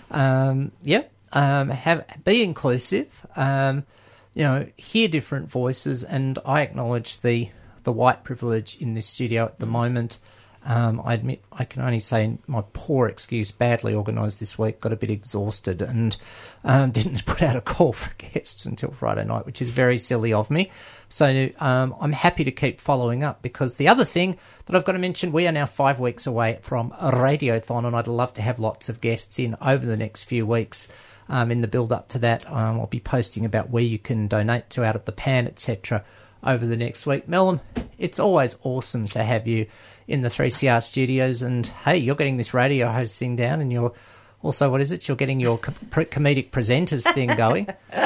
Um, 0.09 0.71
yep. 0.81 1.12
Um, 1.33 1.69
have 1.69 2.05
be 2.23 2.43
inclusive. 2.43 3.25
Um, 3.35 3.85
you 4.33 4.43
know, 4.43 4.67
hear 4.77 5.07
different 5.07 5.49
voices, 5.49 6.03
and 6.03 6.39
I 6.45 6.61
acknowledge 6.61 7.21
the 7.21 7.49
the 7.83 7.91
white 7.91 8.23
privilege 8.23 8.77
in 8.77 8.93
this 8.93 9.07
studio 9.07 9.45
at 9.45 9.59
the 9.59 9.65
moment. 9.65 10.19
Um, 10.65 11.01
I 11.03 11.13
admit 11.13 11.43
I 11.51 11.65
can 11.65 11.81
only 11.81 11.99
say 11.99 12.37
my 12.47 12.63
poor 12.71 13.07
excuse, 13.07 13.51
badly 13.51 13.93
organised 13.93 14.39
this 14.39 14.57
week, 14.57 14.79
got 14.79 14.93
a 14.93 14.95
bit 14.95 15.09
exhausted 15.09 15.81
and 15.81 16.15
um, 16.63 16.91
didn't 16.91 17.25
put 17.25 17.41
out 17.41 17.55
a 17.55 17.61
call 17.61 17.93
for 17.93 18.13
guests 18.17 18.65
until 18.65 18.91
Friday 18.91 19.25
night, 19.25 19.45
which 19.45 19.61
is 19.61 19.69
very 19.69 19.97
silly 19.97 20.31
of 20.31 20.49
me. 20.49 20.71
So 21.09 21.49
um, 21.59 21.95
I'm 21.99 22.13
happy 22.13 22.43
to 22.45 22.51
keep 22.51 22.79
following 22.79 23.23
up 23.23 23.41
because 23.41 23.75
the 23.75 23.89
other 23.89 24.05
thing 24.05 24.37
that 24.65 24.75
I've 24.75 24.85
got 24.85 24.93
to 24.93 24.99
mention, 24.99 25.31
we 25.31 25.47
are 25.47 25.51
now 25.51 25.65
five 25.65 25.99
weeks 25.99 26.25
away 26.25 26.59
from 26.61 26.93
a 26.93 27.11
radiothon, 27.11 27.85
and 27.85 27.95
I'd 27.95 28.07
love 28.07 28.33
to 28.35 28.41
have 28.41 28.57
lots 28.57 28.89
of 28.89 29.01
guests 29.01 29.39
in 29.39 29.55
over 29.61 29.85
the 29.85 29.97
next 29.97 30.23
few 30.23 30.45
weeks. 30.45 30.87
Um, 31.29 31.51
in 31.51 31.61
the 31.61 31.67
build 31.67 31.93
up 31.93 32.09
to 32.09 32.19
that, 32.19 32.45
um, 32.49 32.79
I'll 32.79 32.87
be 32.87 32.99
posting 32.99 33.45
about 33.45 33.69
where 33.69 33.83
you 33.83 33.97
can 33.97 34.27
donate 34.27 34.69
to 34.71 34.83
Out 34.83 34.95
of 34.95 35.05
the 35.05 35.11
Pan, 35.11 35.47
etc. 35.47 36.03
over 36.43 36.65
the 36.65 36.77
next 36.77 37.05
week. 37.05 37.27
Melum, 37.27 37.61
it's 37.97 38.19
always 38.19 38.55
awesome 38.63 39.07
to 39.09 39.23
have 39.23 39.47
you 39.47 39.67
in 40.07 40.21
the 40.21 40.29
3CR 40.29 40.83
studios, 40.83 41.41
and 41.41 41.65
hey, 41.67 41.97
you're 41.97 42.15
getting 42.15 42.37
this 42.37 42.53
radio 42.53 42.91
host 42.91 43.17
thing 43.17 43.35
down, 43.35 43.61
and 43.61 43.71
you're 43.71 43.93
also, 44.41 44.69
what 44.69 44.81
is 44.81 44.91
it? 44.91 45.07
You're 45.07 45.15
getting 45.15 45.39
your 45.39 45.57
com- 45.57 45.73
comedic 45.89 46.51
presenters 46.51 47.11
thing 47.13 47.33
going. 47.35 47.67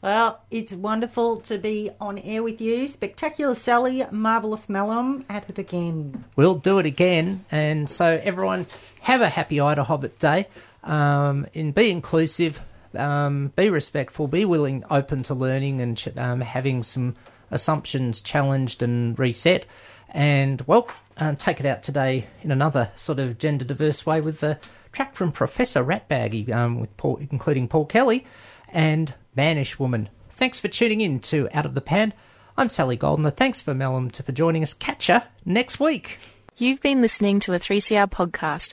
Well, 0.00 0.40
it's 0.48 0.72
wonderful 0.72 1.38
to 1.40 1.58
be 1.58 1.90
on 2.00 2.18
air 2.18 2.40
with 2.44 2.60
you. 2.60 2.86
Spectacular 2.86 3.56
Sally, 3.56 4.04
Marvellous 4.12 4.66
Mellum, 4.68 5.24
at 5.28 5.50
it 5.50 5.58
again. 5.58 6.24
We'll 6.36 6.54
do 6.54 6.78
it 6.78 6.86
again. 6.86 7.44
And 7.50 7.90
so, 7.90 8.20
everyone, 8.22 8.66
have 9.00 9.22
a 9.22 9.28
happy 9.28 9.56
IDAHOBIT 9.56 10.20
Day. 10.20 10.46
Um, 10.84 11.46
and 11.54 11.74
be 11.74 11.90
inclusive, 11.90 12.60
um, 12.94 13.52
be 13.56 13.70
respectful, 13.70 14.28
be 14.28 14.44
willing, 14.44 14.84
open 14.90 15.22
to 15.24 15.34
learning 15.34 15.80
and 15.80 16.12
um, 16.16 16.40
having 16.40 16.82
some 16.82 17.16
assumptions 17.50 18.20
challenged 18.20 18.82
and 18.82 19.18
reset. 19.18 19.66
And, 20.10 20.62
well, 20.62 20.88
um, 21.18 21.36
take 21.36 21.60
it 21.60 21.66
out 21.66 21.82
today 21.82 22.26
in 22.42 22.50
another 22.50 22.90
sort 22.94 23.18
of 23.18 23.38
gender 23.38 23.64
diverse 23.64 24.06
way 24.06 24.20
with 24.20 24.40
the 24.40 24.58
track 24.92 25.14
from 25.14 25.32
Professor 25.32 25.84
Ratbaggy, 25.84 26.50
um, 26.52 26.80
with 26.80 26.96
Paul, 26.96 27.18
including 27.30 27.68
Paul 27.68 27.86
Kelly 27.86 28.24
and 28.72 29.14
Vanish 29.34 29.78
Woman. 29.78 30.08
Thanks 30.30 30.60
for 30.60 30.68
tuning 30.68 31.00
in 31.00 31.20
to 31.20 31.48
Out 31.52 31.66
of 31.66 31.74
the 31.74 31.80
Pan. 31.80 32.14
I'm 32.56 32.68
Sally 32.68 32.96
Goldner. 32.96 33.30
Thanks 33.30 33.60
for 33.60 33.74
Mellum 33.74 34.14
for 34.14 34.32
joining 34.32 34.62
us. 34.62 34.72
Catch 34.72 35.08
ya 35.08 35.20
next 35.44 35.78
week. 35.78 36.18
You've 36.56 36.80
been 36.80 37.00
listening 37.00 37.38
to 37.40 37.52
a 37.52 37.58
3CR 37.58 38.10
podcast 38.10 38.72